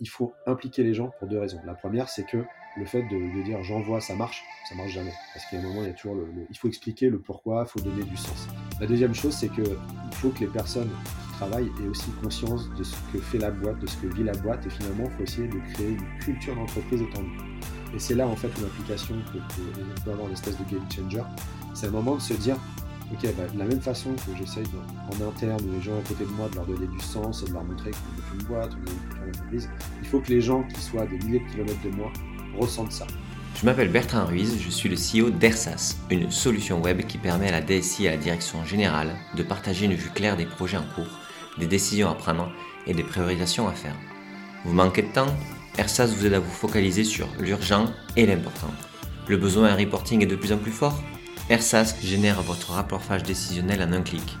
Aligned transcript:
il 0.00 0.08
faut 0.08 0.34
impliquer 0.46 0.82
les 0.82 0.94
gens 0.94 1.10
pour 1.18 1.28
deux 1.28 1.38
raisons. 1.38 1.60
La 1.64 1.74
première, 1.74 2.08
c'est 2.08 2.24
que 2.24 2.44
le 2.76 2.84
fait 2.84 3.02
de, 3.02 3.42
dire 3.44 3.62
j'envoie, 3.62 4.00
ça 4.00 4.14
marche, 4.14 4.42
ça 4.68 4.74
marche 4.74 4.90
jamais. 4.90 5.12
Parce 5.32 5.46
qu'à 5.46 5.58
un 5.58 5.62
moment, 5.62 5.82
il 5.82 5.88
y 5.88 5.90
a 5.90 5.94
toujours 5.94 6.16
le, 6.16 6.26
il 6.50 6.56
faut 6.56 6.68
expliquer 6.68 7.08
le 7.08 7.20
pourquoi, 7.20 7.66
il 7.66 7.70
faut 7.70 7.80
donner 7.80 8.02
du 8.02 8.16
sens. 8.16 8.48
La 8.80 8.86
deuxième 8.86 9.14
chose, 9.14 9.34
c'est 9.34 9.48
que 9.48 9.62
il 9.62 10.14
faut 10.16 10.30
que 10.30 10.40
les 10.40 10.48
personnes 10.48 10.90
qui 10.90 11.32
travaillent 11.34 11.70
aient 11.82 11.88
aussi 11.88 12.10
conscience 12.22 12.68
de 12.74 12.82
ce 12.82 12.96
que 13.12 13.18
fait 13.18 13.38
la 13.38 13.50
boîte, 13.50 13.78
de 13.78 13.86
ce 13.86 13.96
que 13.98 14.08
vit 14.08 14.24
la 14.24 14.32
boîte, 14.32 14.66
et 14.66 14.70
finalement, 14.70 15.04
il 15.04 15.10
faut 15.10 15.22
essayer 15.22 15.48
de 15.48 15.58
créer 15.74 15.90
une 15.90 16.18
culture 16.18 16.56
d'entreprise 16.56 17.02
étendue. 17.02 17.38
Et 17.94 17.98
c'est 18.00 18.14
là, 18.14 18.26
en 18.26 18.34
fait, 18.34 18.48
où 18.58 18.62
l'implication 18.62 19.14
peut, 19.32 19.38
peut 20.04 20.10
avoir 20.10 20.28
l'espèce 20.28 20.58
de 20.58 20.64
game 20.64 20.84
changer. 20.90 21.22
C'est 21.74 21.86
un 21.86 21.90
moment 21.90 22.16
de 22.16 22.20
se 22.20 22.34
dire, 22.34 22.56
ok, 23.12 23.34
bah, 23.36 23.44
de 23.52 23.58
la 23.58 23.64
même 23.64 23.80
façon 23.80 24.10
que 24.14 24.36
j'essaye 24.38 24.64
en 25.08 25.28
interne, 25.28 25.60
les 25.74 25.82
gens 25.82 25.98
à 25.98 26.08
côté 26.08 26.24
de 26.24 26.30
moi, 26.30 26.48
de 26.48 26.56
leur 26.56 26.66
donner 26.66 26.86
du 26.86 27.00
sens 27.00 27.42
et 27.42 27.46
de 27.46 27.52
leur 27.52 27.64
montrer 27.64 27.90
qu'on 27.90 28.38
est 28.38 28.40
une 28.40 28.46
boîte, 28.46 28.70
on 28.72 28.86
est 28.86 29.22
une 29.22 29.28
entreprise, 29.28 29.68
il 30.02 30.08
faut 30.08 30.20
que 30.20 30.30
les 30.30 30.40
gens 30.40 30.62
qui 30.64 30.80
soient 30.80 31.06
des 31.06 31.18
milliers 31.18 31.40
de 31.40 31.50
kilomètres 31.50 31.82
de 31.82 31.90
moi 31.90 32.12
ressentent 32.58 32.92
ça. 32.92 33.06
Je 33.60 33.66
m'appelle 33.66 33.88
Bertrand 33.88 34.26
Ruiz, 34.26 34.58
je 34.60 34.68
suis 34.68 34.88
le 34.88 34.96
CEO 34.96 35.30
d'Ersas, 35.30 35.96
une 36.10 36.30
solution 36.30 36.82
web 36.82 37.02
qui 37.06 37.18
permet 37.18 37.48
à 37.48 37.52
la 37.52 37.60
DSI 37.60 38.04
et 38.04 38.08
à 38.08 38.10
la 38.12 38.16
direction 38.16 38.64
générale 38.64 39.14
de 39.36 39.42
partager 39.42 39.86
une 39.86 39.94
vue 39.94 40.10
claire 40.10 40.36
des 40.36 40.46
projets 40.46 40.76
en 40.76 40.84
cours, 40.94 41.20
des 41.58 41.66
décisions 41.66 42.10
à 42.10 42.14
prendre 42.14 42.50
et 42.86 42.94
des 42.94 43.04
priorisations 43.04 43.68
à 43.68 43.72
faire. 43.72 43.94
Vous 44.64 44.72
manquez 44.72 45.02
de 45.02 45.12
temps 45.12 45.32
Ersas 45.78 46.06
vous 46.06 46.26
aide 46.26 46.34
à 46.34 46.40
vous 46.40 46.50
focaliser 46.50 47.04
sur 47.04 47.28
l'urgent 47.38 47.86
et 48.16 48.26
l'important. 48.26 48.70
Le 49.28 49.36
besoin 49.36 49.72
en 49.72 49.76
reporting 49.76 50.22
est 50.22 50.26
de 50.26 50.36
plus 50.36 50.52
en 50.52 50.58
plus 50.58 50.72
fort 50.72 51.02
Ersas 51.50 51.94
génère 52.02 52.40
votre 52.40 52.72
rapportage 52.72 53.22
décisionnel 53.22 53.82
en 53.82 53.92
un 53.92 54.00
clic. 54.00 54.38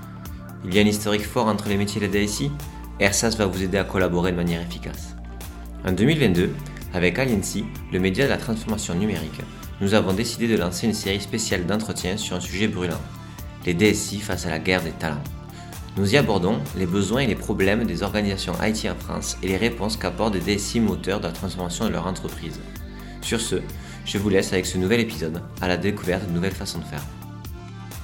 Il 0.64 0.74
y 0.74 0.78
a 0.78 0.82
un 0.82 0.86
historique 0.86 1.26
fort 1.26 1.48
entre 1.48 1.68
les 1.68 1.76
métiers 1.76 2.02
et 2.02 2.08
la 2.08 2.26
DSI 2.26 2.50
Ersas 2.98 3.36
va 3.36 3.44
vous 3.44 3.62
aider 3.62 3.76
à 3.76 3.84
collaborer 3.84 4.32
de 4.32 4.36
manière 4.36 4.62
efficace. 4.62 5.14
En 5.86 5.92
2022, 5.92 6.54
avec 6.94 7.18
Aliency, 7.18 7.66
le 7.92 7.98
média 7.98 8.24
de 8.24 8.30
la 8.30 8.38
transformation 8.38 8.94
numérique, 8.94 9.42
nous 9.82 9.92
avons 9.92 10.14
décidé 10.14 10.48
de 10.48 10.56
lancer 10.56 10.86
une 10.86 10.94
série 10.94 11.20
spéciale 11.20 11.66
d'entretiens 11.66 12.16
sur 12.16 12.36
un 12.36 12.40
sujet 12.40 12.68
brûlant, 12.68 13.00
les 13.66 13.74
DSI 13.74 14.20
face 14.20 14.46
à 14.46 14.50
la 14.50 14.58
guerre 14.58 14.82
des 14.82 14.92
talents. 14.92 15.22
Nous 15.98 16.14
y 16.14 16.16
abordons 16.16 16.58
les 16.74 16.86
besoins 16.86 17.20
et 17.20 17.26
les 17.26 17.34
problèmes 17.34 17.84
des 17.84 18.02
organisations 18.02 18.54
IT 18.62 18.86
en 18.90 18.98
France 18.98 19.36
et 19.42 19.48
les 19.48 19.58
réponses 19.58 19.98
qu'apportent 19.98 20.32
des 20.32 20.56
DSI 20.56 20.80
moteurs 20.80 21.20
de 21.20 21.26
la 21.26 21.32
transformation 21.32 21.84
de 21.84 21.90
leur 21.90 22.06
entreprise. 22.06 22.60
Sur 23.20 23.40
ce, 23.42 23.56
je 24.04 24.18
vous 24.18 24.28
laisse 24.28 24.52
avec 24.52 24.66
ce 24.66 24.78
nouvel 24.78 25.00
épisode 25.00 25.42
à 25.60 25.68
la 25.68 25.76
découverte 25.76 26.26
de 26.26 26.32
nouvelles 26.32 26.54
façons 26.54 26.78
de 26.78 26.84
faire. 26.84 27.02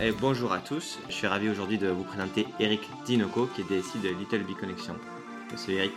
Et 0.00 0.12
bonjour 0.12 0.52
à 0.52 0.60
tous, 0.60 0.98
je 1.08 1.14
suis 1.14 1.26
ravi 1.26 1.50
aujourd'hui 1.50 1.76
de 1.76 1.88
vous 1.88 2.04
présenter 2.04 2.46
Eric 2.58 2.80
Dinoco 3.04 3.46
qui 3.46 3.60
est 3.60 3.64
DSI 3.64 3.98
de 3.98 4.08
Little 4.08 4.44
Big 4.44 4.56
Connection. 4.56 4.96
Monsieur 5.52 5.74
Eric. 5.74 5.92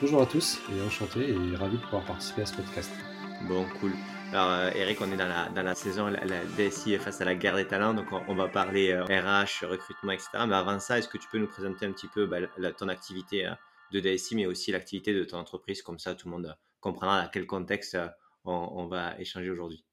Bonjour 0.00 0.22
à 0.22 0.26
tous 0.26 0.58
et 0.72 0.80
enchanté 0.86 1.30
et 1.30 1.56
ravi 1.56 1.76
de 1.76 1.82
pouvoir 1.82 2.04
participer 2.04 2.42
à 2.42 2.46
ce 2.46 2.54
podcast. 2.54 2.90
Bon, 3.48 3.66
cool. 3.80 3.92
Alors, 4.32 4.50
euh, 4.50 4.70
Eric, 4.74 5.00
on 5.00 5.10
est 5.12 5.16
dans 5.16 5.28
la, 5.28 5.48
dans 5.48 5.62
la 5.62 5.74
saison, 5.74 6.06
la, 6.06 6.44
DSI 6.56 6.94
est 6.94 6.98
face 6.98 7.20
à 7.20 7.24
la 7.24 7.34
guerre 7.34 7.56
des 7.56 7.66
talents, 7.66 7.94
donc 7.94 8.06
on, 8.12 8.34
va 8.34 8.48
parler 8.48 8.94
RH, 8.94 9.64
euh, 9.64 9.68
recrutement, 9.68 10.12
etc. 10.12 10.28
Mais 10.46 10.54
avant 10.54 10.78
ça, 10.80 10.98
est-ce 10.98 11.08
que 11.08 11.18
tu 11.18 11.28
peux 11.30 11.38
nous 11.38 11.48
présenter 11.48 11.86
un 11.86 11.92
petit 11.92 12.08
peu 12.08 12.26
bah, 12.26 12.38
ton 12.76 12.88
activité 12.88 13.46
euh, 13.46 13.52
de 13.92 14.00
DSI, 14.00 14.36
mais 14.36 14.46
aussi 14.46 14.70
l'activité 14.70 15.14
de 15.14 15.24
ton 15.24 15.38
entreprise, 15.38 15.82
comme 15.82 15.98
ça 15.98 16.14
tout 16.14 16.28
le 16.28 16.32
monde 16.34 16.56
comprendra 16.80 17.20
à 17.20 17.28
quel 17.28 17.46
contexte 17.46 17.96
on, 18.48 18.86
va 18.86 19.18
échanger 19.20 19.50
aujourd'hui. 19.50 19.84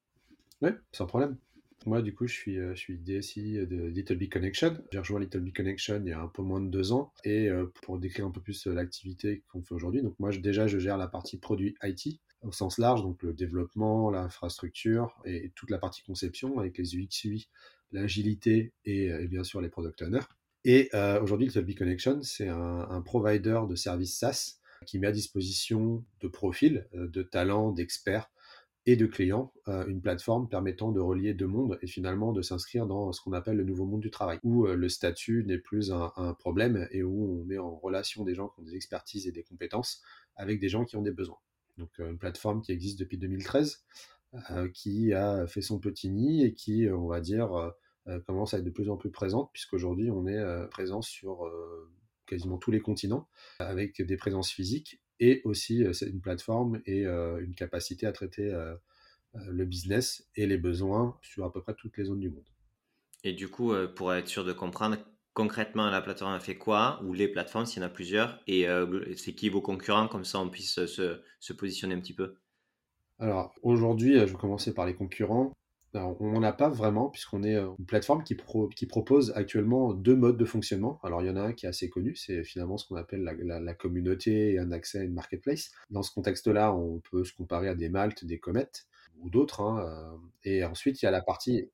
Oui, 0.62 0.70
sans 0.92 1.06
problème. 1.06 1.38
Moi, 1.86 2.02
du 2.02 2.16
coup, 2.16 2.26
je 2.26 2.34
suis, 2.34 2.58
euh, 2.58 2.74
je 2.74 2.80
suis 2.80 2.98
DSI 2.98 3.68
de 3.68 3.86
Little 3.86 4.16
Big 4.16 4.32
Connection. 4.32 4.76
J'ai 4.92 4.98
rejoint 4.98 5.20
Little 5.20 5.42
Big 5.42 5.56
Connection 5.56 6.02
il 6.04 6.10
y 6.10 6.14
a 6.14 6.20
un 6.20 6.28
peu 6.28 6.42
moins 6.42 6.60
de 6.60 6.70
deux 6.70 6.92
ans. 6.92 7.14
Et 7.24 7.48
euh, 7.48 7.72
pour 7.84 8.00
décrire 8.00 8.26
un 8.26 8.32
peu 8.32 8.42
plus 8.42 8.66
euh, 8.66 8.74
l'activité 8.74 9.44
qu'on 9.52 9.62
fait 9.62 9.76
aujourd'hui, 9.76 10.02
donc 10.02 10.16
moi, 10.18 10.32
déjà, 10.32 10.66
je 10.66 10.80
gère 10.80 10.98
la 10.98 11.08
partie 11.08 11.38
produit 11.38 11.76
IT 11.84 12.20
au 12.42 12.52
sens 12.52 12.80
large, 12.80 13.04
donc 13.04 13.22
le 13.22 13.34
développement, 13.34 14.10
l'infrastructure 14.10 15.16
et 15.26 15.52
toute 15.56 15.70
la 15.70 15.78
partie 15.78 16.04
conception 16.04 16.60
avec 16.60 16.78
les 16.78 16.96
UX 16.96 17.24
UI, 17.24 17.50
l'agilité 17.92 18.74
et, 18.84 19.28
bien 19.28 19.44
sûr 19.44 19.62
les 19.62 19.70
product 19.70 20.04
owners. 20.04 20.28
Et 20.64 20.92
aujourd'hui, 21.24 21.48
Little 21.48 21.64
Big 21.64 21.76
Connection, 21.76 22.22
c'est 22.22 22.48
un, 22.48 23.02
provider 23.02 23.62
de 23.68 23.74
services 23.74 24.20
SaaS 24.20 24.60
qui 24.86 25.00
met 25.00 25.08
à 25.08 25.12
disposition 25.12 26.06
de 26.22 26.28
profils, 26.28 26.88
de 26.94 27.24
talents, 27.24 27.72
d'experts 27.72 28.30
et 28.88 28.96
de 28.96 29.06
clients, 29.08 29.52
euh, 29.68 29.86
une 29.88 30.02
plateforme 30.02 30.48
permettant 30.48 30.92
de 30.92 31.00
relier 31.00 31.34
deux 31.34 31.48
mondes 31.48 31.80
et 31.82 31.88
finalement 31.88 32.32
de 32.32 32.42
s'inscrire 32.42 32.86
dans 32.86 33.12
ce 33.12 33.22
qu'on 33.22 33.34
appelle 33.34 33.58
le 33.58 33.64
nouveau 33.64 33.86
monde 33.86 34.02
du 34.02 34.12
travail, 34.12 34.40
où 34.44 34.68
euh, 34.68 34.76
le 34.76 34.90
statut 34.90 35.44
n'est 35.46 35.58
plus 35.58 35.92
un, 35.92 36.12
problème 36.38 36.88
et 36.92 37.02
où 37.02 37.42
on 37.42 37.46
met 37.46 37.58
en 37.58 37.76
relation 37.76 38.24
des 38.24 38.36
gens 38.36 38.50
qui 38.50 38.60
ont 38.60 38.64
des 38.64 38.76
expertises 38.76 39.28
et 39.28 39.32
des 39.32 39.44
compétences 39.44 40.02
avec 40.36 40.60
des 40.60 40.70
gens 40.70 40.86
qui 40.86 40.96
ont 40.98 41.02
des 41.02 41.12
besoins. 41.12 41.40
Donc 41.78 41.90
euh, 42.00 42.12
une 42.12 42.20
plateforme 42.20 42.62
qui 42.62 42.72
existe 42.72 43.00
depuis 43.00 43.18
2013, 43.18 43.84
qui 44.74 45.14
a 45.14 45.48
fait 45.48 45.62
son 45.62 45.80
petit 45.80 46.10
nid 46.10 46.44
et 46.44 46.54
qui, 46.54 46.90
on 46.92 47.08
va 47.08 47.22
dire, 47.22 47.72
commence 48.26 48.54
à 48.54 48.58
être 48.58 48.66
de 48.66 48.70
plus 48.70 48.90
en 48.90 48.98
plus 48.98 49.10
présente, 49.10 49.50
puisqu'aujourd'hui 49.54 50.12
on 50.12 50.28
est 50.28 50.68
présent 50.68 51.02
sur 51.02 51.50
quasiment 52.26 52.58
tous 52.58 52.70
les 52.70 52.82
continents, 52.82 53.30
avec 53.60 54.02
des 54.02 54.18
présences 54.18 54.52
physiques 54.52 55.00
et 55.20 55.42
aussi 55.46 55.84
c'est 55.94 56.10
une 56.10 56.22
plateforme 56.22 56.82
et 56.86 57.06
une 57.06 57.56
capacité 57.56 58.06
à 58.06 58.12
traiter 58.12 58.52
le 59.34 59.66
business 59.66 60.28
et 60.36 60.48
les 60.48 60.58
besoins 60.58 61.18
sur 61.22 61.46
à 61.46 61.52
peu 61.54 61.62
près 61.62 61.76
toutes 61.76 61.98
les 61.98 62.06
zones 62.06 62.20
du 62.20 62.30
monde. 62.30 62.50
Et 63.24 63.34
du 63.34 63.50
coup, 63.50 63.74
pour 63.96 64.14
être 64.14 64.28
sûr 64.28 64.46
de 64.46 64.54
comprendre, 64.54 64.98
concrètement, 65.34 65.90
la 65.90 66.02
plateforme 66.02 66.34
a 66.34 66.40
fait 66.40 66.58
quoi 66.58 67.02
Ou 67.04 67.14
les 67.14 67.28
plateformes, 67.28 67.66
s'il 67.66 67.82
y 67.82 67.86
en 67.86 67.88
a 67.88 67.92
plusieurs 67.92 68.42
Et 68.48 68.68
c'est 69.18 69.34
qui 69.34 69.50
vos 69.50 69.62
concurrents 69.62 70.08
Comme 70.08 70.26
ça, 70.26 70.40
on 70.40 70.50
puisse 70.50 70.86
se, 70.86 71.22
se 71.40 71.54
positionner 71.54 71.96
un 71.96 72.00
petit 72.00 72.16
peu? 72.16 72.38
Alors, 73.20 73.54
aujourd'hui, 73.62 74.14
je 74.20 74.24
vais 74.24 74.34
commencer 74.36 74.74
par 74.74 74.86
les 74.86 74.96
concurrents 74.96 75.52
on 75.96 76.32
n'en 76.32 76.44
a 76.44 76.52
pas 76.52 76.70
vraiment, 76.70 77.10
puisqu'on 77.10 77.44
est 77.44 77.56
euh, 77.56 77.70
une 77.80 77.86
plateforme 77.86 78.24
qui, 78.24 78.36
propose 78.86 79.32
actuellement 79.36 79.94
deux 79.94 80.16
modes 80.16 80.38
de 80.38 80.46
fonctionnement. 80.46 81.00
Alors, 81.04 81.22
il 81.22 81.28
y 81.28 81.30
en 81.30 81.36
a 81.36 81.42
un 81.42 81.54
qui 81.54 81.66
est 81.66 81.70
assez 81.70 81.90
connu, 81.90 82.16
c'est 82.16 82.44
finalement 82.44 82.78
ce 82.78 82.88
qu'on 82.88 82.96
appelle 82.96 83.24
la, 83.24 83.74
communauté 83.74 84.54
et 84.54 84.60
un 84.60 84.72
accès 84.72 85.00
à 85.00 85.04
une 85.04 85.14
marketplace. 85.14 85.72
Dans 85.90 86.04
ce 86.04 86.12
contexte-là, 86.12 86.74
on 86.74 87.02
peut 87.12 87.24
se 87.24 87.34
comparer 87.34 87.68
à 87.70 87.76
des 87.76 87.90
Malte, 87.90 88.26
des 88.26 88.40
Comet 88.40 88.70
ou 89.20 89.30
d'autres. 89.30 89.62
Hein, 89.62 89.86
euh, 89.86 90.18
et 90.44 90.64
ensuite, 90.64 91.02
il 91.02 91.06
y 91.06 91.08
a 91.08 91.12
la 91.12 91.22
partie. 91.22 91.70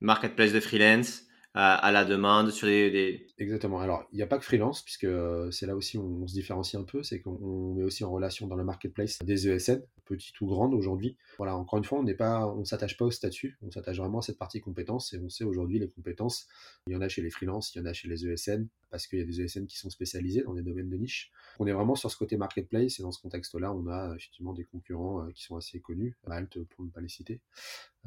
Marketplace 0.00 0.52
de 0.52 0.60
freelance 0.60 1.24
à, 1.54 1.92
la 1.92 2.04
demande 2.04 2.50
sur 2.50 2.66
des, 2.66 3.26
Exactement. 3.38 3.80
Alors, 3.80 4.04
il 4.12 4.16
n'y 4.16 4.22
a 4.22 4.26
pas 4.26 4.38
que 4.38 4.44
freelance, 4.44 4.82
puisque 4.82 5.04
euh, 5.04 5.50
c'est 5.50 5.66
là 5.66 5.76
aussi 5.76 5.98
où 5.98 6.22
on 6.22 6.26
se 6.26 6.32
différencie 6.32 6.80
un 6.80 6.84
peu, 6.84 7.02
c'est 7.02 7.20
qu'on 7.20 7.74
met 7.74 7.84
aussi 7.84 8.04
en 8.04 8.10
relation 8.10 8.46
dans 8.46 8.56
le 8.56 8.64
marketplace 8.64 9.18
des 9.22 9.48
ESN, 9.48 9.82
petites 10.16 10.40
ou 10.40 10.46
grandes 10.46 10.74
aujourd'hui. 10.74 11.16
Voilà, 11.38 11.56
encore 11.56 11.78
une 11.78 11.84
fois, 11.84 11.98
on 11.98 12.02
n'est 12.02 12.14
pas, 12.14 12.46
on 12.46 12.64
s'attache 12.64 12.96
pas 12.96 13.04
au 13.04 13.10
statut, 13.10 13.58
on 13.62 13.70
s'attache 13.70 13.98
vraiment 13.98 14.18
à 14.18 14.22
cette 14.22 14.38
partie 14.38 14.60
compétences, 14.60 15.12
et 15.14 15.18
on 15.18 15.28
sait 15.28 15.44
aujourd'hui 15.44 15.78
les 15.78 15.88
compétences, 15.88 16.46
il 16.86 16.92
y 16.92 16.96
en 16.96 17.00
a 17.00 17.08
chez 17.08 17.22
les 17.22 17.30
freelances, 17.30 17.74
il 17.74 17.78
y 17.78 17.80
en 17.80 17.86
a 17.86 17.92
chez 17.92 18.08
les 18.08 18.26
ESN, 18.26 18.68
parce 18.90 19.06
qu'il 19.06 19.18
y 19.18 19.22
a 19.22 19.24
des 19.24 19.40
ESN 19.40 19.66
qui 19.66 19.78
sont 19.78 19.90
spécialisés 19.90 20.42
dans 20.42 20.54
des 20.54 20.62
domaines 20.62 20.88
de 20.88 20.96
niche. 20.96 21.30
On 21.58 21.66
est 21.66 21.72
vraiment 21.72 21.94
sur 21.94 22.10
ce 22.10 22.16
côté 22.16 22.36
marketplace, 22.36 23.00
et 23.00 23.02
dans 23.02 23.12
ce 23.12 23.20
contexte-là, 23.20 23.72
on 23.72 23.86
a 23.86 24.14
effectivement 24.16 24.52
des 24.52 24.64
concurrents 24.64 25.24
euh, 25.24 25.30
qui 25.32 25.42
sont 25.42 25.56
assez 25.56 25.80
connus, 25.80 26.16
Malte 26.26 26.62
pour 26.64 26.84
ne 26.84 26.90
pas 26.90 27.00
les 27.00 27.08
citer. 27.08 27.40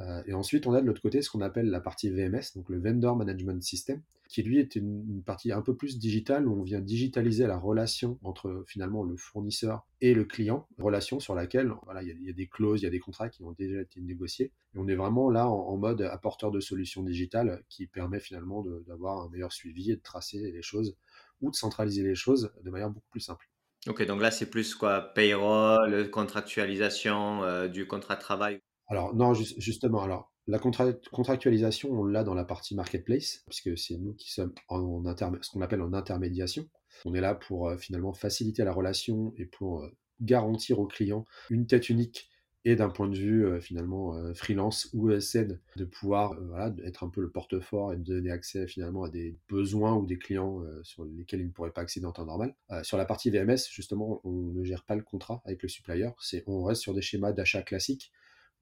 Euh, 0.01 0.21
et 0.25 0.33
ensuite, 0.33 0.67
on 0.67 0.73
a 0.73 0.81
de 0.81 0.85
l'autre 0.85 1.01
côté 1.01 1.21
ce 1.21 1.29
qu'on 1.29 1.41
appelle 1.41 1.69
la 1.69 1.79
partie 1.79 2.09
VMS, 2.09 2.53
donc 2.55 2.69
le 2.69 2.79
Vendor 2.79 3.15
Management 3.15 3.63
System, 3.63 4.01
qui 4.27 4.43
lui 4.43 4.59
est 4.59 4.75
une, 4.75 5.23
partie 5.23 5.51
un 5.51 5.61
peu 5.61 5.75
plus 5.75 5.97
digitale 5.97 6.47
où 6.47 6.59
on 6.59 6.63
vient 6.63 6.81
digitaliser 6.81 7.47
la 7.47 7.57
relation 7.57 8.19
entre 8.23 8.63
finalement 8.67 9.03
le 9.03 9.15
fournisseur 9.15 9.85
et 10.01 10.13
le 10.13 10.25
client, 10.25 10.67
relation 10.77 11.19
sur 11.19 11.35
laquelle 11.35 11.71
voilà, 11.85 12.03
il 12.03 12.21
y, 12.21 12.29
a 12.29 12.33
des 12.33 12.47
clauses, 12.47 12.81
il 12.81 12.83
y 12.83 12.87
a 12.87 12.91
des 12.91 12.99
contrats 12.99 13.29
qui 13.29 13.43
ont 13.43 13.53
déjà 13.53 13.81
été 13.81 14.01
négociés. 14.01 14.51
Et 14.73 14.77
on 14.77 14.87
est 14.87 14.95
vraiment 14.95 15.29
là 15.29 15.47
en, 15.47 15.77
mode 15.77 16.01
apporteur 16.01 16.51
de 16.51 16.59
solutions 16.59 17.03
digitales 17.03 17.63
qui 17.69 17.87
permet 17.87 18.19
finalement 18.19 18.65
d'avoir 18.87 19.21
un 19.21 19.29
meilleur 19.29 19.53
suivi 19.53 19.91
et 19.91 19.95
de 19.95 20.01
tracer 20.01 20.51
les 20.51 20.61
choses 20.61 20.95
ou 21.41 21.51
de 21.51 21.55
centraliser 21.55 22.03
les 22.03 22.15
choses 22.15 22.51
de 22.63 22.69
manière 22.69 22.89
beaucoup 22.89 23.09
plus 23.11 23.21
simple. 23.21 23.49
Ok, 23.87 24.03
donc 24.05 24.21
là 24.21 24.31
c'est 24.31 24.49
plus 24.49 24.73
quoi 24.73 25.13
Payroll, 25.13 26.09
contractualisation 26.09 27.43
euh, 27.43 27.67
du 27.67 27.87
contrat 27.87 28.15
de 28.15 28.21
travail 28.21 28.61
alors, 28.87 29.15
non, 29.15 29.33
justement, 29.33 30.01
alors, 30.01 30.31
la 30.47 30.59
contractualisation, 30.59 31.89
on 31.91 32.05
l'a 32.05 32.23
dans 32.23 32.35
la 32.35 32.45
partie 32.45 32.75
marketplace, 32.75 33.43
puisque 33.47 33.77
c'est 33.77 33.97
nous 33.97 34.13
qui 34.13 34.31
sommes 34.31 34.53
en, 34.67 35.03
ce 35.41 35.49
qu'on 35.49 35.61
appelle 35.61 35.81
en 35.81 35.93
intermédiation. 35.93 36.69
On 37.03 37.15
est 37.15 37.21
là 37.21 37.35
pour 37.35 37.67
euh, 37.67 37.77
finalement 37.77 38.13
faciliter 38.13 38.63
la 38.63 38.71
relation 38.71 39.33
et 39.37 39.45
pour 39.45 39.83
euh, 39.83 39.89
garantir 40.21 40.79
au 40.79 40.85
client 40.85 41.25
une 41.49 41.65
tête 41.65 41.89
unique 41.89 42.29
et 42.63 42.75
d'un 42.75 42.89
point 42.89 43.09
de 43.09 43.17
vue 43.17 43.45
euh, 43.45 43.59
finalement 43.59 44.15
freelance 44.33 44.89
ou 44.93 45.09
ESN, 45.09 45.59
de 45.75 45.85
pouvoir 45.85 46.35
être 46.83 47.03
un 47.03 47.09
peu 47.09 47.21
le 47.21 47.31
porte-fort 47.31 47.93
et 47.93 47.97
de 47.97 48.03
donner 48.03 48.31
accès 48.31 48.67
finalement 48.67 49.03
à 49.03 49.09
des 49.09 49.37
besoins 49.49 49.95
ou 49.95 50.05
des 50.05 50.17
clients 50.17 50.63
sur 50.83 51.05
lesquels 51.05 51.41
ils 51.41 51.47
ne 51.47 51.51
pourraient 51.51 51.73
pas 51.73 51.81
accéder 51.81 52.05
en 52.05 52.11
temps 52.11 52.25
normal. 52.25 52.55
sur 52.83 52.97
la 52.97 53.05
partie 53.05 53.29
VMS, 53.29 53.67
justement, 53.71 54.21
on 54.23 54.53
ne 54.53 54.63
gère 54.63 54.83
pas 54.83 54.95
le 54.95 55.03
contrat 55.03 55.41
avec 55.45 55.61
le 55.63 55.69
supplier, 55.69 56.09
c'est 56.19 56.43
on 56.47 56.63
reste 56.63 56.81
sur 56.81 56.93
des 56.93 57.01
schémas 57.01 57.33
d'achat 57.33 57.61
classiques 57.61 58.11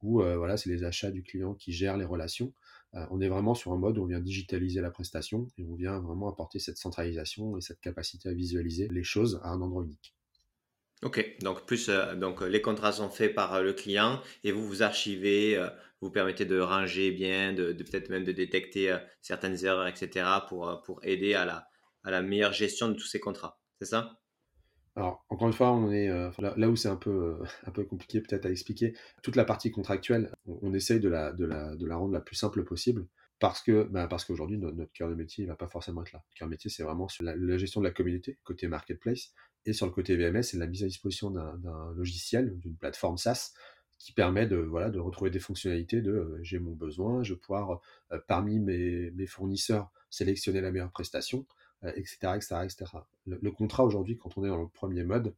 où 0.03 0.21
euh, 0.21 0.37
voilà, 0.37 0.57
c'est 0.57 0.69
les 0.69 0.83
achats 0.83 1.11
du 1.11 1.23
client 1.23 1.55
qui 1.55 1.71
gèrent 1.71 1.97
les 1.97 2.05
relations. 2.05 2.53
Euh, 2.93 3.05
on 3.09 3.21
est 3.21 3.29
vraiment 3.29 3.55
sur 3.55 3.71
un 3.73 3.77
mode 3.77 3.97
où 3.97 4.03
on 4.03 4.05
vient 4.05 4.19
digitaliser 4.19 4.81
la 4.81 4.91
prestation 4.91 5.47
et 5.57 5.65
on 5.65 5.73
vient 5.73 5.99
vraiment 5.99 6.29
apporter 6.29 6.59
cette 6.59 6.77
centralisation 6.77 7.57
et 7.57 7.61
cette 7.61 7.79
capacité 7.79 8.29
à 8.29 8.33
visualiser 8.33 8.87
les 8.89 9.03
choses 9.03 9.39
à 9.43 9.49
un 9.49 9.61
endroit 9.61 9.83
unique. 9.83 10.13
Ok, 11.01 11.35
donc 11.41 11.65
plus 11.65 11.89
donc 12.15 12.41
les 12.41 12.61
contrats 12.61 12.93
sont 12.93 13.09
faits 13.09 13.35
par 13.35 13.61
le 13.61 13.73
client 13.73 14.21
et 14.45 14.53
vous 14.53 14.65
vous 14.65 14.83
archivez, 14.83 15.61
vous 15.99 16.11
permettez 16.11 16.45
de 16.45 16.57
ranger 16.59 17.11
bien, 17.11 17.51
de, 17.51 17.73
peut-être 17.73 18.07
même 18.09 18.23
de 18.23 18.31
détecter 18.31 18.97
certaines 19.21 19.65
erreurs, 19.65 19.87
etc. 19.87 20.25
pour, 20.47 21.01
aider 21.03 21.33
à 21.33 21.67
la 22.05 22.21
meilleure 22.21 22.53
gestion 22.53 22.87
de 22.87 22.93
tous 22.93 23.07
ces 23.07 23.19
contrats. 23.19 23.59
C'est 23.79 23.89
ça? 23.89 24.22
Alors, 24.95 25.25
encore 25.29 25.47
une 25.47 25.53
fois, 25.53 25.71
on 25.71 25.91
est 25.91 26.07
là, 26.07 26.69
où 26.69 26.75
c'est 26.75 26.89
un 26.89 26.95
peu, 26.95 27.39
un 27.65 27.71
peu 27.71 27.83
compliqué 27.83 28.21
peut-être 28.21 28.45
à 28.45 28.51
expliquer. 28.51 28.95
Toute 29.23 29.35
la 29.35 29.45
partie 29.45 29.71
contractuelle, 29.71 30.31
on, 30.45 30.73
essaye 30.73 30.99
de 30.99 31.09
la, 31.09 31.31
rendre 31.95 32.13
la 32.13 32.21
plus 32.21 32.35
simple 32.35 32.63
possible 32.63 33.07
parce 33.39 33.61
que 33.61 33.83
bah, 33.83 34.07
parce 34.07 34.23
qu'aujourd'hui 34.23 34.57
notre, 34.57 34.93
cœur 34.93 35.09
de 35.09 35.15
métier 35.15 35.43
ne 35.43 35.49
va 35.49 35.57
pas 35.57 35.67
forcément 35.67 36.01
être 36.03 36.13
là. 36.13 36.23
Le 36.31 36.39
cœur 36.39 36.47
de 36.47 36.51
métier 36.51 36.69
c'est 36.69 36.83
vraiment 36.83 37.09
sur 37.09 37.25
la, 37.25 37.57
gestion 37.57 37.81
de 37.81 37.85
la 37.85 37.91
communauté 37.91 38.37
côté 38.45 38.67
marketplace 38.69 39.33
et 39.65 39.73
sur 39.73 39.85
le 39.85 39.91
côté 39.91 40.15
VMS 40.15 40.43
c'est 40.43 40.57
la 40.57 40.67
mise 40.67 40.83
à 40.83 40.87
disposition 40.87 41.29
d'un 41.29 41.93
logiciel 41.93 42.57
d'une 42.59 42.77
plateforme 42.77 43.17
SaaS 43.17 43.51
qui 43.97 44.13
permet 44.13 44.47
de 44.47 44.57
voilà 44.57 44.89
de 44.89 44.99
retrouver 44.99 45.29
des 45.29 45.39
fonctionnalités 45.39 46.01
de 46.01 46.11
euh, 46.11 46.39
j'ai 46.41 46.59
mon 46.59 46.73
besoin, 46.73 47.23
je 47.23 47.33
vais 47.33 47.39
pouvoir 47.39 47.81
euh, 48.11 48.19
parmi 48.27 48.59
mes, 48.59 49.27
fournisseurs 49.27 49.91
sélectionner 50.09 50.61
la 50.61 50.71
meilleure 50.71 50.91
prestation, 50.91 51.45
etc., 51.95 52.17
etc., 52.35 52.55
etc. 52.63 52.85
Le, 53.25 53.51
contrat 53.51 53.83
aujourd'hui 53.83 54.17
quand 54.17 54.37
on 54.37 54.43
est 54.43 54.49
dans 54.49 54.61
le 54.61 54.67
premier 54.67 55.03
mode 55.03 55.35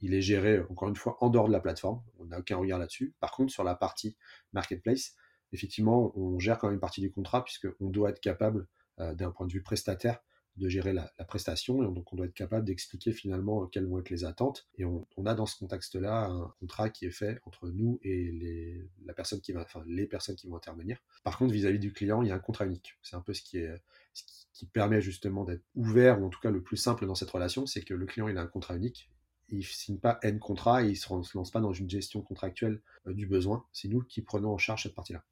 il 0.00 0.14
est 0.14 0.22
géré 0.22 0.60
encore 0.70 0.88
une 0.88 0.96
fois 0.96 1.16
en 1.20 1.28
dehors 1.28 1.48
de 1.48 1.52
la 1.52 1.60
plateforme, 1.60 2.02
on 2.20 2.26
n'a 2.26 2.38
aucun 2.38 2.56
regard 2.56 2.78
là-dessus. 2.78 3.14
Par 3.20 3.32
contre 3.32 3.52
sur 3.52 3.64
la 3.64 3.74
partie 3.74 4.16
marketplace 4.52 5.14
effectivement, 5.52 6.12
on 6.16 6.38
gère 6.38 6.58
quand 6.58 6.68
même 6.68 6.74
une 6.74 6.80
partie 6.80 7.00
du 7.00 7.10
contrat 7.10 7.44
puisqu'on 7.44 7.90
doit 7.90 8.10
être 8.10 8.20
capable, 8.20 8.66
euh, 9.00 9.14
d'un 9.14 9.30
point 9.30 9.46
de 9.46 9.52
vue 9.52 9.62
prestataire, 9.62 10.20
de 10.58 10.68
gérer 10.68 10.92
la, 10.92 11.12
prestation. 11.26 11.82
Et 11.82 11.86
donc, 11.86 12.12
on 12.12 12.16
doit 12.16 12.26
être 12.26 12.34
capable 12.34 12.64
d'expliquer 12.64 13.12
finalement 13.12 13.66
quelles 13.66 13.86
vont 13.86 13.98
être 13.98 14.10
les 14.10 14.24
attentes. 14.24 14.68
Et 14.76 14.84
on, 14.84 15.06
a 15.26 15.34
dans 15.34 15.46
ce 15.46 15.56
contexte-là 15.56 16.26
un 16.26 16.54
contrat 16.60 16.90
qui 16.90 17.06
est 17.06 17.10
fait 17.10 17.40
entre 17.44 17.68
nous 17.68 17.98
et 18.02 18.30
les, 18.32 18.88
la 19.04 19.14
personne 19.14 19.40
qui 19.40 19.52
va, 19.52 19.66
personnes 20.10 20.36
qui 20.36 20.48
vont 20.48 20.56
intervenir. 20.56 20.98
Par 21.24 21.38
contre, 21.38 21.52
vis-à-vis 21.52 21.78
du 21.78 21.92
client, 21.92 22.22
il 22.22 22.28
y 22.28 22.30
a 22.30 22.34
un 22.34 22.40
contrat 22.40 22.66
unique. 22.66 22.94
C'est 23.02 23.16
un 23.16 23.20
peu 23.20 23.34
ce 23.34 23.42
qui, 23.42 23.58
est, 23.58 23.82
ce 24.14 24.22
qui, 24.52 24.66
permet 24.66 25.00
justement 25.00 25.44
d'être 25.44 25.64
ouvert, 25.74 26.20
ou 26.20 26.26
en 26.26 26.28
tout 26.28 26.40
cas 26.40 26.50
le 26.50 26.62
plus 26.62 26.76
simple 26.76 27.06
dans 27.06 27.14
cette 27.14 27.30
relation, 27.30 27.66
c'est 27.66 27.82
que 27.82 27.94
le 27.94 28.06
client, 28.06 28.28
il 28.28 28.36
a 28.36 28.42
un 28.42 28.46
contrat 28.46 28.76
unique 28.76 29.10
il 29.50 29.58
ne 29.58 29.62
signe 29.62 29.98
pas 29.98 30.18
N 30.22 30.38
contrat 30.38 30.82
et 30.82 30.88
il 30.88 30.90
ne 30.90 31.22
se 31.22 31.36
lance 31.36 31.50
pas 31.50 31.60
dans 31.60 31.72
une 31.72 31.88
gestion 31.88 32.20
contractuelle 32.22 32.82
euh, 33.06 33.14
du 33.14 33.26
besoin. 33.26 33.64
C'est 33.72 33.88
nous 33.88 34.02
qui 34.02 34.22
prenons 34.22 34.52
en 34.52 34.58
charge 34.58 34.82
cette 34.82 34.94
partie-là. 34.94 35.24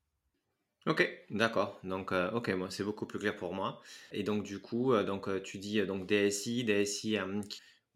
Ok, 0.86 1.08
d'accord. 1.30 1.80
Donc, 1.82 2.12
euh, 2.12 2.30
ok, 2.30 2.52
c'est 2.70 2.84
beaucoup 2.84 3.06
plus 3.06 3.18
clair 3.18 3.34
pour 3.36 3.52
moi. 3.52 3.82
Et 4.12 4.22
donc, 4.22 4.44
du 4.44 4.60
coup, 4.60 4.92
euh, 4.92 5.02
donc, 5.02 5.28
euh, 5.28 5.40
tu 5.40 5.58
dis 5.58 5.84
donc 5.84 6.06
DSI, 6.06 6.62
DSI 6.62 7.18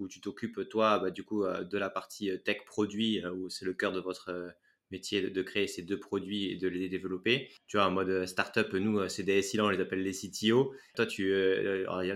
où 0.01 0.09
tu 0.09 0.21
t'occupes, 0.21 0.69
toi, 0.69 0.99
bah, 0.99 1.11
du 1.11 1.23
coup, 1.23 1.45
de 1.45 1.79
la 1.79 1.89
partie 1.91 2.31
tech 2.45 2.65
produit, 2.67 3.25
où 3.27 3.49
c'est 3.49 3.65
le 3.65 3.75
cœur 3.75 3.93
de 3.93 4.01
votre 4.01 4.55
métier 4.91 5.31
de, 5.31 5.43
créer 5.43 5.69
ces 5.69 5.83
deux 5.83 6.01
produits 6.01 6.51
et 6.51 6.57
de 6.57 6.67
les 6.69 6.89
développer. 6.89 7.51
Tu 7.69 7.77
vois, 7.77 7.87
en 7.87 7.91
mode 7.93 8.27
startup, 8.27 8.73
nous, 8.73 9.09
ces 9.09 9.23
DSI 9.23 9.59
là, 9.59 9.67
on 9.67 9.69
les 9.69 9.81
appelle 9.81 10.03
les 10.03 10.13
CTO. 10.13 10.75
Toi, 10.97 11.07
tu, 11.07 11.33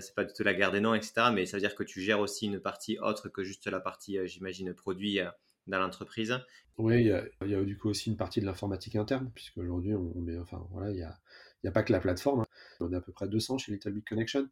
c'est 0.00 0.14
pas 0.14 0.24
du 0.24 0.32
tout 0.32 0.42
la 0.42 0.54
guerre 0.54 0.72
des 0.72 0.80
noms, 0.80 0.94
etc., 0.94 1.30
mais 1.32 1.46
ça 1.46 1.58
veut 1.58 1.60
dire 1.60 1.74
que 1.74 1.84
tu 1.84 2.00
gères 2.00 2.20
aussi 2.20 2.46
une 2.46 2.58
partie 2.58 2.98
autre 2.98 3.28
que 3.28 3.44
juste 3.44 3.66
la 3.66 3.80
partie, 3.80 4.18
j'imagine, 4.26 4.72
produit 4.74 5.20
dans 5.66 5.78
l'entreprise. 5.78 6.38
Oui, 6.76 7.02
il 7.02 7.50
y, 7.50 7.54
a, 7.54 7.64
du 7.64 7.78
coup 7.78 7.88
aussi 7.88 8.10
une 8.10 8.16
partie 8.16 8.40
de 8.40 8.46
l'informatique 8.46 8.96
interne, 8.96 9.30
puisque 9.34 9.58
aujourd'hui, 9.58 9.94
on, 9.94 10.12
enfin 10.40 10.66
voilà, 10.72 10.90
il 10.90 10.96
n'y 10.96 11.68
a, 11.68 11.72
pas 11.72 11.84
que 11.84 11.92
la 11.92 12.00
plateforme. 12.00 12.40
Hein. 12.40 12.46
On 12.80 12.92
est 12.92 12.96
à 12.96 13.00
peu 13.00 13.12
près 13.12 13.28
200 13.28 13.58
chez 13.58 13.72
Little 13.72 14.02
Connection, 14.06 14.48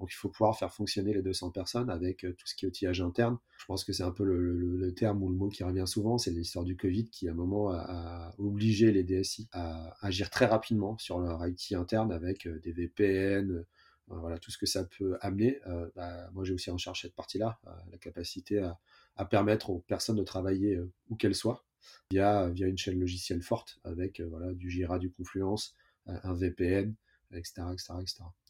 donc 0.00 0.10
il 0.10 0.14
faut 0.14 0.30
pouvoir 0.30 0.58
faire 0.58 0.72
fonctionner 0.72 1.12
les 1.12 1.20
200 1.20 1.50
personnes 1.50 1.90
avec 1.90 2.24
euh, 2.24 2.32
tout 2.32 2.46
ce 2.46 2.54
qui 2.54 2.64
est 2.64 2.68
outillage 2.68 3.02
interne. 3.02 3.36
Je 3.58 3.66
pense 3.66 3.84
que 3.84 3.92
c'est 3.92 4.02
un 4.02 4.10
peu 4.10 4.24
le, 4.24 4.94
terme 4.94 5.22
ou 5.22 5.28
le 5.28 5.36
mot 5.36 5.50
qui 5.50 5.64
revient 5.64 5.86
souvent, 5.86 6.16
c'est 6.16 6.30
l'histoire 6.30 6.64
du 6.64 6.76
Covid 6.76 7.10
qui 7.10 7.28
à 7.28 7.32
un 7.32 7.34
moment 7.34 7.70
a, 7.72 8.34
obligé 8.38 8.90
les 8.90 9.04
DSI 9.04 9.46
à 9.52 9.94
agir 10.00 10.30
très 10.30 10.46
rapidement 10.46 10.96
sur 10.96 11.20
leur 11.20 11.46
IT 11.46 11.72
interne 11.72 12.10
avec 12.10 12.46
euh, 12.46 12.58
des 12.60 12.72
VPN, 12.72 13.50
euh, 13.50 13.66
voilà 14.06 14.38
tout 14.38 14.50
ce 14.50 14.56
que 14.56 14.66
ça 14.66 14.84
peut 14.84 15.18
amener. 15.20 15.60
Bah, 15.96 16.30
moi, 16.32 16.44
j'ai 16.44 16.54
aussi 16.54 16.70
en 16.70 16.78
charge 16.78 17.02
cette 17.02 17.16
partie-là, 17.16 17.58
la 17.90 17.98
capacité 17.98 18.60
à 18.60 18.78
à 19.16 19.24
permettre 19.24 19.70
aux 19.70 19.80
personnes 19.80 20.16
de 20.16 20.22
travailler 20.22 20.76
euh, 20.76 20.90
où 21.08 21.16
qu'elles 21.16 21.34
soient 21.34 21.64
via, 22.10 22.48
via 22.50 22.66
une 22.66 22.78
chaîne 22.78 23.00
logicielle 23.00 23.42
forte 23.42 23.78
avec 23.84 24.20
euh, 24.20 24.26
voilà, 24.28 24.52
du 24.52 24.70
Jira, 24.70 24.98
du 24.98 25.10
Confluence, 25.10 25.74
euh, 26.08 26.16
un 26.22 26.34
VPN, 26.34 26.94
etc. 27.32 27.62
etc., 27.72 27.94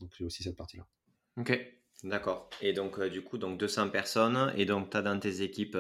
Donc 0.01 0.11
j'ai 0.17 0.25
aussi 0.25 0.43
cette 0.43 0.57
partie-là. 0.57 0.87
Ok, 1.37 1.59
d'accord. 2.03 2.51
Et 2.61 2.73
donc 2.73 3.01
du 3.05 3.23
coup, 3.23 3.39
donc 3.39 3.59
200 3.59 3.91
personnes, 3.91 4.53
et 4.57 4.65
donc 4.65 4.91
tu 4.91 4.97
as 4.97 5.03
dans 5.03 5.19
tes 5.19 5.43
équipes 5.43 5.79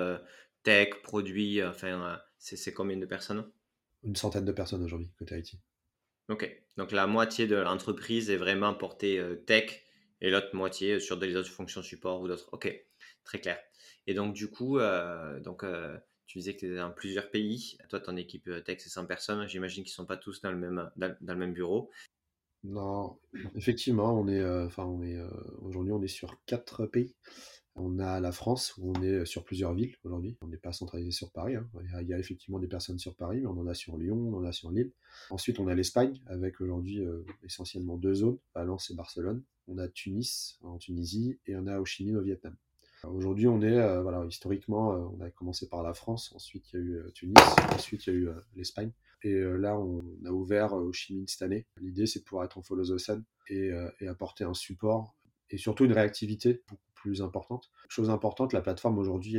tech, 0.63 1.03
produits, 1.03 1.63
enfin, 1.63 2.21
c'est 2.39 2.73
combien 2.73 2.97
de 2.97 3.07
personnes? 3.07 3.51
Une 4.03 4.17
centaine 4.17 4.45
de 4.45 4.53
personnes 4.53 4.83
aujourd'hui 4.83 5.11
côté 5.19 5.39
IT. 5.39 5.55
Ok, 6.29 6.51
donc 6.77 6.93
la 6.93 7.07
moitié 7.07 7.47
de 7.47 7.57
l'entreprise 7.57 8.31
est 8.31 8.37
vraiment 8.37 8.75
portée 8.75 9.23
tech 9.47 9.85
et 10.21 10.31
l'autre 10.31 10.55
moitié 10.55 11.01
sur 11.01 11.19
des 11.19 11.37
autres 11.37 11.51
fonctions 11.51 11.83
support 11.83 12.21
ou 12.21 12.29
d'autres. 12.29 12.49
Ok, 12.53 12.87
très 13.27 13.41
clair. 13.41 13.59
Et 14.07 14.15
donc, 14.15 14.33
du 14.33 14.49
coup, 14.49 14.79
euh, 14.79 15.39
donc, 15.41 15.65
euh, 15.65 15.99
tu 16.27 16.39
disais 16.39 16.55
que 16.55 16.61
tu 16.61 16.67
étais 16.67 16.77
dans 16.77 16.91
plusieurs 16.91 17.31
pays. 17.31 17.77
Toi, 17.89 18.01
ton 18.01 18.17
équipe 18.17 18.49
euh, 18.49 18.61
tech, 18.61 18.79
c'est 18.81 18.89
100 18.89 19.07
personnes. 19.07 19.47
J'imagine 19.47 19.85
qu'ils 19.85 19.93
ne 19.93 19.97
sont 19.97 20.07
pas 20.07 20.17
tous 20.17 20.41
dans 20.41 20.51
le 20.51 20.59
même, 20.59 20.91
dans, 20.97 21.15
le 21.21 21.37
même 21.37 21.53
bureau. 21.53 21.91
Non, 22.65 23.19
effectivement, 23.55 24.19
on 24.19 24.27
est, 24.27 24.45
enfin, 24.45 24.85
on 24.85 25.03
est, 25.03 25.21
aujourd'hui, 25.61 25.93
on 25.93 26.03
est 26.03 26.09
sur 26.09 26.41
quatre 26.47 26.87
pays. 26.87 27.15
On 27.79 27.99
a 27.99 28.21
la 28.21 28.33
France 28.33 28.75
où 28.79 28.93
on 28.97 29.03
est 29.03 29.27
sur 29.27 29.45
plusieurs 29.45 29.75
villes 29.75 29.95
aujourd'hui. 30.03 30.39
On 30.41 30.49
n'est 30.49 30.57
pas 30.57 30.73
centralisé 30.73 31.11
sur 31.11 31.31
Paris. 31.31 31.57
Hein. 31.57 31.69
Il, 32.01 32.09
y 32.09 32.15
a, 32.15 32.19
effectivement 32.19 32.59
des 32.59 32.67
personnes 32.67 32.99
sur 32.99 33.15
Paris, 33.15 33.41
mais 33.43 33.47
on 33.47 33.59
en 33.59 33.67
a 33.67 33.75
sur 33.75 33.99
Lyon, 33.99 34.17
on 34.17 34.39
en 34.39 34.45
a 34.45 34.53
sur 34.53 34.71
Lille. 34.71 34.93
Ensuite, 35.29 35.61
on 35.61 35.69
a 35.69 35.75
l'Espagne 35.75 36.21
avec 36.27 36.61
aujourd'hui 36.61 37.05
essentiellement 37.45 37.99
deux 37.99 38.15
zones, 38.15 38.39
Valence 38.55 38.91
et 38.91 38.95
Barcelone. 38.95 39.45
On 39.69 39.79
a 39.79 39.89
Tunis 39.89 40.59
en 40.63 40.79
Tunisie 40.79 41.39
et 41.47 41.55
on 41.55 41.67
a 41.67 41.79
Ho 41.79 41.85
Chi 41.85 42.07
Minh 42.07 42.17
au 42.17 42.23
Vietnam. 42.23 42.57
Aujourd'hui, 43.05 43.47
on 43.47 43.61
est, 43.61 43.79
euh, 43.79 44.03
voilà, 44.03 44.25
historiquement, 44.25 44.93
euh, 44.93 45.17
on 45.17 45.21
a 45.21 45.31
commencé 45.31 45.69
par 45.69 45.83
la 45.83 45.95
France, 45.95 46.33
ensuite 46.35 46.73
il 46.73 46.77
y 46.77 46.83
a 46.83 46.85
eu 46.85 46.95
euh, 46.97 47.11
Tunis, 47.11 47.35
ensuite 47.73 48.07
il 48.07 48.13
y 48.13 48.17
a 48.17 48.19
eu 48.19 48.29
l'Espagne. 48.55 48.91
Et 49.23 49.35
là, 49.35 49.77
on 49.79 50.05
a 50.25 50.31
ouvert 50.31 50.75
au 50.75 50.93
Chi 50.93 51.25
cette 51.27 51.43
année. 51.43 51.67
L'idée, 51.81 52.07
c'est 52.07 52.21
de 52.21 52.25
pouvoir 52.25 52.45
être 52.45 52.59
en 52.59 52.63
follow 52.63 52.85
the 52.85 53.19
et, 53.49 53.73
apporter 54.07 54.45
un 54.45 54.55
support 54.55 55.17
et 55.51 55.57
surtout 55.57 55.85
une 55.85 55.93
réactivité 55.93 56.63
beaucoup 56.69 56.93
plus 56.95 57.23
importante. 57.23 57.71
Chose 57.89 58.11
importante, 58.11 58.53
la 58.53 58.61
plateforme 58.61 58.99
aujourd'hui, 58.99 59.39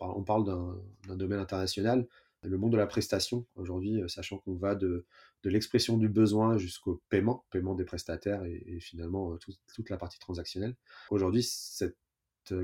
on 0.00 0.22
parle, 0.24 0.44
d'un 0.44 1.16
domaine 1.16 1.38
international. 1.38 2.08
Le 2.42 2.58
monde 2.58 2.72
de 2.72 2.76
la 2.76 2.86
prestation, 2.86 3.46
aujourd'hui, 3.54 4.02
sachant 4.08 4.38
qu'on 4.38 4.56
va 4.56 4.74
de, 4.74 5.06
l'expression 5.44 5.96
du 5.96 6.08
besoin 6.08 6.56
jusqu'au 6.56 7.00
paiement, 7.08 7.44
paiement 7.50 7.74
des 7.74 7.84
prestataires 7.84 8.42
et, 8.44 8.80
finalement 8.80 9.36
toute 9.74 9.90
la 9.90 9.98
partie 9.98 10.18
transactionnelle. 10.18 10.74
Aujourd'hui, 11.10 11.44
cette 11.44 11.96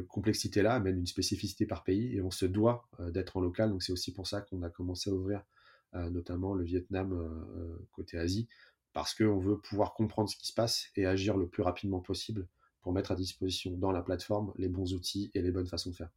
complexité-là 0.08 0.74
amène 0.74 0.98
une 0.98 1.06
spécificité 1.06 1.66
par 1.66 1.84
pays 1.84 2.16
et 2.16 2.20
on 2.20 2.30
se 2.30 2.46
doit 2.46 2.88
euh, 3.00 3.10
d'être 3.10 3.36
en 3.36 3.40
local. 3.40 3.70
Donc 3.70 3.82
c'est 3.82 3.92
aussi 3.92 4.12
pour 4.12 4.26
ça 4.26 4.40
qu'on 4.40 4.62
a 4.62 4.70
commencé 4.70 5.10
à 5.10 5.12
ouvrir 5.12 5.44
euh, 5.94 6.10
notamment 6.10 6.54
le 6.54 6.64
Vietnam 6.64 7.86
côté 7.92 8.18
Asie, 8.18 8.48
parce 8.92 9.14
qu'on 9.14 9.38
veut 9.38 9.58
pouvoir 9.58 9.94
comprendre 9.94 10.28
ce 10.28 10.36
qui 10.36 10.46
se 10.46 10.54
passe 10.54 10.88
et 10.96 11.06
agir 11.06 11.36
le 11.36 11.48
plus 11.48 11.62
rapidement 11.62 12.00
possible 12.00 12.46
pour 12.82 12.92
mettre 12.92 13.12
à 13.12 13.16
disposition 13.16 13.72
dans 13.76 13.92
la 13.92 14.02
plateforme 14.02 14.52
les 14.56 14.68
bons 14.68 14.94
outils 14.94 15.30
et 15.34 15.42
les 15.42 15.50
bonnes 15.50 15.66
façons 15.66 15.90
de 15.90 15.96
faire. 15.96 16.10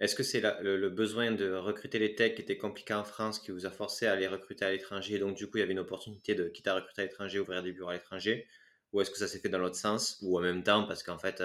Est-ce 0.00 0.14
que 0.14 0.22
c'est 0.22 0.40
le, 0.62 0.88
besoin 0.88 1.30
de 1.30 1.52
recruter 1.52 1.98
les 1.98 2.14
techs 2.14 2.36
qui 2.36 2.42
était 2.42 2.56
compliqué 2.56 2.94
en 2.94 3.04
France 3.04 3.38
qui 3.38 3.50
vous 3.50 3.66
a 3.66 3.70
forcé 3.70 4.06
à 4.06 4.16
les 4.16 4.26
recruter 4.26 4.64
à 4.64 4.70
l'étranger? 4.70 5.18
Donc 5.18 5.36
du 5.36 5.46
coup, 5.46 5.58
il 5.58 5.60
y 5.60 5.62
avait 5.62 5.72
une 5.72 5.78
opportunité 5.78 6.34
de 6.34 6.48
quitter 6.48 6.70
à 6.70 6.76
recruter 6.76 7.02
à 7.02 7.04
l'étranger, 7.04 7.38
ouvrir 7.38 7.62
des 7.62 7.72
bureaux 7.72 7.90
à 7.90 7.94
l'étranger 7.94 8.46
Ou 8.92 9.02
est-ce 9.02 9.10
que 9.10 9.18
ça 9.18 9.28
s'est 9.28 9.40
fait 9.40 9.50
dans 9.50 9.58
l'autre 9.58 9.76
sens 9.76 10.18
Ou 10.22 10.38
en 10.38 10.40
même 10.40 10.62
temps, 10.62 10.84
parce 10.86 11.02
qu'en 11.02 11.18
fait, 11.18 11.42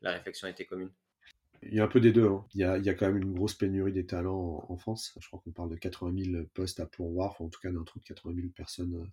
la 0.00 0.12
réflexion 0.12 0.48
était 0.48 0.64
commune? 0.64 0.90
Il 1.62 1.74
y 1.74 1.80
a 1.80 1.84
un 1.84 1.88
peu 1.88 2.00
des 2.00 2.12
deux. 2.12 2.26
Hein. 2.26 2.44
Il, 2.54 2.60
y 2.60 2.64
a, 2.64 2.94
quand 2.94 3.06
même 3.06 3.18
une 3.18 3.34
grosse 3.34 3.54
pénurie 3.54 3.92
des 3.92 4.06
talents 4.06 4.64
en, 4.68 4.76
France. 4.76 5.12
Je 5.20 5.26
crois 5.26 5.40
qu'on 5.44 5.50
parle 5.50 5.70
de 5.70 5.76
80 5.76 6.24
000 6.32 6.44
postes 6.54 6.80
à 6.80 6.86
pourvoir, 6.86 7.40
en 7.40 7.48
tout 7.48 7.60
cas 7.60 7.70
d'un 7.70 7.84
truc 7.84 8.02
de 8.02 8.08
80 8.08 8.34
000 8.34 8.48
personnes 8.54 8.94
euh, 8.94 9.06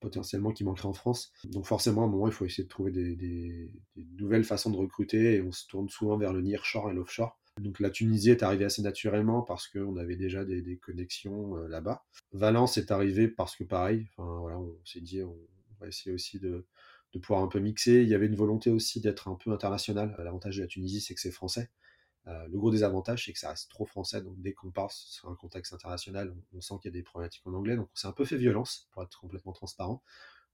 potentiellement 0.00 0.52
qui 0.52 0.64
manqueraient 0.64 0.88
en 0.88 0.92
France. 0.92 1.32
Donc 1.44 1.66
forcément, 1.66 2.02
à 2.02 2.04
un 2.04 2.08
moment, 2.08 2.26
il 2.26 2.32
faut 2.32 2.44
essayer 2.44 2.64
de 2.64 2.68
trouver 2.68 2.92
des, 2.92 3.72
nouvelles 4.18 4.44
façons 4.44 4.70
de 4.70 4.76
recruter 4.76 5.36
et 5.36 5.42
on 5.42 5.52
se 5.52 5.66
tourne 5.66 5.88
souvent 5.88 6.16
vers 6.18 6.32
le 6.32 6.40
nearshore 6.40 6.90
et 6.90 6.94
l'offshore. 6.94 7.38
Donc 7.58 7.80
la 7.80 7.90
Tunisie 7.90 8.30
est 8.30 8.44
arrivée 8.44 8.66
assez 8.66 8.82
naturellement 8.82 9.42
parce 9.42 9.66
qu'on 9.66 9.96
avait 9.96 10.16
déjà 10.16 10.44
des, 10.44 10.76
connexions 10.76 11.56
euh, 11.56 11.68
là-bas. 11.68 12.04
Valence 12.32 12.78
est 12.78 12.90
arrivée 12.90 13.28
parce 13.28 13.56
que 13.56 13.64
pareil, 13.64 14.08
voilà, 14.16 14.58
on 14.58 14.76
s'est 14.84 15.00
dit 15.00 15.22
on 15.22 15.36
va 15.80 15.88
essayer 15.88 16.14
aussi 16.14 16.38
de, 16.38 16.66
de 17.14 17.18
pouvoir 17.18 17.42
un 17.42 17.48
peu 17.48 17.58
mixer. 17.58 18.02
Il 18.02 18.08
y 18.08 18.14
avait 18.14 18.26
une 18.26 18.36
volonté 18.36 18.70
aussi 18.70 19.00
d'être 19.00 19.28
un 19.28 19.34
peu 19.34 19.50
international. 19.52 20.14
L'avantage 20.18 20.56
de 20.56 20.62
la 20.62 20.68
Tunisie, 20.68 21.00
c'est 21.00 21.14
que 21.14 21.20
c'est 21.20 21.30
français. 21.30 21.70
Euh, 22.26 22.46
le 22.48 22.58
gros 22.58 22.70
désavantage, 22.70 23.24
c'est 23.24 23.32
que 23.32 23.38
ça 23.38 23.50
reste 23.50 23.70
trop 23.70 23.86
français. 23.86 24.22
Donc 24.22 24.40
dès 24.40 24.52
qu'on 24.52 24.70
part 24.70 24.92
sur 24.92 25.28
un 25.28 25.34
contexte 25.34 25.72
international, 25.72 26.34
on, 26.52 26.60
sent 26.60 26.74
qu'il 26.82 26.90
y 26.90 26.94
a 26.94 26.98
des 26.98 27.02
problématiques 27.02 27.46
en 27.46 27.54
anglais. 27.54 27.76
Donc 27.76 27.88
on 27.92 27.96
s'est 27.96 28.08
un 28.08 28.12
peu 28.12 28.24
fait 28.24 28.36
violence, 28.36 28.88
pour 28.92 29.02
être 29.02 29.18
complètement 29.18 29.52
transparent. 29.52 30.02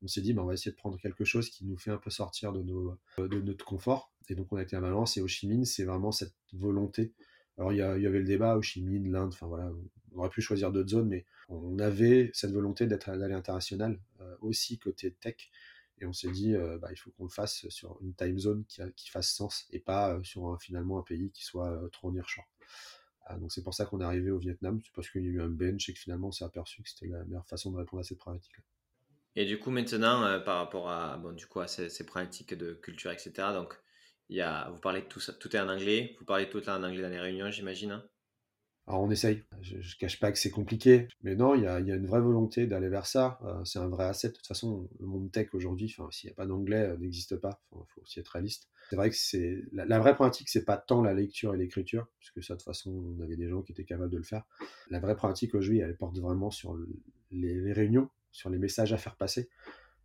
On 0.03 0.07
s'est 0.07 0.21
dit, 0.21 0.35
ben, 0.35 0.43
on 0.43 0.47
va 0.47 0.55
essayer 0.55 0.71
de 0.71 0.77
prendre 0.77 0.99
quelque 0.99 1.25
chose 1.25 1.49
qui 1.49 1.65
nous 1.65 1.79
fait 1.79 1.91
un 1.91 1.99
peu 1.99 2.11
sortir 2.11 2.53
de, 2.53 2.63
nos, 2.63 2.97
de 3.19 3.41
notre 3.41 3.65
confort. 3.65 4.13
Et 4.29 4.35
donc 4.35 4.53
on 4.53 4.57
a 4.57 4.63
été 4.63 4.77
à 4.77 4.81
Valence 4.81 5.17
et 5.17 5.21
au 5.21 5.29
Chi 5.29 5.49
Minh, 5.49 5.65
c'est 5.65 5.85
vraiment 5.85 6.13
cette 6.13 6.35
volonté 6.53 7.13
Alors 7.59 7.73
il 7.73 7.79
y, 7.79 7.83
avait 7.83 8.19
le 8.19 8.25
débat, 8.25 8.57
Ho 8.57 8.63
Chi 8.63 8.83
Minh, 8.83 9.11
l'Inde, 9.11 9.33
enfin 9.33 9.47
voilà, 9.47 9.71
on 10.13 10.19
aurait 10.19 10.31
pu 10.31 10.41
choisir 10.41 10.73
d'autres 10.73 10.91
zones, 10.91 11.09
mais 11.09 11.25
on 11.49 11.79
avait 11.79 12.31
cette 12.35 12.53
volonté 12.53 12.87
d'être 12.87 13.11
d'aller 13.17 13.35
international 13.35 13.99
aussi 14.41 14.79
côté 14.79 15.13
tech. 15.13 15.51
Et 15.99 16.07
on 16.07 16.13
s'est 16.13 16.31
dit, 16.31 16.55
bah, 16.81 16.89
il 16.91 16.97
faut 16.97 17.11
qu'on 17.13 17.25
le 17.25 17.31
fasse 17.31 17.69
sur 17.69 17.99
une 18.03 18.15
time 18.15 18.39
zone 18.39 18.65
qui, 18.67 18.83
qui 18.97 19.11
fasse 19.11 19.31
sens 19.31 19.67
et 19.71 19.79
pas 19.79 20.19
sur 20.25 20.61
finalement 20.61 20.99
un 20.99 21.03
pays 21.03 21.31
qui 21.31 21.45
soit 21.45 21.81
trop 21.93 22.11
nearshore. 22.11 22.49
Ah, 23.27 23.37
donc 23.39 23.53
c'est 23.53 23.63
pour 23.63 23.73
ça 23.73 23.87
qu'on 23.87 24.01
est 24.01 24.05
arrivé 24.05 24.31
au 24.31 24.39
Vietnam, 24.39 24.81
c'est 24.85 24.93
parce 24.93 25.09
qu'il 25.09 25.23
y 25.23 25.27
a 25.27 25.31
eu 25.31 25.41
un 25.41 25.49
bench 25.49 25.89
et 25.89 25.95
que 25.95 25.99
finalement 25.99 26.29
on 26.29 26.33
s'est 26.33 26.45
aperçu 26.45 26.83
que 26.83 26.91
c'était 26.91 27.07
la 27.07 27.25
meilleure 27.25 27.47
façon 27.47 27.71
de 27.71 27.79
répondre 27.79 28.01
à 28.01 28.05
cette 28.05 28.19
problématique-là. 28.19 28.63
Et 29.37 29.47
du 29.47 29.59
coup 29.59 29.71
maintenant, 29.71 30.25
euh, 30.25 30.39
par 30.39 30.59
rapport 30.59 30.91
à, 30.91 31.17
bon, 31.17 31.33
du 31.33 31.47
coup, 31.47 31.61
à 31.61 31.67
ces, 31.67 31.89
ces, 31.89 32.05
problématiques 32.05 32.55
de 32.55 32.75
culture, 32.75 33.11
etc., 33.11 33.33
donc 33.55 33.75
y 34.29 34.41
a, 34.41 34.69
vous 34.71 34.79
parlez 34.79 35.07
tout 35.09 35.21
tout 35.41 35.57
est 35.57 35.61
en 35.61 35.69
anglais, 35.69 36.15
vous 36.19 36.27
parlez 36.27 36.49
tout 36.51 36.61
là 36.67 36.79
en 36.79 36.83
anglais 36.83 37.03
dans 37.03 37.09
les 37.09 37.21
réunions, 37.21 37.51
j'imagine 37.51 37.93
hein? 37.93 38.09
Alors 38.87 39.01
on 39.03 39.11
essaye. 39.11 39.43
Je, 39.63 39.77
ne 39.77 39.99
cache 39.99 40.21
pas 40.21 40.31
que 40.31 40.39
c'est 40.39 40.51
compliqué, 40.51 41.09
mais 41.23 41.35
non, 41.35 41.55
il 41.55 41.63
y 41.63 41.67
a, 41.67 41.79
une 41.79 42.07
vraie 42.07 42.21
volonté 42.21 42.67
d'aller 42.67 42.89
vers 42.89 43.07
ça. 43.07 43.39
Euh, 43.45 43.65
c'est 43.65 43.79
un 43.79 43.89
vrai 43.89 44.05
asset. 44.05 44.29
De 44.29 44.35
toute 44.35 44.47
façon, 44.47 44.89
le 45.01 45.07
monde 45.07 45.33
tech 45.33 45.49
aujourd'hui, 45.55 45.95
s'il 46.11 46.29
n'y 46.29 46.33
a 46.33 46.35
pas 46.35 46.47
d'anglais, 46.47 46.83
euh, 46.83 46.97
n'existe 46.99 47.37
pas. 47.37 47.63
Il 47.73 47.79
faut 47.89 48.03
aussi 48.03 48.21
être 48.21 48.29
réaliste. 48.29 48.69
C'est 48.91 48.97
vrai 48.97 49.09
que 49.09 49.17
c'est 49.17 49.63
la, 49.73 49.99
vraie 49.99 50.15
pratique, 50.15 50.51
c'est 50.51 50.67
pas 50.67 50.77
tant 50.77 51.03
la 51.03 51.15
lecture 51.15 51.55
et 51.55 51.57
l'écriture, 51.57 52.07
puisque 52.19 52.45
ça 52.45 52.55
de 52.55 52.59
toute 52.59 52.67
façon, 52.67 52.91
on 53.19 53.23
avait 53.23 53.37
des 53.37 53.49
gens 53.49 53.63
qui 53.63 53.73
étaient 53.73 53.85
capables 53.85 54.11
de 54.11 54.19
le 54.19 54.23
faire. 54.23 54.45
La 54.91 55.01
vraie 55.01 55.17
pratique 55.17 55.55
aujourd'hui, 55.55 55.81
elle 55.81 55.97
porte 55.97 56.19
vraiment 56.19 56.51
sur 56.51 56.77
les, 57.31 57.73
réunions, 57.73 58.11
sur 58.33 58.51
les 58.51 58.59
messages 58.59 58.93
à 58.93 58.99
faire 58.99 59.17
passer. 59.17 59.49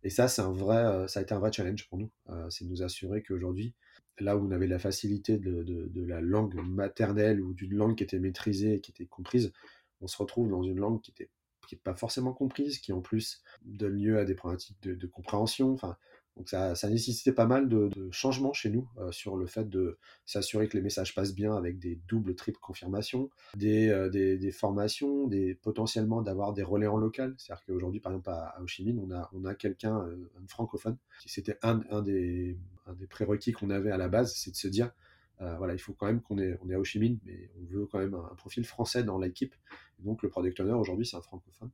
Et 0.02 0.08
ça, 0.08 0.28
c'est 0.28 0.40
un 0.40 0.52
vrai, 0.52 0.78
euh, 0.78 1.06
ça 1.06 1.20
a 1.20 1.22
été 1.22 1.34
un 1.34 1.38
vrai 1.38 1.52
challenge 1.52 1.86
pour 1.86 1.98
nous. 1.98 2.10
c'est 2.48 2.64
de 2.64 2.70
nous 2.70 2.82
assurer 2.82 3.22
qu'aujourd'hui, 3.22 3.74
là 4.20 4.36
où 4.36 4.46
on 4.46 4.50
avait 4.50 4.66
la 4.66 4.78
facilité 4.78 5.38
de, 5.38 5.90
la 6.06 6.20
langue 6.20 6.54
maternelle 6.54 7.40
ou 7.40 7.54
d'une 7.54 7.74
langue 7.74 7.96
qui 7.96 8.04
était 8.04 8.18
maîtrisée 8.18 8.74
et 8.74 8.80
qui 8.80 8.90
était 8.90 9.06
comprise, 9.06 9.52
on 10.00 10.06
se 10.06 10.16
retrouve 10.16 10.48
dans 10.48 10.62
une 10.62 10.78
langue 10.78 11.00
qui 11.00 11.14
n'est 11.18 11.28
qui 11.68 11.76
pas 11.76 11.94
forcément 11.94 12.32
comprise, 12.32 12.78
qui 12.78 12.92
en 12.92 13.00
plus 13.00 13.42
donne 13.62 13.92
lieu 13.92 14.18
à 14.18 14.24
des 14.24 14.34
problématiques 14.34 14.82
de, 14.82 15.06
compréhension. 15.06 15.72
Enfin, 15.72 15.96
donc 16.36 16.48
ça, 16.48 16.74
ça 16.74 16.88
nécessitait 16.88 17.32
pas 17.32 17.46
mal 17.46 17.68
de, 17.68 17.90
changements 18.10 18.52
chez 18.52 18.70
nous 18.70 18.88
euh, 18.98 19.12
sur 19.12 19.36
le 19.36 19.46
fait 19.46 19.68
de 19.68 19.98
s'assurer 20.26 20.68
que 20.68 20.76
les 20.76 20.82
messages 20.82 21.14
passent 21.14 21.34
bien 21.34 21.54
avec 21.54 21.78
des 21.78 22.00
doubles, 22.08 22.34
triples 22.34 22.58
confirmations, 22.60 23.30
des, 23.56 23.88
euh, 23.88 24.08
des, 24.08 24.50
formations, 24.50 25.28
des, 25.28 25.54
potentiellement 25.54 26.22
d'avoir 26.22 26.52
des 26.52 26.64
relais 26.64 26.88
en 26.88 26.96
local. 26.96 27.34
C'est-à-dire 27.38 27.64
qu'aujourd'hui, 27.66 28.00
par 28.00 28.12
exemple, 28.12 28.30
à, 28.30 28.56
Ho 28.60 28.66
Chi 28.66 28.84
Minh, 28.84 28.98
on 28.98 29.14
a, 29.14 29.30
on 29.32 29.44
a 29.44 29.54
quelqu'un, 29.54 30.00
euh, 30.00 30.28
francophone, 30.48 30.96
qui 31.20 31.28
c'était 31.28 31.58
un, 31.62 31.82
un, 31.90 32.02
des, 32.02 32.58
des 32.98 33.06
prérequis 33.06 33.52
qu'on 33.52 33.70
avait 33.70 33.90
à 33.90 33.96
la 33.96 34.08
base, 34.08 34.34
c'est 34.34 34.50
de 34.50 34.56
se 34.56 34.68
dire, 34.68 34.90
voilà, 35.38 35.72
il 35.72 35.78
faut 35.78 35.94
quand 35.94 36.06
même 36.06 36.20
qu'on 36.20 36.36
on 36.36 36.70
est 36.70 36.74
à 36.74 36.78
Ho 36.78 36.84
mais 37.24 37.50
on 37.58 37.64
veut 37.64 37.86
quand 37.86 37.98
même 37.98 38.14
un, 38.14 38.34
profil 38.34 38.64
français 38.64 39.04
dans 39.04 39.18
l'équipe. 39.18 39.54
Donc 39.98 40.22
le 40.22 40.28
product 40.28 40.60
owner 40.60 40.72
aujourd'hui, 40.72 41.06
c'est 41.06 41.16
un 41.16 41.22
francophone. 41.22 41.70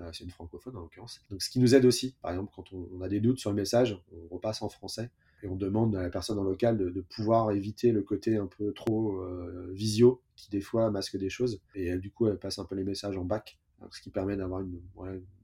Euh, 0.00 0.10
c'est 0.12 0.24
une 0.24 0.30
francophone 0.30 0.76
en 0.76 0.80
l'occurrence. 0.80 1.24
Donc 1.30 1.42
ce 1.42 1.50
qui 1.50 1.58
nous 1.60 1.74
aide 1.74 1.84
aussi, 1.84 2.14
par 2.22 2.30
exemple, 2.32 2.52
quand 2.54 2.72
on, 2.72 3.00
a 3.00 3.08
des 3.08 3.20
doutes 3.20 3.38
sur 3.38 3.50
le 3.50 3.56
message, 3.56 4.00
on 4.12 4.34
repasse 4.34 4.62
en 4.62 4.68
français 4.68 5.10
et 5.42 5.48
on 5.48 5.56
demande 5.56 5.94
à 5.96 6.02
la 6.02 6.10
personne 6.10 6.38
en 6.38 6.44
local 6.44 6.76
de, 6.76 7.00
pouvoir 7.00 7.50
éviter 7.52 7.92
le 7.92 8.02
côté 8.02 8.36
un 8.36 8.46
peu 8.46 8.72
trop 8.72 9.20
euh, 9.20 9.70
visio 9.72 10.22
qui 10.36 10.50
des 10.50 10.60
fois 10.60 10.90
masque 10.90 11.16
des 11.16 11.30
choses. 11.30 11.60
Et 11.74 11.96
du 11.96 12.10
coup, 12.10 12.28
elle 12.28 12.38
passe 12.38 12.58
un 12.58 12.64
peu 12.64 12.74
les 12.74 12.84
messages 12.84 13.16
en 13.16 13.24
bac, 13.24 13.58
ce 13.90 14.00
qui 14.00 14.10
permet 14.10 14.36
d'avoir 14.36 14.60
une, 14.60 14.80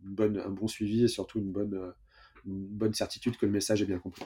bonne, 0.03 0.39
un 0.39 0.51
bon 0.51 0.69
suivi 0.69 1.05
et 1.05 1.09
surtout 1.09 1.39
une 1.39 1.53
bonne, 1.53 1.75
euh, 1.75 1.91
une 2.47 2.67
bonne 2.67 2.95
certitude 2.95 3.37
que 3.37 3.47
le 3.47 3.53
message 3.53 3.83
est 3.83 3.87
bien 3.87 3.99
compris. 3.99 4.25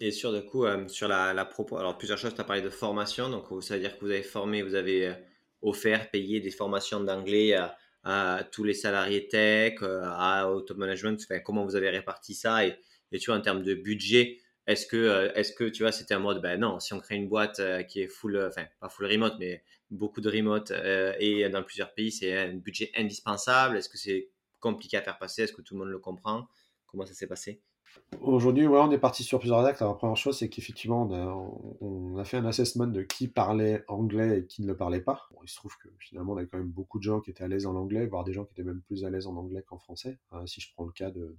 Et 0.00 0.12
sur 0.12 0.32
du 0.32 0.46
coup, 0.46 0.64
sur 0.88 1.08
la, 1.08 1.34
la 1.34 1.44
propos, 1.44 1.76
alors 1.76 1.98
plusieurs 1.98 2.18
choses, 2.18 2.34
tu 2.34 2.40
as 2.40 2.44
parlé 2.44 2.62
de 2.62 2.70
formation, 2.70 3.30
donc 3.30 3.46
ça 3.62 3.74
veut 3.74 3.80
dire 3.80 3.98
que 3.98 4.04
vous 4.04 4.10
avez 4.10 4.22
formé, 4.22 4.62
vous 4.62 4.76
avez 4.76 5.12
offert, 5.60 6.10
payé 6.10 6.40
des 6.40 6.50
formations 6.50 7.00
d'anglais 7.00 7.56
à 8.04 8.44
tous 8.52 8.64
les 8.64 8.74
salariés 8.74 9.28
tech, 9.28 9.82
euh, 9.82 10.02
à 10.04 10.48
auto 10.48 10.74
management, 10.74 11.18
comment 11.44 11.64
vous 11.64 11.76
avez 11.76 11.90
réparti 11.90 12.34
ça 12.34 12.66
et, 12.66 12.76
et, 13.12 13.18
tu 13.18 13.30
vois 13.30 13.38
en 13.38 13.42
termes 13.42 13.62
de 13.62 13.74
budget, 13.74 14.38
est-ce 14.66 14.86
que 14.86 14.96
euh, 14.96 15.32
est-ce 15.34 15.52
que 15.52 15.64
tu 15.64 15.82
vois 15.82 15.92
c'était 15.92 16.14
un 16.14 16.18
mode 16.18 16.40
ben 16.40 16.60
non, 16.60 16.78
si 16.80 16.94
on 16.94 17.00
crée 17.00 17.16
une 17.16 17.28
boîte 17.28 17.60
euh, 17.60 17.82
qui 17.82 18.00
est 18.00 18.08
full 18.08 18.38
enfin 18.46 18.66
pas 18.80 18.88
full 18.88 19.06
remote 19.06 19.34
mais 19.38 19.62
beaucoup 19.90 20.20
de 20.20 20.30
remote 20.30 20.70
et 21.18 21.48
dans 21.48 21.62
plusieurs 21.62 21.94
pays, 21.94 22.12
c'est 22.12 22.36
un 22.36 22.54
budget 22.54 22.90
indispensable, 22.96 23.76
est-ce 23.78 23.88
que 23.88 23.98
c'est 23.98 24.28
compliqué 24.60 24.96
à 24.98 25.02
faire 25.02 25.18
passer, 25.18 25.42
est-ce 25.42 25.52
que 25.52 25.62
tout 25.62 25.74
le 25.74 25.80
monde 25.80 25.90
le 25.90 25.98
comprend? 25.98 26.46
Comment 26.86 27.06
ça 27.06 27.14
s'est 27.14 27.26
passé? 27.26 27.62
Aujourd'hui, 28.20 28.66
ouais, 28.66 28.78
on 28.80 28.90
est 28.90 28.98
parti 28.98 29.22
sur 29.22 29.38
plusieurs 29.38 29.64
actes. 29.64 29.80
la 29.80 29.94
première 29.94 30.16
chose, 30.16 30.38
c'est 30.38 30.48
qu'effectivement, 30.48 31.08
on 31.80 32.16
a, 32.18 32.24
fait 32.24 32.36
un 32.36 32.44
assessment 32.44 32.86
de 32.86 33.02
qui 33.02 33.28
parlait 33.28 33.84
anglais 33.88 34.40
et 34.40 34.46
qui 34.46 34.62
ne 34.62 34.66
le 34.66 34.76
parlait 34.76 35.00
pas. 35.00 35.28
il 35.42 35.48
se 35.48 35.56
trouve 35.56 35.76
que 35.82 35.88
finalement, 35.98 36.32
on 36.32 36.36
avait 36.36 36.46
quand 36.46 36.58
même 36.58 36.70
beaucoup 36.70 36.98
de 36.98 37.04
gens 37.04 37.20
qui 37.20 37.30
étaient 37.30 37.44
à 37.44 37.48
l'aise 37.48 37.66
en 37.66 37.74
anglais, 37.76 38.06
voire 38.06 38.24
des 38.24 38.32
gens 38.32 38.44
qui 38.44 38.52
étaient 38.52 38.64
même 38.64 38.80
plus 38.82 39.04
à 39.04 39.10
l'aise 39.10 39.26
en 39.26 39.36
anglais 39.36 39.62
qu'en 39.66 39.78
français, 39.78 40.18
hein, 40.32 40.46
si 40.46 40.60
je 40.60 40.72
prends 40.74 40.84
le 40.84 40.92
cas 40.92 41.10
de, 41.10 41.36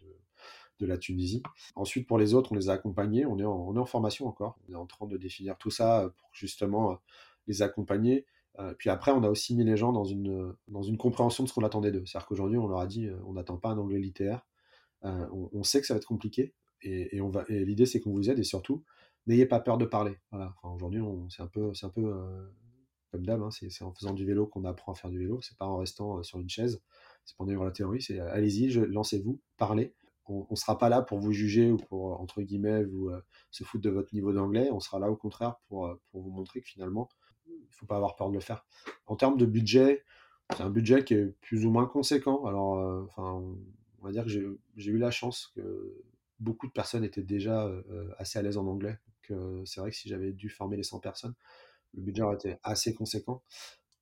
de, 0.79 0.85
la 0.85 0.97
Tunisie. 0.97 1.43
Ensuite, 1.75 2.07
pour 2.07 2.17
les 2.17 2.33
autres, 2.33 2.53
on 2.53 2.55
les 2.55 2.69
a 2.69 2.73
accompagnés. 2.73 3.25
On 3.25 3.37
est, 3.37 3.43
en, 3.43 3.51
on 3.51 3.75
est 3.75 3.79
en 3.79 3.85
formation 3.85 4.27
encore. 4.27 4.57
On 4.67 4.73
est 4.73 4.77
en 4.77 4.85
train 4.85 5.07
de 5.07 5.17
définir 5.17 5.57
tout 5.57 5.69
ça 5.69 6.09
pour 6.17 6.29
justement 6.31 6.93
euh, 6.93 6.95
les 7.47 7.61
accompagner. 7.61 8.25
Euh, 8.59 8.73
puis 8.77 8.89
après, 8.89 9.11
on 9.11 9.23
a 9.23 9.29
aussi 9.29 9.55
mis 9.55 9.63
les 9.63 9.77
gens 9.77 9.91
dans 9.91 10.05
une, 10.05 10.55
dans 10.67 10.81
une 10.81 10.97
compréhension 10.97 11.43
de 11.43 11.49
ce 11.49 11.53
qu'on 11.53 11.63
attendait 11.63 11.91
d'eux. 11.91 12.03
C'est-à-dire 12.05 12.27
qu'aujourd'hui, 12.27 12.57
on 12.57 12.67
leur 12.67 12.79
a 12.79 12.87
dit, 12.87 13.07
euh, 13.07 13.17
on 13.25 13.33
n'attend 13.33 13.57
pas 13.57 13.69
un 13.69 13.77
anglais 13.77 13.99
littéraire 13.99 14.45
euh, 15.05 15.27
on, 15.31 15.63
sait 15.63 15.79
que 15.79 15.87
ça 15.87 15.93
va 15.93 15.99
être 15.99 16.05
compliqué 16.05 16.53
et, 16.81 17.21
on 17.21 17.29
va. 17.29 17.45
Et 17.47 17.63
l'idée 17.63 17.85
c'est 17.85 17.99
qu'on 17.99 18.11
vous 18.11 18.29
aide 18.29 18.39
et 18.39 18.43
surtout 18.43 18.83
n'ayez 19.27 19.45
pas 19.45 19.59
peur 19.59 19.77
de 19.77 19.85
parler. 19.85 20.17
Voilà. 20.31 20.55
Aujourd'hui, 20.63 21.01
c'est 21.29 21.41
un 21.41 21.47
peu, 21.47 21.71
un 21.81 21.89
peu 21.89 22.05
euh, 22.05 22.47
comme 23.11 23.25
d'hab. 23.25 23.41
Hein, 23.41 23.49
c'est 23.51 23.83
en 23.83 23.93
faisant 23.93 24.13
du 24.13 24.25
vélo 24.25 24.47
qu'on 24.47 24.65
apprend 24.65 24.93
à 24.93 24.95
faire 24.95 25.09
du 25.09 25.19
vélo. 25.19 25.39
C'est 25.41 25.57
pas 25.57 25.65
en 25.65 25.77
restant 25.77 26.17
euh, 26.17 26.23
sur 26.23 26.39
une 26.39 26.49
chaise. 26.49 26.81
C'est 27.25 27.37
pas 27.37 27.43
en 27.43 27.63
la 27.63 27.71
théorie. 27.71 28.01
C'est 28.01 28.19
allez-y, 28.19 28.69
lancez-vous, 28.69 29.39
parlez. 29.57 29.93
On, 30.25 30.45
ne 30.49 30.55
sera 30.55 30.77
pas 30.77 30.89
là 30.89 31.01
pour 31.01 31.19
vous 31.19 31.31
juger 31.31 31.71
ou 31.71 31.77
pour 31.77 32.19
entre 32.21 32.41
guillemets 32.41 32.83
vous 32.83 33.11
se 33.49 33.63
foutre 33.63 33.83
de 33.83 33.89
votre 33.89 34.13
niveau 34.13 34.31
d'anglais. 34.31 34.69
On 34.71 34.79
sera 34.79 34.99
là 34.99 35.09
au 35.09 35.15
contraire 35.15 35.55
pour, 35.67 35.91
pour 36.11 36.21
vous 36.21 36.29
montrer 36.29 36.61
que 36.61 36.67
finalement 36.67 37.09
il 37.47 37.67
faut 37.71 37.87
pas 37.87 37.95
avoir 37.95 38.15
peur 38.15 38.29
de 38.29 38.35
le 38.35 38.39
faire. 38.39 38.63
En 39.07 39.15
termes 39.15 39.37
de 39.37 39.45
budget, 39.45 40.03
c'est 40.55 40.61
un 40.61 40.69
budget 40.69 41.03
qui 41.03 41.15
est 41.15 41.25
plus 41.41 41.65
ou 41.65 41.71
moins 41.71 41.87
conséquent. 41.87 42.45
Alors, 42.45 43.07
on 44.01 44.05
va 44.05 44.11
dire 44.11 44.23
que 44.23 44.29
j'ai 44.29 44.91
eu 44.91 44.97
la 44.97 45.11
chance 45.11 45.51
que 45.55 46.03
beaucoup 46.39 46.67
de 46.67 46.71
personnes 46.71 47.03
étaient 47.03 47.23
déjà 47.23 47.65
euh, 47.65 48.09
assez 48.17 48.39
à 48.39 48.41
l'aise 48.41 48.57
en 48.57 48.65
anglais. 48.67 48.97
Donc, 49.29 49.67
c'est 49.67 49.79
vrai 49.81 49.91
que 49.91 49.95
si 49.95 50.09
j'avais 50.09 50.31
dû 50.31 50.49
former 50.49 50.77
les 50.77 50.83
100 50.83 50.99
personnes, 50.99 51.35
le 51.93 52.01
budget 52.01 52.23
aurait 52.23 52.35
été 52.35 52.55
assez 52.63 52.93
conséquent. 52.93 53.43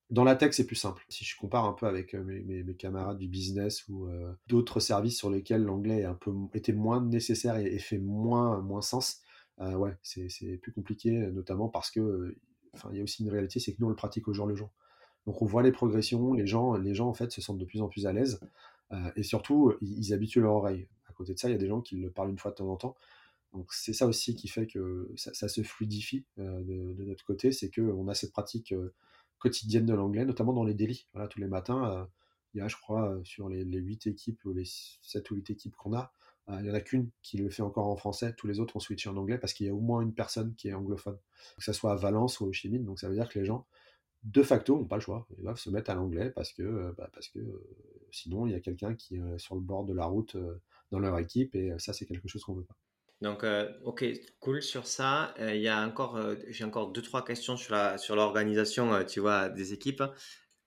Dans 0.10 0.24
la 0.24 0.36
tech, 0.36 0.54
c'est 0.54 0.66
plus 0.66 0.78
simple. 0.78 1.06
Si 1.10 1.26
je 1.26 1.36
compare 1.36 1.66
un 1.66 1.74
peu 1.74 1.86
avec 1.86 2.14
euh, 2.14 2.24
mes, 2.24 2.76
camarades 2.76 3.18
du 3.18 3.28
business 3.28 3.86
ou 3.90 4.08
euh, 4.08 4.32
d'autres 4.48 4.80
services 4.80 5.18
sur 5.18 5.30
lesquels 5.30 5.64
l'anglais 5.64 6.06
était 6.54 6.72
moins 6.72 7.04
nécessaire 7.04 7.58
et, 7.58 7.78
fait 7.80 7.98
moins 7.98 8.62
moins 8.62 8.82
sens, 8.82 9.22
ouais, 9.60 9.98
c'est 10.04 10.58
plus 10.62 10.72
compliqué, 10.72 11.12
notamment 11.12 11.68
parce 11.68 11.92
que, 11.92 12.38
il 12.92 12.98
y 12.98 13.00
a 13.02 13.04
aussi 13.04 13.24
une 13.24 13.32
réalité, 13.32 13.60
c'est 13.60 13.74
que 13.74 13.78
nous 13.82 13.88
on 13.88 13.90
le 13.90 13.96
pratique 13.96 14.28
au 14.28 14.34
jour 14.34 14.46
le 14.46 14.56
jour. 14.56 14.72
Donc 15.26 15.42
on 15.42 15.46
voit 15.46 15.62
les 15.62 15.74
progressions, 15.74 16.34
les 16.34 16.48
gens, 16.48 16.76
les 16.78 16.94
gens 16.94 17.10
en 17.10 17.14
fait 17.14 17.32
se 17.32 17.42
sentent 17.42 17.58
de 17.58 17.66
plus 17.66 17.82
en 17.82 17.90
plus 17.90 18.06
à 18.06 18.14
l'aise. 18.14 18.40
Euh, 18.92 19.12
et 19.16 19.24
surtout, 19.24 19.74
ils, 19.82 20.14
habituent 20.14 20.42
leur 20.42 20.54
oreille. 20.54 20.88
À 21.08 21.14
côté 21.14 21.34
de 21.34 21.40
ça, 21.40 21.50
il 21.50 21.52
y 21.52 21.56
a 21.56 21.58
des 21.58 21.68
gens 21.68 21.82
qui 21.82 21.96
le 21.96 22.12
parlent 22.12 22.30
une 22.30 22.38
fois 22.38 22.52
de 22.52 22.56
temps 22.56 22.70
en 22.70 22.78
temps. 22.78 22.96
Donc 23.54 23.74
c'est 23.74 23.94
ça 23.94 24.08
aussi 24.08 24.36
qui 24.36 24.48
fait 24.48 24.68
que 24.68 25.10
ça, 25.16 25.48
se 25.48 25.64
fluidifie 25.64 26.26
euh, 26.38 26.62
de, 26.62 27.04
notre 27.06 27.26
côté, 27.26 27.52
c'est 27.52 27.72
qu'on 27.72 28.08
a 28.08 28.14
cette 28.14 28.32
pratique 28.32 28.74
euh, 28.74 28.94
quotidienne 29.40 29.86
de 29.86 29.94
l'anglais, 29.94 30.26
notamment 30.26 30.54
dans 30.54 30.64
les 30.64 30.74
délits. 30.74 31.08
Voilà, 31.14 31.28
tous 31.28 31.40
les 31.40 31.48
matins, 31.48 32.08
il 32.54 32.58
y 32.60 32.62
a, 32.62 32.68
je 32.68 32.76
crois, 32.76 33.20
sur 33.24 33.50
les, 33.50 33.64
les 33.64 33.80
8 33.80 34.08
équipes 34.08 34.44
ou 34.46 34.54
les 34.54 34.66
7 34.66 35.32
ou 35.32 35.36
8 35.36 35.50
équipes 35.52 35.76
qu'on 35.76 35.94
a, 35.94 36.12
il 36.50 36.64
n'y 36.64 36.72
en 36.72 36.74
a 36.74 36.82
qu'une 36.82 37.10
qui 37.22 37.38
le 37.38 37.50
fait 37.50 37.62
encore 37.62 37.88
en 37.88 37.98
français, 37.98 38.34
tous 38.38 38.48
les 38.48 38.60
autres 38.60 38.78
ont 38.78 38.80
switché 38.80 39.10
en 39.10 39.18
anglais 39.18 39.38
parce 39.38 39.54
qu'il 39.54 39.66
y 39.66 39.70
a 39.70 39.74
au 39.76 39.82
moins 39.82 40.02
une 40.02 40.14
personne 40.14 40.56
qui 40.56 40.70
est 40.70 40.74
anglophone, 40.74 41.18
que 41.58 41.64
ce 41.64 41.74
soit 41.74 41.92
à 41.92 41.96
Valence 41.96 42.40
ou 42.40 42.46
au 42.46 42.54
Chimine. 42.54 42.86
Donc 42.86 43.00
ça 43.00 43.10
veut 43.10 43.16
dire 43.16 43.28
que 43.28 43.38
les 43.38 43.46
gens 43.46 43.68
de 44.28 44.44
facto, 44.44 44.78
n'ont 44.78 44.86
pas 44.86 44.98
le 44.98 45.02
choix. 45.02 45.26
Ils 45.38 45.44
doivent 45.44 45.58
se 45.58 45.70
mettre 45.70 45.90
à 45.90 45.96
l'anglais 45.96 46.32
parce 46.32 46.52
que, 46.52 46.62
euh, 46.62 46.92
bah, 46.98 47.10
parce 47.14 47.30
que 47.30 47.40
euh, 47.40 47.64
sinon, 48.12 48.46
il 48.46 48.52
y 48.52 48.56
a 48.56 48.60
quelqu'un 48.60 48.94
qui 48.94 49.16
est 49.16 49.38
sur 49.38 49.56
le 49.56 49.62
bord 49.62 49.86
de 49.86 49.94
la 49.94 50.06
route 50.06 50.36
euh, 50.36 50.60
dans 50.92 51.00
leur 51.00 51.18
équipe 51.18 51.56
et 51.56 51.74
ça, 51.80 51.94
c'est 51.94 52.06
quelque 52.06 52.28
chose 52.28 52.44
qu'on 52.44 52.54
ne 52.54 52.60
veut 52.60 52.66
pas. 52.66 52.76
Donc, 53.22 53.44
ok, 53.84 54.06
cool 54.40 54.62
sur 54.62 54.86
ça. 54.86 55.34
Y 55.40 55.68
a 55.68 55.84
encore, 55.88 56.20
j'ai 56.50 56.64
encore 56.64 56.92
deux, 56.92 57.02
trois 57.02 57.26
questions 57.26 57.58
sur, 57.58 57.76
sur 57.98 58.16
l'organisation, 58.16 58.92
des 59.02 59.74
équipes. 59.74 60.04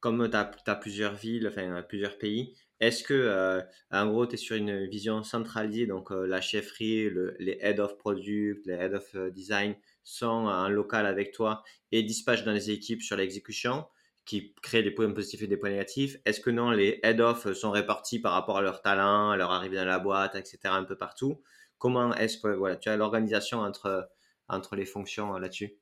Comme 0.00 0.28
tu 0.28 0.36
as, 0.36 0.74
plusieurs 0.74 1.14
villes, 1.14 1.46
enfin, 1.46 1.84
plusieurs 1.88 2.18
pays, 2.18 2.56
est-ce 2.80 3.04
que, 3.04 3.62
en 3.90 4.06
gros, 4.06 4.26
tu 4.26 4.34
es 4.34 4.36
sur 4.36 4.56
une 4.56 4.86
vision 4.86 5.22
centralisée, 5.22 5.86
donc 5.86 6.10
la 6.10 6.40
chefferie, 6.40 7.10
les 7.38 7.58
head 7.60 7.80
of 7.80 7.96
product, 7.98 8.66
les 8.66 8.74
head 8.74 8.94
of 8.94 9.14
design 9.32 9.76
sont 10.02 10.26
en 10.26 10.68
local 10.68 11.06
avec 11.06 11.32
toi 11.32 11.62
et 11.92 12.02
dispatchent 12.02 12.44
dans 12.44 12.52
les 12.52 12.70
équipes 12.70 13.02
sur 13.02 13.16
l'exécution 13.16 13.86
qui 14.24 14.54
créent 14.62 14.82
des 14.82 14.92
points 14.92 15.10
positifs 15.12 15.42
et 15.42 15.46
des 15.48 15.56
points 15.56 15.70
négatifs? 15.70 16.16
Est-ce 16.24 16.40
que 16.40 16.50
non, 16.50 16.70
les 16.70 17.00
head-off 17.02 17.52
sont 17.52 17.70
répartis 17.72 18.20
par 18.20 18.32
rapport 18.32 18.58
à 18.58 18.62
leur 18.62 18.80
talent, 18.80 19.30
à 19.30 19.36
leur 19.36 19.50
arrivée 19.50 19.76
dans 19.76 19.84
la 19.84 19.98
boîte, 19.98 20.36
etc., 20.36 20.58
un 20.66 20.84
peu 20.84 20.96
partout? 20.96 21.42
Comment 21.78 22.14
est-ce 22.14 22.38
que 22.38 22.48
voilà, 22.48 22.76
tu 22.76 22.88
as 22.88 22.96
l'organisation 22.96 23.58
entre, 23.58 24.08
entre 24.48 24.76
les 24.76 24.86
fonctions 24.86 25.34
euh, 25.34 25.40
là-dessus? 25.40 25.79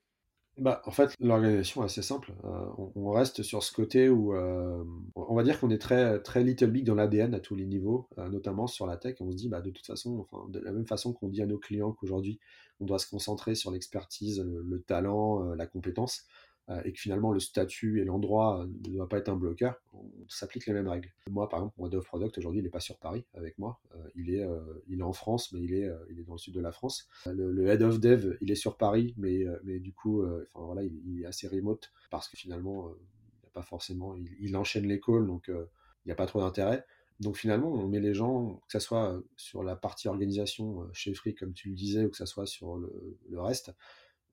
Bah, 0.57 0.81
en 0.85 0.91
fait, 0.91 1.15
l'organisation 1.21 1.81
est 1.83 1.85
assez 1.85 2.01
simple. 2.01 2.33
Euh, 2.43 2.65
on, 2.95 3.11
reste 3.11 3.43
sur 3.43 3.63
ce 3.63 3.71
côté 3.71 4.09
où 4.09 4.33
euh, 4.33 4.83
on 5.15 5.35
va 5.35 5.43
dire 5.43 5.59
qu'on 5.59 5.69
est 5.69 5.77
très, 5.77 6.21
très 6.21 6.43
Little 6.43 6.71
Big 6.71 6.85
dans 6.85 6.95
l'ADN 6.95 7.33
à 7.33 7.39
tous 7.39 7.55
les 7.55 7.65
niveaux, 7.65 8.09
euh, 8.17 8.27
notamment 8.29 8.67
sur 8.67 8.85
la 8.85 8.97
tech. 8.97 9.15
On 9.21 9.31
se 9.31 9.37
dit, 9.37 9.47
bah, 9.47 9.61
de 9.61 9.69
toute 9.69 9.85
façon, 9.85 10.25
enfin, 10.29 10.49
de 10.49 10.59
la 10.59 10.73
même 10.73 10.85
façon 10.85 11.13
qu'on 11.13 11.29
dit 11.29 11.41
à 11.41 11.45
nos 11.45 11.57
clients 11.57 11.93
qu'aujourd'hui, 11.93 12.39
on 12.81 12.85
doit 12.85 12.99
se 12.99 13.07
concentrer 13.07 13.55
sur 13.55 13.71
l'expertise, 13.71 14.41
le, 14.41 14.81
talent, 14.81 15.43
la 15.53 15.65
compétence. 15.65 16.25
Euh, 16.69 16.81
et 16.85 16.93
que 16.93 16.99
finalement 16.99 17.31
le 17.31 17.39
statut 17.39 17.99
et 17.99 18.05
l'endroit 18.05 18.65
ne 18.67 18.91
doivent 18.91 19.07
pas 19.07 19.17
être 19.17 19.29
un 19.29 19.35
bloqueur, 19.35 19.81
on 19.93 20.05
s'applique 20.27 20.67
les 20.67 20.73
mêmes 20.73 20.87
règles. 20.87 21.11
Moi, 21.29 21.49
par 21.49 21.59
exemple, 21.59 21.75
mon 21.79 21.87
head 21.87 21.95
of 21.95 22.05
product 22.05 22.37
aujourd'hui, 22.37 22.59
il 22.61 22.63
n'est 22.63 22.69
pas 22.69 22.79
sur 22.79 22.99
Paris 22.99 23.25
avec 23.33 23.57
moi. 23.57 23.79
Euh, 23.95 24.07
il, 24.15 24.29
est, 24.31 24.43
euh, 24.43 24.61
il 24.87 24.99
est 24.99 25.03
en 25.03 25.13
France, 25.13 25.51
mais 25.51 25.61
il 25.61 25.73
est, 25.73 25.89
il 26.11 26.19
est 26.19 26.23
dans 26.23 26.33
le 26.33 26.37
sud 26.37 26.53
de 26.53 26.59
la 26.59 26.71
France. 26.71 27.07
Le, 27.25 27.67
head 27.67 27.81
of 27.81 27.99
dev, 27.99 28.37
il 28.41 28.51
est 28.51 28.55
sur 28.55 28.77
Paris, 28.77 29.15
mais, 29.17 29.45
mais 29.63 29.79
du 29.79 29.93
coup, 29.93 30.23
enfin, 30.53 30.65
voilà, 30.65 30.83
il, 30.83 31.21
est 31.21 31.25
assez 31.25 31.47
remote 31.47 31.91
parce 32.11 32.29
que 32.29 32.37
finalement, 32.37 32.89
il 32.89 33.45
n'a 33.45 33.51
pas 33.51 33.63
forcément, 33.63 34.15
il, 34.15 34.55
enchaîne 34.55 34.85
les 34.85 34.99
calls, 34.99 35.25
donc 35.25 35.47
il 35.47 36.05
n'y 36.05 36.11
a 36.11 36.15
pas 36.15 36.27
trop 36.27 36.39
d'intérêt. 36.39 36.85
Donc 37.19 37.35
finalement, 37.35 37.71
on 37.73 37.87
met 37.87 37.99
les 37.99 38.13
gens, 38.13 38.61
que 38.67 38.73
ce 38.73 38.79
soit 38.79 39.19
sur 39.37 39.63
la 39.63 39.75
partie 39.75 40.07
organisation 40.07 40.87
chez 40.93 41.15
Free, 41.15 41.33
comme 41.33 41.53
tu 41.53 41.69
le 41.69 41.75
disais, 41.75 42.05
ou 42.05 42.09
que 42.09 42.17
ce 42.17 42.27
soit 42.27 42.45
sur 42.45 42.77
le, 42.77 43.41
reste, 43.41 43.73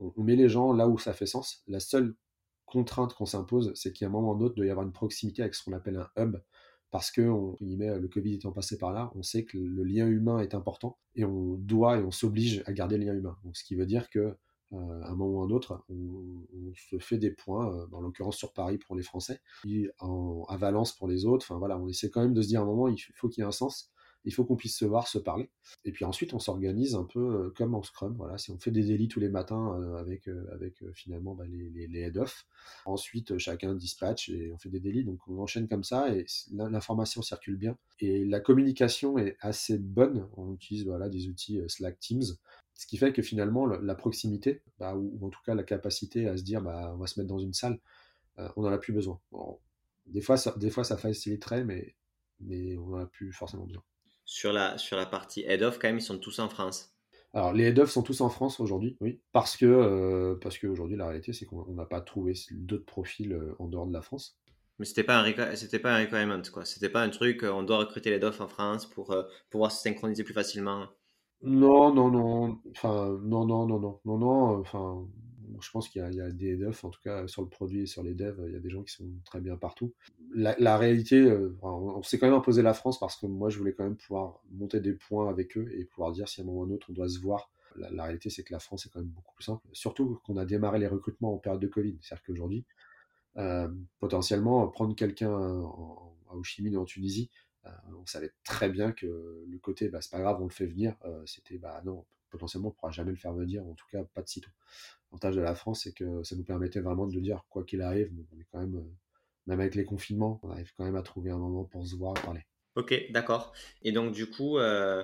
on, 0.00 0.22
met 0.22 0.36
les 0.36 0.50
gens 0.50 0.74
là 0.74 0.86
où 0.86 0.98
ça 0.98 1.14
fait 1.14 1.26
sens. 1.26 1.62
La 1.66 1.80
seule 1.80 2.14
contrainte 2.66 3.14
qu'on 3.14 3.26
s'impose, 3.26 3.73
c'est 3.75 3.92
qu'à 3.92 4.06
un 4.06 4.08
moment 4.11 4.32
ou 4.32 4.37
un 4.37 4.40
autre, 4.40 4.54
il 4.56 4.58
doit 4.58 4.66
y 4.66 4.70
avoir 4.70 4.87
une 4.87 4.92
proximité 4.92 5.42
avec 5.42 5.54
ce 5.54 5.64
qu'on 5.64 5.73
appelle 5.73 5.96
un 5.96 6.23
hub, 6.23 6.37
parce 6.90 7.11
que 7.11 7.23
le 7.61 8.06
Covid 8.08 8.35
étant 8.35 8.52
passé 8.52 8.78
par 8.78 8.92
là, 8.92 9.11
on 9.14 9.23
sait 9.23 9.44
que 9.44 9.58
le 9.58 9.85
lien 9.85 10.06
humain 10.06 10.38
est 10.40 10.54
important 10.54 10.99
et 11.14 11.25
on 11.25 11.54
doit 11.54 11.99
et 11.99 12.02
on 12.02 12.11
s'oblige 12.11 12.62
à 12.66 12.73
garder 12.73 12.96
le 12.99 13.04
lien 13.04 13.14
humain. 13.14 13.37
Donc, 13.44 13.56
ce 13.56 13.64
qui 13.64 13.75
veut 13.75 13.87
dire 13.87 14.11
que 14.11 14.37
euh, 14.73 15.02
à 15.02 15.11
un 15.11 15.14
moment 15.14 15.40
ou 15.40 15.42
un 15.42 15.50
autre, 15.50 15.85
on, 15.88 16.73
se 16.75 16.99
fait 16.99 17.18
des 17.18 17.30
points, 17.30 17.73
euh, 17.73 17.87
en 17.92 18.00
l'occurrence 18.00 18.37
sur 18.37 18.52
Paris 18.52 18.78
pour 18.78 18.96
les 18.96 19.02
Français, 19.02 19.40
et 19.66 19.88
à 20.00 20.56
Valence 20.56 20.92
pour 20.92 21.08
les 21.08 21.25
autres. 21.25 21.46
Enfin 21.49 21.58
voilà, 21.58 21.78
on 21.78 21.88
essaie 21.88 22.11
quand 22.11 22.23
même 22.23 22.35
de 22.35 22.42
se 22.42 22.49
dire 22.49 22.61
à 22.61 22.62
un 22.64 22.66
moment, 22.66 22.88
il 22.88 22.99
faut 23.14 23.28
qu'il 23.28 23.42
y 23.42 23.44
ait 23.44 23.49
un 23.49 23.52
sens 23.52 23.92
il 24.26 24.35
faut 24.35 24.45
qu'on 24.45 24.56
puisse 24.56 24.76
se 24.76 24.85
voir, 24.85 25.06
se 25.06 25.18
parler. 25.18 25.49
Et 25.85 25.92
puis 25.92 26.04
ensuite, 26.04 26.35
on 26.35 26.40
s'organise 26.40 26.97
un 26.97 27.04
peu 27.04 27.21
euh, 27.21 27.50
comme 27.56 27.75
en 27.75 27.83
Scrum. 27.83 28.14
Voilà, 28.18 28.38
si 28.38 28.50
on 28.50 28.59
fait 28.59 28.73
des 28.73 28.83
délits 28.83 29.09
tous 29.09 29.21
les 29.21 29.28
matins 29.28 29.78
euh, 29.80 29.97
avec, 29.97 30.28
euh, 30.28 30.45
avec 30.52 30.85
finalement 30.92 31.35
bah, 31.35 31.45
les, 31.47 31.87
les, 31.87 32.00
head-off. 32.00 32.45
Ensuite, 32.85 33.38
chacun 33.38 33.75
dispatch 33.75 34.28
et 34.28 34.52
on 34.52 34.59
fait 34.59 34.68
des 34.68 34.80
délits. 34.80 35.04
Donc 35.04 35.21
on 35.28 35.38
enchaîne 35.38 35.68
comme 35.68 35.85
ça 35.85 36.12
et 36.12 36.26
l'information 36.52 37.23
circule 37.23 37.56
bien. 37.56 37.78
Et 38.00 38.25
la 38.25 38.40
communication 38.40 39.16
est 39.16 39.37
assez 39.40 39.78
bonne. 39.78 40.28
On 40.37 40.52
utilise 40.52 40.85
voilà, 40.85 41.09
des 41.09 41.28
outils 41.28 41.61
Slack 41.68 41.99
Teams. 42.00 42.25
Ce 42.75 42.87
qui 42.87 42.99
fait 42.99 43.12
que 43.12 43.23
finalement, 43.23 43.64
la 43.66 43.95
proximité, 43.95 44.61
bah, 44.78 44.97
ou, 44.97 45.25
en 45.25 45.30
tout 45.30 45.40
cas 45.47 45.54
la 45.54 45.62
capacité 45.62 46.28
à 46.28 46.37
se 46.37 46.42
dire 46.42 46.61
bah, 46.61 46.92
on 46.95 46.99
va 46.99 47.06
se 47.06 47.18
mettre 47.18 47.28
dans 47.28 47.38
une 47.38 47.54
salle, 47.54 47.78
on 48.56 48.62
n'en 48.62 48.73
a 48.73 48.78
plus 48.78 48.92
besoin. 48.92 49.21
des, 50.06 50.21
fois, 50.21 50.37
ça, 50.37 50.52
des 50.59 50.68
fois, 50.68 50.85
ça 50.85 50.97
faciliterait, 50.97 51.64
mais, 51.64 51.95
mais 52.40 52.76
on 52.76 52.88
n'en 52.88 52.99
a 52.99 53.06
plus 53.06 53.33
forcément 53.33 53.64
besoin 53.64 53.83
sur 54.26 54.52
la, 54.52 54.76
sur 54.76 54.97
la 54.99 55.06
partie 55.06 55.42
head-off, 55.47 55.78
quand 55.78 55.88
même, 55.88 55.99
ils 55.99 56.02
sont 56.02 56.18
tous 56.18 56.38
en 56.40 56.50
France. 56.50 56.95
Alors, 57.33 57.52
les 57.52 57.64
head-off 57.64 57.90
sont 57.90 58.02
tous 58.02 58.21
en 58.21 58.28
France 58.28 58.61
aujourd'hui, 58.61 58.97
oui. 59.00 59.21
Parce 59.33 59.56
que, 59.56 59.66
euh, 59.66 60.35
parce 60.40 60.59
qu'aujourd'hui, 60.59 60.97
la 60.97 61.06
réalité, 61.06 61.33
c'est 61.33 61.47
qu'on 61.47 61.73
n'a 61.73 61.87
pas 61.87 62.00
trouvé 62.00 62.35
d'autres 62.50 62.85
profils 62.85 63.33
euh, 63.33 63.54
en 63.59 63.68
dehors 63.68 63.87
de 63.87 63.92
la 63.92 64.02
France. 64.02 64.38
Mais 64.78 64.85
c'était 64.85 65.04
pas 65.04 65.21
un 65.21 65.56
c'était 65.56 65.78
pas 65.78 65.95
un 65.95 66.00
requirement 66.00 66.42
quoi. 66.52 66.66
C'était 66.66 66.90
pas 66.90 67.00
un 67.00 67.09
truc 67.09 67.42
euh, 67.45 67.50
on 67.50 67.62
doit 67.62 67.78
recruter 67.78 68.11
les 68.11 68.16
head 68.16 68.25
en 68.25 68.47
France 68.47 68.85
pour 68.85 69.16
pouvoir 69.49 69.73
se 69.73 69.80
synchroniser 69.80 70.23
plus 70.23 70.35
facilement. 70.35 70.87
Non 71.42 71.95
non 71.95 72.11
non 72.11 72.59
enfin 72.73 73.18
non 73.23 73.47
non 73.47 73.66
non 73.66 73.78
non 73.80 74.00
non 74.04 74.18
non 74.18 74.61
enfin 74.61 75.06
je 75.60 75.70
pense 75.70 75.88
qu'il 75.88 76.00
y, 76.02 76.20
a 76.20 76.30
des 76.30 76.56
devs, 76.56 76.78
en 76.82 76.90
tout 76.90 77.00
cas 77.02 77.26
sur 77.26 77.42
le 77.42 77.48
produit 77.48 77.82
et 77.82 77.86
sur 77.86 78.02
les 78.02 78.14
devs, 78.14 78.42
il 78.46 78.52
y 78.52 78.56
a 78.56 78.60
des 78.60 78.70
gens 78.70 78.82
qui 78.82 78.92
sont 78.92 79.08
très 79.25 79.40
bien 79.40 79.56
partout. 79.56 79.94
La, 80.34 80.76
réalité, 80.76 81.16
euh, 81.20 81.56
on, 81.62 82.02
s'est 82.02 82.18
quand 82.18 82.26
même 82.26 82.36
imposé 82.36 82.62
la 82.62 82.75
France 82.75 82.98
parce 82.98 83.16
que 83.16 83.26
moi 83.26 83.48
je 83.50 83.58
voulais 83.58 83.72
quand 83.72 83.84
même 83.84 83.96
pouvoir 83.96 84.40
monter 84.50 84.80
des 84.80 84.92
points 84.92 85.28
avec 85.28 85.56
eux 85.56 85.69
et 85.73 85.84
pouvoir 85.84 86.12
dire 86.12 86.28
si 86.28 86.40
à 86.40 86.45
un 86.45 86.47
moment 86.47 86.60
ou 86.60 86.64
un 86.64 86.71
autre 86.71 86.88
on 86.90 86.92
doit 86.92 87.08
se 87.08 87.19
voir. 87.19 87.50
La, 87.76 88.04
réalité, 88.04 88.30
c'est 88.30 88.42
que 88.42 88.54
la 88.54 88.58
France 88.58 88.86
est 88.86 88.88
quand 88.88 89.00
même 89.00 89.10
beaucoup 89.10 89.34
plus 89.34 89.45
simple. 89.45 89.66
Surtout 89.73 90.19
qu'on 90.25 90.38
a 90.38 90.47
démarré 90.47 90.78
les 90.78 90.86
recrutements 90.86 91.34
en 91.34 91.38
période 91.38 91.60
de 91.60 91.66
Covid. 91.66 91.99
C'est-à-dire 92.00 92.25
qu'aujourd'hui, 92.25 92.64
euh, 93.36 93.69
potentiellement, 93.99 94.66
prendre 94.69 94.97
quelqu'un 94.97 95.30
à 95.30 95.50
Ho 95.50 96.14
ou 96.30 96.76
en 96.78 96.84
Tunisie, 96.86 97.30
euh, 97.66 97.71
on 98.00 98.06
savait 98.06 98.32
très 98.45 98.71
bien 98.71 98.92
que 98.92 99.45
le 99.47 99.58
côté, 99.58 99.90
bah, 99.90 100.00
c'est 100.00 100.10
pas 100.10 100.21
grave, 100.21 100.38
on 100.40 100.45
le 100.45 100.50
fait 100.50 100.64
venir, 100.64 100.97
c'était, 101.26 101.58
bah 101.58 101.82
non, 101.84 102.06
potentiellement, 102.30 102.69
on 102.69 102.73
ne 102.73 102.76
pourra 102.76 102.92
jamais 102.92 103.10
le 103.10 103.16
faire 103.16 103.32
venir, 103.32 103.64
en 103.66 103.75
tout 103.75 103.86
cas 103.90 104.04
pas 104.04 104.23
de 104.23 104.28
sitôt. 104.28 104.50
L'avantage 105.10 105.36
de 105.36 105.40
la 105.40 105.54
France, 105.54 105.82
c'est 105.84 105.92
que 105.92 106.23
ça 106.25 106.36
nous 106.36 106.45
permettait 106.45 106.80
vraiment 106.80 107.06
de 107.06 107.21
dire, 107.21 107.42
quoi 107.49 107.64
qu'il 107.64 107.80
arrive, 107.80 108.10
on 108.12 108.36
quand 108.52 108.60
même, 108.60 108.76
euh, 108.76 108.95
même 109.47 109.60
avec 109.60 109.75
les 109.75 109.84
confinements, 109.84 110.40
on 110.42 110.50
arrive 110.50 110.73
quand 110.76 110.84
même 110.84 110.97
à 110.97 111.02
trouver 111.02 111.30
un 111.30 111.38
moment 111.38 111.64
pour 111.64 111.86
se 111.86 111.95
voir 111.97 112.14
parler. 112.14 112.42
Ok, 112.75 112.95
d'accord. 113.10 113.52
Et 113.82 113.92
donc, 113.92 114.12
du 114.12 114.28
coup, 114.28 114.58
euh, 114.58 115.02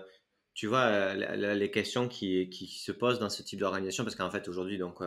tu 0.55 0.67
vois, 0.67 0.85
euh, 0.87 1.55
les 1.55 1.71
questions 1.71 2.09
qui, 2.09 2.51
se 2.69 2.93
posent 2.93 3.19
dans 3.19 3.31
ce 3.31 3.43
type 3.43 3.61
d'organisation, 3.61 4.05
parce 4.05 4.17
qu'en 4.17 4.31
fait, 4.31 4.49
aujourd'hui, 4.49 4.77
donc, 4.77 4.99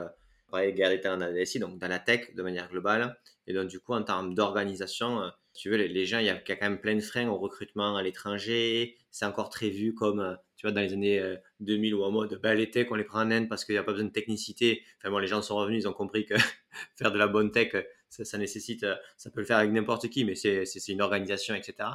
pareil, 0.49 0.73
Gary 0.73 0.95
était 0.95 1.09
en 1.09 1.21
ADSI, 1.21 1.59
donc 1.59 1.77
dans 1.77 1.87
la 1.87 1.99
tech 1.99 2.33
de 2.33 2.41
manière 2.41 2.69
globale. 2.69 3.19
Et 3.47 3.53
donc, 3.53 3.67
du 3.67 3.79
coup, 3.79 3.93
en 3.93 4.03
termes 4.03 4.33
d'organisation, 4.33 5.31
tu 5.55 5.69
veux, 5.69 5.77
les, 5.77 6.05
gens, 6.05 6.19
il 6.19 6.25
y, 6.25 6.29
a, 6.29 6.35
quand 6.35 6.61
même 6.61 6.79
plein 6.79 6.95
de 6.95 6.99
freins 7.01 7.27
au 7.29 7.37
recrutement 7.37 7.95
à 7.95 8.03
l'étranger. 8.03 8.97
C'est 9.09 9.25
encore 9.25 9.49
très 9.49 9.69
vu 9.69 9.93
comme, 9.93 10.37
tu 10.57 10.67
vois, 10.67 10.73
dans 10.73 10.81
les 10.81 10.93
années 10.93 11.35
2000 11.61 11.95
ou 11.95 12.03
en 12.03 12.11
mode, 12.11 12.39
bah, 12.43 12.53
les 12.53 12.69
tech, 12.69 12.87
on 12.91 12.95
les 12.95 13.05
prend 13.05 13.21
en 13.21 13.31
Inde 13.31 13.47
parce 13.47 13.63
qu'il 13.63 13.73
n'y 13.73 13.79
a 13.79 13.83
pas 13.83 13.93
besoin 13.93 14.07
de 14.07 14.11
technicité. 14.11 14.83
Enfin 14.99 15.09
bon, 15.09 15.19
les 15.19 15.27
gens 15.27 15.41
sont 15.41 15.55
revenus, 15.55 15.83
ils 15.83 15.87
ont 15.87 15.93
compris 15.93 16.25
que 16.25 16.35
faire 16.97 17.11
de 17.11 17.17
la 17.17 17.27
bonne 17.27 17.51
tech, 17.51 17.73
ça, 18.09 18.37
nécessite, 18.37 18.85
ça 19.17 19.29
peut 19.29 19.39
le 19.39 19.45
faire 19.45 19.57
avec 19.57 19.71
n'importe 19.71 20.09
qui, 20.09 20.25
mais 20.25 20.35
c'est 20.35 20.87
une 20.89 21.01
organisation, 21.01 21.55
etc. 21.55 21.89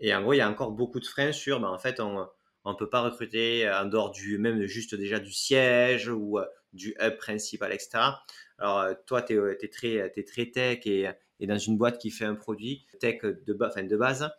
Et 0.00 0.14
en 0.14 0.22
gros, 0.22 0.32
il 0.32 0.38
y 0.38 0.40
a 0.40 0.50
encore 0.50 0.72
beaucoup 0.72 1.00
de 1.00 1.06
freins 1.06 1.32
sur, 1.32 1.60
bah, 1.60 1.70
en 1.70 1.78
fait, 1.78 2.00
on 2.00 2.26
ne 2.64 2.74
peut 2.74 2.90
pas 2.90 3.02
recruter 3.02 3.70
en 3.70 3.86
dehors 3.86 4.10
du, 4.10 4.38
même 4.38 4.64
juste 4.66 4.96
déjà 4.96 5.20
du 5.20 5.32
siège 5.32 6.08
ou 6.08 6.38
du 6.72 6.94
hub 7.00 7.16
principal, 7.18 7.72
etc. 7.72 7.98
Alors, 8.58 8.88
toi, 9.06 9.22
tu 9.22 9.38
es, 9.60 9.68
très, 9.68 9.94
es 9.94 10.24
très 10.24 10.46
tech 10.46 10.86
et 10.86 11.08
et 11.40 11.46
dans 11.46 11.58
une 11.58 11.76
boîte 11.76 11.98
qui 11.98 12.10
fait 12.10 12.24
un 12.24 12.34
produit 12.34 12.86
tech 13.00 13.22
de, 13.22 13.44
de 13.46 13.96
base, 13.96 14.30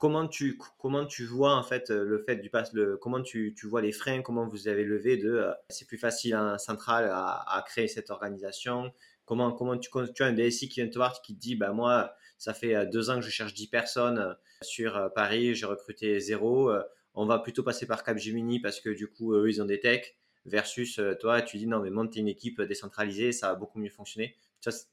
comment 0.00 0.26
tu, 0.26 0.58
comment 0.78 1.04
tu 1.04 1.24
vois 1.26 1.54
en 1.54 1.62
fait 1.62 1.90
le 1.90 2.18
fait 2.26 2.36
du 2.36 2.50
pass, 2.50 2.72
le, 2.72 2.96
comment 2.96 3.20
tu, 3.22 3.54
tu, 3.56 3.66
vois 3.66 3.82
les 3.82 3.92
freins, 3.92 4.22
comment 4.22 4.48
vous 4.48 4.66
avez 4.66 4.82
levé 4.82 5.18
de 5.18 5.30
euh, 5.30 5.52
c'est 5.68 5.86
plus 5.86 5.98
facile 5.98 6.34
en 6.34 6.58
centrale 6.58 7.10
à, 7.12 7.62
créer 7.66 7.86
cette 7.86 8.10
organisation, 8.10 8.92
comment, 9.26 9.52
comment 9.52 9.76
tu, 9.76 9.90
tu 10.14 10.22
as 10.22 10.26
un 10.26 10.32
DSI 10.32 10.68
qui 10.68 10.80
vient 10.80 10.88
te 10.88 10.96
voir 10.96 11.20
qui 11.20 11.36
te 11.36 11.40
dit 11.40 11.54
bah 11.54 11.72
moi 11.72 12.14
ça 12.38 12.54
fait 12.54 12.74
euh, 12.74 12.86
deux 12.86 13.10
ans 13.10 13.16
que 13.16 13.20
je 13.20 13.30
cherche 13.30 13.52
10 13.52 13.66
personnes 13.68 14.18
euh, 14.18 14.32
sur 14.62 15.10
Paris, 15.14 15.54
j'ai 15.54 15.66
recruté 15.66 16.18
zéro, 16.20 16.70
on 17.14 17.24
va 17.24 17.38
plutôt 17.38 17.62
passer 17.62 17.86
par 17.86 18.02
Capgemini 18.02 18.60
parce 18.60 18.80
que 18.80 18.90
du 18.90 19.06
coup 19.06 19.34
eux 19.34 19.48
ils 19.48 19.62
ont 19.62 19.64
des 19.64 19.80
techs 19.80 20.18
versus 20.44 21.00
toi 21.18 21.40
tu 21.40 21.56
dis 21.56 21.66
non 21.66 21.80
mais 21.80 21.88
monte 21.88 22.14
une 22.16 22.28
équipe 22.28 22.60
décentralisée 22.60 23.32
ça 23.32 23.50
a 23.50 23.54
beaucoup 23.54 23.78
mieux 23.78 23.88
fonctionné. 23.88 24.36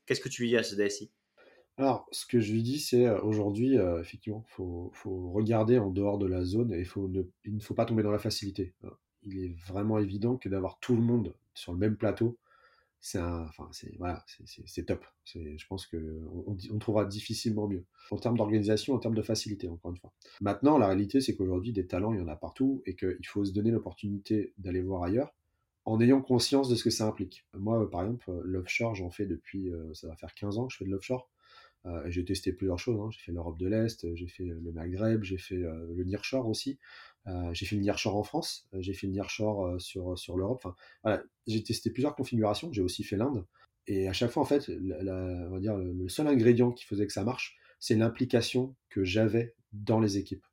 Qu'est-ce 0.05 0.21
que 0.21 0.29
tu 0.29 0.43
lui 0.43 0.49
dis 0.49 0.57
à 0.57 0.63
ce 0.63 0.75
DSI 0.75 1.11
alors, 1.77 2.07
ce 2.11 2.25
que 2.25 2.39
je 2.39 2.53
lui 2.53 2.63
dis, 2.63 2.79
c'est 2.79 3.05
euh, 3.05 3.21
aujourd'hui, 3.21 3.77
euh, 3.77 4.01
effectivement, 4.01 4.43
il 4.47 4.53
faut, 4.53 4.91
regarder 5.31 5.77
en 5.77 5.91
dehors 5.91 6.17
de 6.17 6.25
la 6.25 6.43
zone 6.43 6.73
et 6.73 6.83
faut 6.83 7.07
il 7.45 7.55
ne 7.55 7.59
faut 7.59 7.75
pas 7.75 7.85
tomber 7.85 8.01
dans 8.01 8.11
la 8.11 8.17
facilité. 8.17 8.73
Hein. 8.83 8.89
Il 9.23 9.37
est 9.37 9.55
vraiment 9.67 9.99
évident 9.99 10.37
que 10.37 10.49
d'avoir 10.49 10.79
tout 10.79 10.95
le 10.95 11.01
monde 11.01 11.35
sur 11.53 11.73
le 11.73 11.77
même 11.77 11.95
plateau, 11.95 12.37
c'est 12.99 13.19
top. 14.85 15.05
Je 15.25 15.67
pense 15.67 15.85
qu'on 15.85 16.57
on, 16.71 16.79
trouvera 16.79 17.05
difficilement 17.05 17.67
mieux. 17.67 17.85
En 18.09 18.17
termes 18.17 18.37
d'organisation, 18.37 18.95
en 18.95 18.99
termes 18.99 19.15
de 19.15 19.21
facilité, 19.21 19.67
encore 19.69 19.91
une 19.91 19.97
fois. 19.97 20.11
Maintenant, 20.41 20.79
la 20.79 20.87
réalité, 20.87 21.21
c'est 21.21 21.35
qu'aujourd'hui, 21.35 21.73
des 21.73 21.85
talents, 21.85 22.13
il 22.13 22.19
y 22.19 22.23
en 22.23 22.27
a 22.27 22.35
partout 22.35 22.81
et 22.85 22.95
qu'il 22.95 23.25
faut 23.25 23.45
se 23.45 23.53
donner 23.53 23.69
l'opportunité 23.69 24.53
d'aller 24.57 24.81
voir 24.81 25.03
ailleurs 25.03 25.33
en 25.85 26.01
ayant 26.01 26.21
conscience 26.21 26.69
de 26.69 26.75
ce 26.75 26.83
que 26.83 26.89
ça 26.89 27.05
implique. 27.05 27.45
Moi, 27.53 27.89
par 27.89 28.01
exemple, 28.01 28.31
l'offshore, 28.43 28.95
j'en 28.95 29.09
fais 29.09 29.25
depuis, 29.25 29.69
euh, 29.69 29.93
ça 29.93 30.07
va 30.07 30.17
faire 30.17 30.33
15 30.33 30.57
ans 30.57 30.67
que 30.67 30.73
je 30.73 30.77
fais 30.79 30.85
de 30.85 30.89
l'offshore. 30.89 31.29
Euh, 31.87 32.03
j'ai 32.07 32.25
testé 32.25 32.51
plusieurs 32.53 32.79
choses. 32.79 32.99
Hein. 32.99 33.09
J'ai 33.11 33.19
fait 33.19 33.31
l'Europe 33.31 33.57
de 33.57 33.67
l'Est, 33.67 34.13
j'ai 34.15 34.27
fait 34.27 34.45
le 34.45 34.71
Maghreb, 34.71 35.23
j'ai 35.23 35.37
fait 35.37 35.63
euh, 35.63 35.87
le 35.95 36.03
Nearshore 36.03 36.47
aussi. 36.47 36.77
Euh, 37.27 37.53
j'ai 37.53 37.65
fait 37.65 37.75
le 37.75 37.81
Nearshore 37.81 38.15
en 38.15 38.23
France, 38.23 38.67
j'ai 38.73 38.93
fait 38.93 39.07
le 39.07 39.13
Nearshore 39.13 39.79
sur, 39.79 40.17
sur 40.17 40.37
l'Europe. 40.37 40.61
Enfin, 40.63 40.75
voilà, 41.03 41.23
j'ai 41.45 41.63
testé 41.63 41.91
plusieurs 41.91 42.15
configurations. 42.15 42.71
J'ai 42.71 42.81
aussi 42.81 43.03
fait 43.03 43.17
l'Inde. 43.17 43.45
Et 43.87 44.07
à 44.07 44.13
chaque 44.13 44.31
fois, 44.31 44.43
en 44.43 44.45
fait, 44.45 44.69
on 44.69 45.49
va 45.49 45.59
dire, 45.59 45.77
le 45.77 46.09
seul 46.09 46.27
ingrédient 46.27 46.71
qui 46.71 46.85
faisait 46.85 47.07
que 47.07 47.13
ça 47.13 47.23
marche, 47.23 47.57
c'est 47.79 47.95
l'implication 47.95 48.75
que 48.89 49.03
j'avais 49.03 49.55
dans 49.71 49.99
les 49.99 50.17
équipes. 50.17 50.43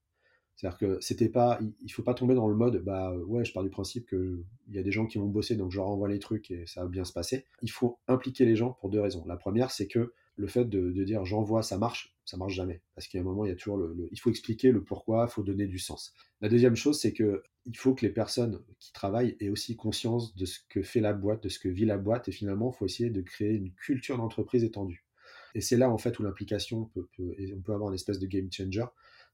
C'est-à-dire 0.54 0.78
que 0.78 0.98
c'était 1.00 1.28
pas, 1.28 1.58
il 1.80 1.90
faut 1.90 2.04
pas 2.04 2.14
tomber 2.14 2.34
dans 2.34 2.46
le 2.46 2.54
mode, 2.54 2.84
bah 2.84 3.12
ouais, 3.26 3.44
je 3.44 3.52
pars 3.52 3.64
du 3.64 3.70
principe 3.70 4.06
que 4.06 4.44
il 4.68 4.74
y 4.74 4.78
a 4.78 4.82
des 4.82 4.92
gens 4.92 5.06
qui 5.06 5.18
vont 5.18 5.26
bosser, 5.26 5.56
donc 5.56 5.72
je 5.72 5.78
leur 5.78 5.88
envoie 5.88 6.08
les 6.08 6.20
trucs 6.20 6.50
et 6.52 6.64
ça 6.66 6.82
va 6.82 6.88
bien 6.88 7.04
se 7.04 7.12
passer. 7.12 7.44
Il 7.62 7.70
faut 7.70 7.98
impliquer 8.06 8.44
les 8.44 8.54
gens 8.54 8.72
pour 8.72 8.88
deux 8.88 9.00
raisons. 9.00 9.24
La 9.26 9.36
première, 9.36 9.72
c'est 9.72 9.88
que 9.88 10.12
le 10.36 10.46
fait 10.46 10.64
de, 10.64 10.90
dire 11.04 11.24
j'envoie, 11.24 11.62
ça 11.62 11.78
marche, 11.78 12.16
ça 12.24 12.36
marche 12.36 12.54
jamais. 12.54 12.80
Parce 12.94 13.06
qu'il 13.06 13.18
y 13.18 13.20
a 13.20 13.22
un 13.22 13.28
moment, 13.28 13.44
il 13.44 13.48
y 13.48 13.52
a 13.52 13.56
toujours 13.56 13.76
le, 13.76 14.08
il 14.10 14.18
faut 14.18 14.30
expliquer 14.30 14.72
le 14.72 14.82
pourquoi, 14.82 15.26
il 15.28 15.32
faut 15.32 15.42
donner 15.42 15.66
du 15.66 15.78
sens. 15.78 16.12
La 16.40 16.48
deuxième 16.48 16.76
chose, 16.76 16.98
c'est 17.00 17.12
que 17.12 17.42
il 17.66 17.76
faut 17.76 17.94
que 17.94 18.04
les 18.04 18.12
personnes 18.12 18.62
qui 18.78 18.92
travaillent 18.92 19.36
aient 19.40 19.48
aussi 19.48 19.76
conscience 19.76 20.34
de 20.34 20.44
ce 20.44 20.58
que 20.68 20.82
fait 20.82 21.00
la 21.00 21.12
boîte, 21.12 21.42
de 21.44 21.48
ce 21.48 21.58
que 21.58 21.68
vit 21.68 21.86
la 21.86 21.96
boîte, 21.96 22.28
et 22.28 22.32
finalement, 22.32 22.72
il 22.74 22.76
faut 22.76 22.86
essayer 22.86 23.10
de 23.10 23.22
créer 23.22 23.54
une 23.54 23.72
culture 23.72 24.18
d'entreprise 24.18 24.64
étendue. 24.64 25.04
Et 25.54 25.60
c'est 25.60 25.76
là, 25.76 25.88
en 25.90 25.98
fait, 25.98 26.18
où 26.18 26.22
l'implication 26.22 26.86
peut, 26.86 27.08
on 27.18 27.60
peut 27.60 27.72
avoir 27.72 27.90
une 27.90 27.94
espèce 27.94 28.18
de 28.18 28.26
game 28.26 28.50
changer. 28.52 28.84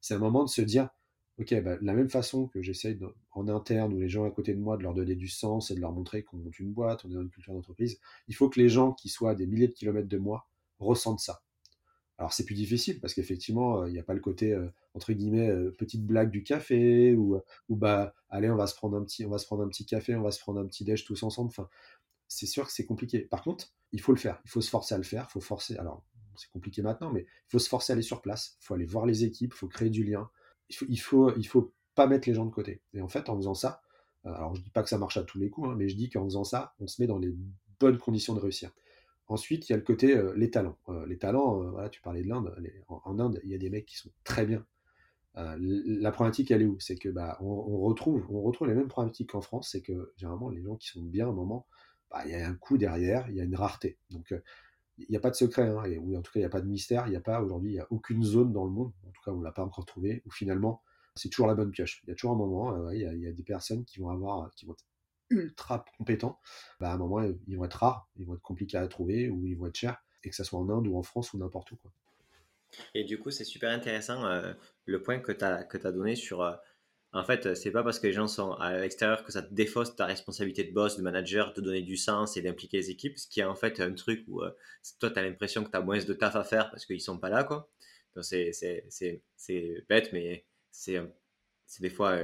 C'est 0.00 0.14
un 0.14 0.18
moment 0.18 0.44
de 0.44 0.48
se 0.48 0.60
dire, 0.60 0.90
ok, 1.38 1.62
bah, 1.62 1.78
la 1.80 1.94
même 1.94 2.10
façon 2.10 2.46
que 2.48 2.60
j'essaye 2.60 2.98
en 3.32 3.48
interne 3.48 3.94
ou 3.94 3.98
les 3.98 4.08
gens 4.08 4.24
à 4.24 4.30
côté 4.30 4.54
de 4.54 4.60
moi 4.60 4.76
de 4.76 4.82
leur 4.82 4.94
donner 4.94 5.14
du 5.14 5.28
sens 5.28 5.70
et 5.70 5.74
de 5.74 5.80
leur 5.80 5.92
montrer 5.92 6.22
qu'on 6.22 6.36
monte 6.36 6.58
une 6.58 6.72
boîte, 6.72 7.04
on 7.04 7.10
est 7.10 7.14
dans 7.14 7.22
une 7.22 7.30
culture 7.30 7.54
d'entreprise, 7.54 7.98
il 8.28 8.34
faut 8.34 8.50
que 8.50 8.60
les 8.60 8.68
gens 8.68 8.92
qui 8.92 9.08
soient 9.08 9.30
à 9.30 9.34
des 9.34 9.46
milliers 9.46 9.68
de 9.68 9.72
kilomètres 9.72 10.08
de 10.08 10.18
moi 10.18 10.49
ressentent 10.80 11.20
ça. 11.20 11.42
Alors 12.18 12.34
c'est 12.34 12.44
plus 12.44 12.54
difficile 12.54 13.00
parce 13.00 13.14
qu'effectivement, 13.14 13.82
euh, 13.82 13.88
il 13.88 13.92
n'y 13.92 13.98
a 13.98 14.02
pas 14.02 14.12
le 14.12 14.20
côté 14.20 14.52
euh, 14.52 14.68
entre 14.92 15.12
guillemets 15.14 15.48
euh, 15.48 15.70
petite 15.70 16.04
blague 16.04 16.30
du 16.30 16.42
café 16.42 17.14
ou, 17.14 17.40
ou 17.70 17.76
bah 17.76 18.14
allez 18.28 18.50
on 18.50 18.56
va 18.56 18.66
se 18.66 18.74
prendre 18.74 18.96
un 18.98 19.02
petit 19.02 19.24
on 19.24 19.30
va 19.30 19.38
se 19.38 19.46
prendre 19.46 19.62
un 19.62 19.68
petit 19.68 19.86
café, 19.86 20.14
on 20.14 20.22
va 20.22 20.30
se 20.30 20.38
prendre 20.38 20.60
un 20.60 20.66
petit 20.66 20.84
déj 20.84 21.04
tous 21.06 21.22
ensemble. 21.22 21.48
Enfin, 21.48 21.68
c'est 22.28 22.46
sûr 22.46 22.66
que 22.66 22.72
c'est 22.72 22.84
compliqué. 22.84 23.20
Par 23.20 23.42
contre, 23.42 23.72
il 23.92 24.00
faut 24.02 24.12
le 24.12 24.18
faire, 24.18 24.40
il 24.44 24.50
faut 24.50 24.60
se 24.60 24.68
forcer 24.68 24.94
à 24.94 24.98
le 24.98 25.02
faire, 25.02 25.26
il 25.30 25.32
faut 25.32 25.40
forcer. 25.40 25.78
Alors 25.78 26.04
c'est 26.36 26.50
compliqué 26.50 26.82
maintenant, 26.82 27.10
mais 27.10 27.22
il 27.22 27.50
faut 27.50 27.58
se 27.58 27.68
forcer 27.68 27.92
à 27.92 27.94
aller 27.94 28.02
sur 28.02 28.20
place, 28.20 28.56
il 28.60 28.64
faut 28.64 28.74
aller 28.74 28.84
voir 28.84 29.06
les 29.06 29.24
équipes, 29.24 29.52
il 29.54 29.58
faut 29.58 29.68
créer 29.68 29.90
du 29.90 30.04
lien, 30.04 30.30
il 30.68 30.76
faut, 30.76 30.86
il 30.88 30.98
faut, 30.98 31.36
il 31.36 31.46
faut 31.46 31.72
pas 31.94 32.06
mettre 32.06 32.28
les 32.28 32.34
gens 32.34 32.44
de 32.44 32.50
côté. 32.50 32.82
Et 32.92 33.00
en 33.00 33.08
fait, 33.08 33.30
en 33.30 33.36
faisant 33.36 33.54
ça, 33.54 33.80
alors 34.24 34.54
je 34.54 34.60
dis 34.60 34.70
pas 34.70 34.82
que 34.82 34.90
ça 34.90 34.98
marche 34.98 35.16
à 35.16 35.22
tous 35.22 35.38
les 35.38 35.48
coups, 35.48 35.70
hein, 35.70 35.74
mais 35.76 35.88
je 35.88 35.96
dis 35.96 36.10
qu'en 36.10 36.24
faisant 36.24 36.44
ça, 36.44 36.74
on 36.80 36.86
se 36.86 37.00
met 37.00 37.06
dans 37.06 37.18
les 37.18 37.34
bonnes 37.78 37.98
conditions 37.98 38.34
de 38.34 38.40
réussir. 38.40 38.70
Ensuite, 39.30 39.68
il 39.68 39.72
y 39.72 39.74
a 39.74 39.76
le 39.76 39.84
côté 39.84 40.16
euh, 40.16 40.34
les 40.34 40.50
talents. 40.50 40.76
Euh, 40.88 41.06
les 41.06 41.16
talents, 41.16 41.62
euh, 41.78 41.88
tu 41.88 42.02
parlais 42.02 42.24
de 42.24 42.28
l'Inde. 42.28 42.52
En, 42.88 43.20
Inde, 43.20 43.40
il 43.44 43.50
y 43.50 43.54
a 43.54 43.58
des 43.58 43.70
mecs 43.70 43.86
qui 43.86 43.96
sont 43.96 44.10
très 44.24 44.44
bien. 44.44 44.66
la 45.36 46.10
problématique, 46.10 46.50
elle 46.50 46.62
est 46.62 46.66
où 46.66 46.80
C'est 46.80 46.96
que 46.96 47.08
bah, 47.08 47.38
on, 47.40 47.78
retrouve, 47.78 48.26
on 48.28 48.42
retrouve 48.42 48.66
les 48.66 48.74
mêmes 48.74 48.88
problématiques 48.88 49.30
qu'en 49.30 49.40
France. 49.40 49.68
C'est 49.70 49.82
que 49.82 50.12
généralement, 50.16 50.50
les 50.50 50.62
gens 50.62 50.74
qui 50.74 50.88
sont 50.88 51.02
bien 51.02 51.26
à 51.26 51.30
un 51.30 51.32
moment, 51.32 51.68
bah, 52.10 52.22
il 52.26 52.32
y 52.32 52.34
a 52.34 52.48
un 52.48 52.54
coup 52.54 52.76
derrière, 52.76 53.30
il 53.30 53.36
y 53.36 53.40
a 53.40 53.44
une 53.44 53.54
rareté. 53.54 53.98
Donc, 54.10 54.34
il 54.98 55.06
n'y 55.08 55.16
a 55.16 55.20
pas 55.20 55.30
de 55.30 55.36
secret, 55.36 55.68
hein, 55.68 55.76
en 55.78 56.22
tout 56.22 56.32
cas, 56.32 56.40
il 56.40 56.42
n'y 56.42 56.44
a 56.44 56.50
pas 56.50 56.60
de 56.60 56.66
mystère. 56.66 57.06
Il 57.06 57.10
n'y 57.10 57.16
a 57.16 57.20
pas 57.20 57.40
aujourd'hui, 57.40 57.70
il 57.70 57.74
n'y 57.74 57.80
a 57.80 57.86
aucune 57.90 58.24
zone 58.24 58.52
dans 58.52 58.64
le 58.64 58.72
monde, 58.72 58.92
en 59.06 59.12
tout 59.12 59.22
cas, 59.24 59.30
on 59.30 59.38
ne 59.38 59.44
l'a 59.44 59.52
pas 59.52 59.62
encore 59.64 59.86
trouvé, 59.86 60.22
où 60.26 60.30
finalement, 60.32 60.82
c'est 61.14 61.28
toujours 61.28 61.46
la 61.46 61.54
bonne 61.54 61.70
pioche. 61.70 62.02
Il 62.04 62.08
y 62.08 62.12
a 62.12 62.16
toujours 62.16 62.32
un 62.32 62.38
moment, 62.38 62.90
il, 62.90 62.98
y 63.00 63.26
a, 63.28 63.32
des 63.32 63.44
personnes 63.44 63.84
qui 63.84 64.00
vont 64.00 64.08
avoir, 64.08 64.50
qui 64.56 64.66
vont 64.66 64.74
ultra 65.30 65.84
compétents, 65.96 66.38
bah, 66.80 66.90
à 66.90 66.94
un 66.94 66.98
moment, 66.98 67.22
ils 67.46 67.56
vont 67.56 67.64
être 67.64 67.74
rares, 67.74 68.08
ils 68.16 68.26
vont 68.26 68.34
être 68.34 68.42
compliqués 68.42 68.76
à 68.76 68.86
trouver 68.88 69.30
ou 69.30 69.46
ils 69.46 69.56
vont 69.56 69.66
être 69.66 69.76
chers, 69.76 69.96
et 70.24 70.30
que 70.30 70.36
ce 70.36 70.44
soit 70.44 70.58
en 70.58 70.68
Inde 70.68 70.86
ou 70.86 70.96
en 70.96 71.02
France 71.02 71.32
ou 71.32 71.38
n'importe 71.38 71.72
où. 71.72 71.78
Et 72.94 73.04
du 73.04 73.18
coup, 73.18 73.30
c'est 73.30 73.44
super 73.44 73.70
intéressant 73.70 74.26
euh, 74.26 74.52
le 74.84 75.02
point 75.02 75.18
que 75.18 75.32
tu 75.32 75.44
as, 75.44 75.92
donné 75.92 76.14
sur. 76.16 76.42
Euh, 76.42 76.54
en 77.12 77.24
fait, 77.24 77.54
c'est 77.56 77.72
pas 77.72 77.82
parce 77.82 77.98
que 77.98 78.06
les 78.06 78.12
gens 78.12 78.28
sont 78.28 78.52
à 78.52 78.78
l'extérieur 78.78 79.24
que 79.24 79.32
ça 79.32 79.42
te 79.42 79.52
défausse 79.52 79.96
ta 79.96 80.06
responsabilité 80.06 80.62
de 80.62 80.72
boss, 80.72 80.96
de 80.96 81.02
manager, 81.02 81.52
de 81.52 81.60
donner 81.60 81.82
du 81.82 81.96
sens 81.96 82.36
et 82.36 82.42
d'impliquer 82.42 82.76
les 82.76 82.90
équipes, 82.90 83.18
ce 83.18 83.26
qui 83.26 83.40
est 83.40 83.44
en 83.44 83.56
fait 83.56 83.80
un 83.80 83.92
truc 83.94 84.24
où 84.28 84.42
euh, 84.42 84.50
toi, 85.00 85.10
tu 85.10 85.18
as 85.18 85.22
l'impression 85.22 85.64
que 85.64 85.70
tu 85.70 85.76
as 85.76 85.80
moins 85.80 85.98
de 85.98 86.12
taf 86.12 86.36
à 86.36 86.44
faire 86.44 86.70
parce 86.70 86.86
qu'ils 86.86 87.00
sont 87.00 87.18
pas 87.18 87.28
là. 87.28 87.42
Donc, 87.42 88.24
c'est 88.24 88.52
bête, 89.88 90.12
mais 90.12 90.44
c'est 90.70 91.00
des 91.80 91.90
fois 91.90 92.16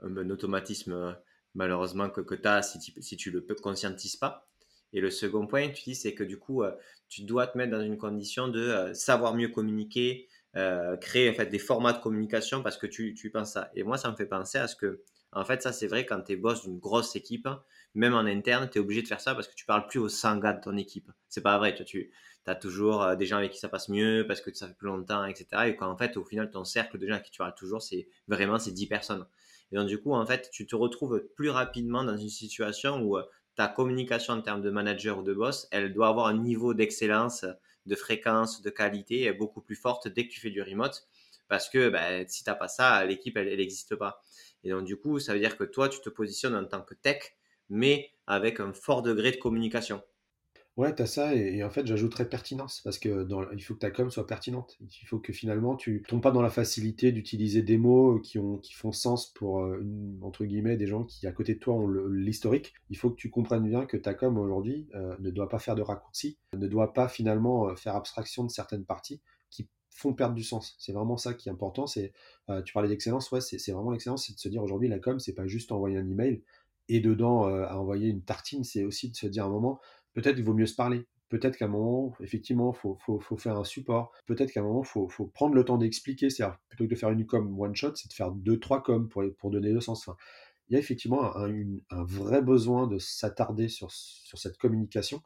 un 0.00 0.30
automatisme 0.30 1.16
malheureusement 1.56 2.08
que, 2.10 2.20
que 2.20 2.34
tu 2.34 2.46
as 2.46 2.62
si 2.62 2.78
tu, 2.78 2.92
si 3.02 3.16
tu 3.16 3.30
le 3.30 3.40
conscientises 3.40 4.16
pas. 4.16 4.46
Et 4.92 5.00
le 5.00 5.10
second 5.10 5.46
point, 5.46 5.68
tu 5.70 5.82
dis, 5.82 5.94
c'est 5.94 6.14
que 6.14 6.24
du 6.24 6.38
coup, 6.38 6.62
euh, 6.62 6.72
tu 7.08 7.22
dois 7.22 7.46
te 7.46 7.58
mettre 7.58 7.72
dans 7.72 7.82
une 7.82 7.98
condition 7.98 8.48
de 8.48 8.60
euh, 8.60 8.94
savoir 8.94 9.34
mieux 9.34 9.48
communiquer, 9.48 10.28
euh, 10.56 10.96
créer 10.96 11.28
en 11.30 11.34
fait 11.34 11.46
des 11.46 11.58
formats 11.58 11.92
de 11.92 11.98
communication 11.98 12.62
parce 12.62 12.78
que 12.78 12.86
tu, 12.86 13.14
tu 13.14 13.30
penses 13.30 13.52
ça. 13.52 13.70
Et 13.74 13.82
moi, 13.82 13.98
ça 13.98 14.10
me 14.10 14.16
fait 14.16 14.26
penser 14.26 14.58
à 14.58 14.68
ce 14.68 14.76
que, 14.76 15.02
en 15.32 15.44
fait, 15.44 15.60
ça 15.62 15.72
c'est 15.72 15.86
vrai 15.86 16.06
quand 16.06 16.22
tu 16.22 16.32
es 16.32 16.36
boss 16.36 16.62
d'une 16.62 16.78
grosse 16.78 17.16
équipe, 17.16 17.48
même 17.94 18.14
en 18.14 18.20
interne, 18.20 18.68
tu 18.70 18.78
es 18.78 18.80
obligé 18.80 19.02
de 19.02 19.08
faire 19.08 19.20
ça 19.20 19.34
parce 19.34 19.48
que 19.48 19.54
tu 19.54 19.66
parles 19.66 19.86
plus 19.86 19.98
aux 19.98 20.08
100 20.08 20.38
gars 20.38 20.52
de 20.52 20.60
ton 20.60 20.76
équipe. 20.76 21.10
C'est 21.28 21.42
pas 21.42 21.58
vrai, 21.58 21.74
tu, 21.74 21.84
tu 21.84 22.10
as 22.46 22.54
toujours 22.54 23.16
des 23.16 23.26
gens 23.26 23.38
avec 23.38 23.52
qui 23.52 23.58
ça 23.58 23.68
passe 23.68 23.88
mieux 23.88 24.24
parce 24.26 24.40
que 24.40 24.54
ça 24.54 24.68
fait 24.68 24.74
plus 24.74 24.88
longtemps, 24.88 25.24
etc. 25.24 25.46
Et 25.66 25.76
quand 25.76 25.90
en 25.90 25.96
fait, 25.96 26.16
au 26.16 26.24
final, 26.24 26.50
ton 26.50 26.64
cercle 26.64 26.98
de 26.98 27.06
gens 27.06 27.14
avec 27.14 27.26
qui 27.26 27.32
tu 27.32 27.38
parles 27.38 27.54
toujours, 27.54 27.82
c'est 27.82 28.08
vraiment 28.28 28.58
ces 28.58 28.72
10 28.72 28.86
personnes. 28.86 29.26
Et 29.72 29.76
donc, 29.76 29.88
du 29.88 29.98
coup, 30.00 30.14
en 30.14 30.24
fait, 30.24 30.50
tu 30.52 30.66
te 30.66 30.76
retrouves 30.76 31.22
plus 31.36 31.50
rapidement 31.50 32.04
dans 32.04 32.16
une 32.16 32.28
situation 32.28 33.00
où 33.00 33.18
euh, 33.18 33.24
ta 33.56 33.68
communication 33.68 34.34
en 34.34 34.42
termes 34.42 34.62
de 34.62 34.70
manager 34.70 35.18
ou 35.18 35.22
de 35.22 35.34
boss, 35.34 35.66
elle 35.70 35.92
doit 35.92 36.08
avoir 36.08 36.26
un 36.26 36.38
niveau 36.38 36.74
d'excellence, 36.74 37.44
de 37.86 37.94
fréquence, 37.94 38.62
de 38.62 38.70
qualité 38.70 39.32
beaucoup 39.32 39.60
plus 39.60 39.76
forte 39.76 40.08
dès 40.08 40.26
que 40.26 40.32
tu 40.32 40.40
fais 40.40 40.50
du 40.50 40.62
remote. 40.62 41.06
Parce 41.48 41.68
que 41.68 41.88
ben, 41.88 42.26
si 42.28 42.44
tu 42.44 42.50
n'as 42.50 42.56
pas 42.56 42.68
ça, 42.68 43.04
l'équipe, 43.04 43.36
elle 43.36 43.56
n'existe 43.56 43.96
pas. 43.96 44.22
Et 44.64 44.70
donc, 44.70 44.84
du 44.84 44.96
coup, 44.96 45.18
ça 45.20 45.32
veut 45.32 45.40
dire 45.40 45.56
que 45.56 45.64
toi, 45.64 45.88
tu 45.88 46.00
te 46.00 46.10
positionnes 46.10 46.56
en 46.56 46.64
tant 46.64 46.82
que 46.82 46.94
tech, 46.94 47.36
mais 47.68 48.10
avec 48.26 48.60
un 48.60 48.72
fort 48.72 49.02
degré 49.02 49.30
de 49.30 49.36
communication. 49.36 50.02
Ouais, 50.76 50.94
tu 50.94 51.00
as 51.00 51.06
ça, 51.06 51.34
et, 51.34 51.64
en 51.64 51.70
fait, 51.70 51.86
j'ajouterais 51.86 52.28
pertinence, 52.28 52.82
parce 52.84 52.98
que 52.98 53.26
il 53.54 53.62
faut 53.62 53.72
que 53.72 53.78
ta 53.78 53.90
com 53.90 54.10
soit 54.10 54.26
pertinente. 54.26 54.76
Il 54.80 55.06
faut 55.06 55.18
que 55.18 55.32
finalement, 55.32 55.74
tu 55.74 56.02
tombes 56.06 56.20
pas 56.20 56.32
dans 56.32 56.42
la 56.42 56.50
facilité 56.50 57.12
d'utiliser 57.12 57.62
des 57.62 57.78
mots 57.78 58.20
qui, 58.20 58.38
ont, 58.38 58.58
qui 58.58 58.74
font 58.74 58.92
sens 58.92 59.32
pour, 59.32 59.60
euh, 59.62 59.82
entre 60.20 60.44
guillemets, 60.44 60.76
des 60.76 60.86
gens 60.86 61.04
qui, 61.04 61.26
à 61.26 61.32
côté 61.32 61.54
de 61.54 61.60
toi, 61.60 61.72
ont 61.72 61.88
l'historique. 61.88 62.74
Il 62.90 62.98
faut 62.98 63.08
que 63.08 63.16
tu 63.16 63.30
comprennes 63.30 63.66
bien 63.66 63.86
que 63.86 63.96
ta 63.96 64.12
com, 64.12 64.36
aujourd'hui, 64.36 64.86
euh, 64.94 65.16
ne 65.18 65.30
doit 65.30 65.48
pas 65.48 65.58
faire 65.58 65.76
de 65.76 65.82
raccourcis, 65.82 66.36
ne 66.54 66.68
doit 66.68 66.92
pas 66.92 67.08
finalement 67.08 67.70
euh, 67.70 67.74
faire 67.74 67.96
abstraction 67.96 68.44
de 68.44 68.50
certaines 68.50 68.84
parties 68.84 69.22
qui 69.48 69.70
font 69.88 70.12
perdre 70.12 70.34
du 70.34 70.44
sens. 70.44 70.76
C'est 70.78 70.92
vraiment 70.92 71.16
ça 71.16 71.32
qui 71.32 71.48
est 71.48 71.52
important. 71.52 71.86
C'est, 71.86 72.12
tu 72.66 72.74
parlais 72.74 72.90
d'excellence, 72.90 73.32
ouais, 73.32 73.40
c'est 73.40 73.72
vraiment 73.72 73.92
l'excellence, 73.92 74.26
c'est 74.26 74.34
de 74.34 74.38
se 74.38 74.48
dire 74.50 74.62
aujourd'hui, 74.62 74.88
la 74.88 74.98
com, 74.98 75.18
c'est 75.18 75.32
pas 75.32 75.46
juste 75.46 75.72
envoyer 75.72 75.96
un 75.96 76.06
email 76.06 76.42
et 76.90 77.00
dedans 77.00 77.48
envoyer 77.70 78.10
une 78.10 78.22
tartine, 78.22 78.62
c'est 78.62 78.84
aussi 78.84 79.10
de 79.10 79.16
se 79.16 79.26
dire 79.26 79.44
à 79.44 79.46
un 79.46 79.50
moment, 79.50 79.80
peut-être 80.16 80.38
il 80.38 80.44
vaut 80.44 80.54
mieux 80.54 80.66
se 80.66 80.74
parler. 80.74 81.06
Peut-être 81.28 81.56
qu'à 81.56 81.66
un 81.66 81.68
moment, 81.68 82.14
effectivement, 82.20 82.72
il 82.72 82.78
faut, 82.78 82.96
faut, 83.04 83.20
faut, 83.20 83.36
faire 83.36 83.58
un 83.58 83.64
support. 83.64 84.12
Peut-être 84.26 84.50
qu'à 84.50 84.60
un 84.60 84.62
moment, 84.62 84.82
il 84.82 84.88
faut, 84.88 85.08
faut, 85.08 85.26
prendre 85.26 85.54
le 85.54 85.64
temps 85.64 85.76
d'expliquer. 85.76 86.30
C'est-à-dire, 86.30 86.56
plutôt 86.68 86.84
que 86.84 86.90
de 86.90 86.94
faire 86.94 87.10
une 87.10 87.26
com 87.26 87.60
one 87.60 87.74
shot, 87.74 87.96
c'est 87.96 88.08
de 88.08 88.14
faire 88.14 88.30
deux, 88.30 88.58
trois 88.58 88.82
com 88.82 89.08
pour, 89.08 89.22
pour 89.38 89.50
donner 89.50 89.72
le 89.72 89.80
sens. 89.80 90.08
Enfin, 90.08 90.16
il 90.68 90.72
y 90.72 90.76
a 90.76 90.78
effectivement 90.78 91.36
un, 91.36 91.52
un 91.90 92.04
vrai 92.04 92.40
besoin 92.42 92.86
de 92.86 92.98
s'attarder 92.98 93.68
sur, 93.68 93.90
sur 93.90 94.38
cette 94.38 94.56
communication 94.56 95.20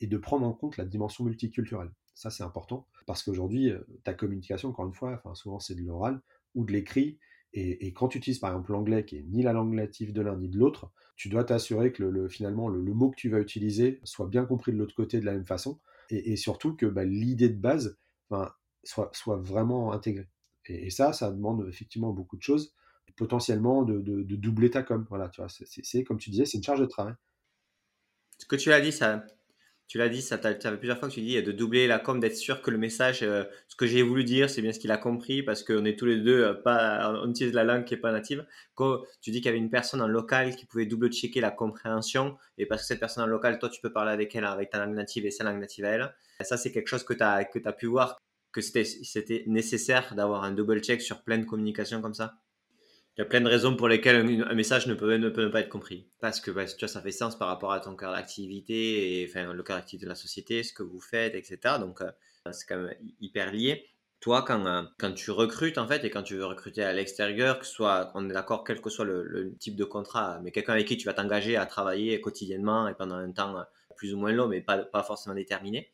et 0.00 0.06
de 0.06 0.16
prendre 0.18 0.46
en 0.46 0.52
compte 0.52 0.76
la 0.76 0.84
dimension 0.84 1.24
multiculturelle. 1.24 1.90
Ça, 2.14 2.30
c'est 2.30 2.44
important 2.44 2.86
parce 3.06 3.22
qu'aujourd'hui, 3.22 3.70
euh, 3.70 3.80
ta 4.04 4.14
communication, 4.14 4.68
encore 4.68 4.86
une 4.86 4.94
fois, 4.94 5.14
enfin, 5.14 5.34
souvent 5.34 5.58
c'est 5.58 5.74
de 5.74 5.82
l'oral 5.82 6.20
ou 6.54 6.64
de 6.64 6.72
l'écrit. 6.72 7.18
Et, 7.54 7.92
quand 7.92 8.08
tu 8.08 8.18
utilises 8.18 8.38
par 8.38 8.50
exemple 8.50 8.72
l'anglais, 8.72 9.04
qui 9.04 9.16
est 9.16 9.22
ni 9.22 9.42
la 9.42 9.52
langue 9.52 9.72
native 9.72 10.12
de 10.12 10.20
l'un 10.20 10.36
ni 10.36 10.48
de 10.48 10.58
l'autre, 10.58 10.90
tu 11.16 11.28
dois 11.28 11.44
t'assurer 11.44 11.92
que 11.92 12.04
le, 12.04 12.28
finalement 12.28 12.68
le, 12.68 12.80
mot 12.94 13.10
que 13.10 13.16
tu 13.16 13.30
vas 13.30 13.40
utiliser 13.40 14.00
soit 14.04 14.26
bien 14.26 14.44
compris 14.44 14.72
de 14.72 14.76
l'autre 14.76 14.94
côté 14.94 15.18
de 15.18 15.24
la 15.24 15.32
même 15.32 15.46
façon, 15.46 15.80
et, 16.10 16.36
surtout 16.36 16.74
que 16.74 16.86
bah, 16.86 17.04
l'idée 17.04 17.48
de 17.48 17.58
base 17.58 17.98
soit, 18.84 19.10
vraiment 19.36 19.92
intégrée. 19.92 20.28
Et, 20.66 20.90
ça, 20.90 21.12
ça 21.12 21.30
demande 21.30 21.66
effectivement 21.68 22.12
beaucoup 22.12 22.36
de 22.36 22.42
choses, 22.42 22.74
potentiellement 23.16 23.82
de, 23.82 24.00
de 24.00 24.36
doubler 24.36 24.70
ta 24.70 24.82
com. 24.82 25.04
Voilà, 25.08 25.28
tu 25.28 25.40
vois, 25.40 25.48
c'est 25.48 26.04
comme 26.04 26.18
tu 26.18 26.30
disais, 26.30 26.44
c'est 26.44 26.58
une 26.58 26.64
charge 26.64 26.80
de 26.80 26.86
travail. 26.86 27.14
Ce 28.38 28.46
que 28.46 28.56
tu 28.56 28.72
as 28.72 28.80
dit, 28.80 28.92
ça, 28.92 29.26
tu 29.88 29.96
l'as 29.96 30.10
dit, 30.10 30.20
ça 30.20 30.36
fait 30.36 30.76
plusieurs 30.76 30.98
fois 30.98 31.08
que 31.08 31.14
tu 31.14 31.22
dis 31.22 31.42
de 31.42 31.50
doubler 31.50 31.86
la 31.86 31.98
com, 31.98 32.20
d'être 32.20 32.36
sûr 32.36 32.60
que 32.60 32.70
le 32.70 32.76
message, 32.76 33.22
euh, 33.22 33.44
ce 33.68 33.74
que 33.74 33.86
j'ai 33.86 34.02
voulu 34.02 34.22
dire, 34.22 34.50
c'est 34.50 34.60
bien 34.60 34.70
ce 34.72 34.78
qu'il 34.78 34.90
a 34.90 34.98
compris, 34.98 35.42
parce 35.42 35.64
qu'on 35.64 35.86
est 35.86 35.98
tous 35.98 36.04
les 36.04 36.18
deux 36.18 36.44
euh, 36.44 36.52
pas, 36.52 37.10
on 37.24 37.30
utilise 37.30 37.54
la 37.54 37.64
langue 37.64 37.84
qui 37.84 37.94
est 37.94 37.98
pas 37.98 38.12
native. 38.12 38.46
Quand 38.74 39.00
tu 39.22 39.30
dis 39.30 39.38
qu'il 39.38 39.46
y 39.46 39.48
avait 39.48 39.58
une 39.58 39.70
personne 39.70 40.02
en 40.02 40.06
local 40.06 40.54
qui 40.56 40.66
pouvait 40.66 40.84
double 40.84 41.10
checker 41.10 41.40
la 41.40 41.50
compréhension, 41.50 42.36
et 42.58 42.66
parce 42.66 42.82
que 42.82 42.88
cette 42.88 43.00
personne 43.00 43.24
en 43.24 43.26
local, 43.26 43.58
toi, 43.58 43.70
tu 43.70 43.80
peux 43.80 43.90
parler 43.90 44.12
avec 44.12 44.36
elle 44.36 44.44
avec 44.44 44.68
ta 44.68 44.84
langue 44.84 44.94
native 44.94 45.24
et 45.24 45.30
sa 45.30 45.44
langue 45.44 45.58
native 45.58 45.86
à 45.86 45.88
elle. 45.88 46.14
ça, 46.42 46.58
c'est 46.58 46.70
quelque 46.70 46.88
chose 46.88 47.02
que 47.02 47.14
tu 47.14 47.22
as, 47.22 47.36
as 47.36 47.72
pu 47.72 47.86
voir, 47.86 48.18
que 48.52 48.60
c'était 48.60 49.44
nécessaire 49.46 50.14
d'avoir 50.14 50.44
un 50.44 50.52
double 50.52 50.80
check 50.80 51.00
sur 51.00 51.22
pleine 51.22 51.46
communication 51.46 52.02
comme 52.02 52.14
ça? 52.14 52.34
Il 53.18 53.22
y 53.22 53.24
a 53.24 53.26
plein 53.26 53.40
de 53.40 53.48
raisons 53.48 53.74
pour 53.74 53.88
lesquelles 53.88 54.44
un 54.48 54.54
message 54.54 54.86
ne 54.86 54.94
peut, 54.94 55.16
ne 55.16 55.28
peut 55.28 55.50
pas 55.50 55.58
être 55.58 55.68
compris. 55.68 56.06
Parce 56.20 56.40
que 56.40 56.52
bah, 56.52 56.68
ça 56.68 57.02
fait 57.02 57.10
sens 57.10 57.36
par 57.36 57.48
rapport 57.48 57.72
à 57.72 57.80
ton 57.80 57.96
cœur 57.96 58.12
d'activité, 58.12 59.26
enfin, 59.28 59.52
le 59.52 59.62
cœur 59.64 59.76
d'activité 59.76 60.06
de 60.06 60.08
la 60.08 60.14
société, 60.14 60.62
ce 60.62 60.72
que 60.72 60.84
vous 60.84 61.00
faites, 61.00 61.34
etc. 61.34 61.78
Donc, 61.80 62.00
euh, 62.00 62.12
c'est 62.52 62.64
quand 62.68 62.76
même 62.76 62.94
hyper 63.20 63.52
lié. 63.52 63.84
Toi, 64.20 64.44
quand, 64.46 64.64
euh, 64.66 64.84
quand 65.00 65.12
tu 65.14 65.32
recrutes, 65.32 65.78
en 65.78 65.88
fait, 65.88 66.04
et 66.04 66.10
quand 66.10 66.22
tu 66.22 66.36
veux 66.36 66.44
recruter 66.44 66.84
à 66.84 66.92
l'extérieur, 66.92 67.58
que 67.58 67.66
soit, 67.66 68.12
on 68.14 68.30
est 68.30 68.32
d'accord, 68.32 68.62
quel 68.62 68.80
que 68.80 68.88
soit 68.88 69.04
le, 69.04 69.52
type 69.58 69.74
de 69.74 69.84
contrat, 69.84 70.38
mais 70.44 70.52
quelqu'un 70.52 70.74
avec 70.74 70.86
qui 70.86 70.96
tu 70.96 71.06
vas 71.06 71.12
t'engager 71.12 71.56
à 71.56 71.66
travailler 71.66 72.20
quotidiennement 72.20 72.86
et 72.86 72.94
pendant 72.94 73.16
un 73.16 73.32
temps 73.32 73.64
plus 73.96 74.14
ou 74.14 74.18
moins 74.18 74.30
long, 74.30 74.46
mais 74.46 74.60
pas, 74.60 74.78
pas 74.78 75.02
forcément 75.02 75.34
déterminé, 75.34 75.90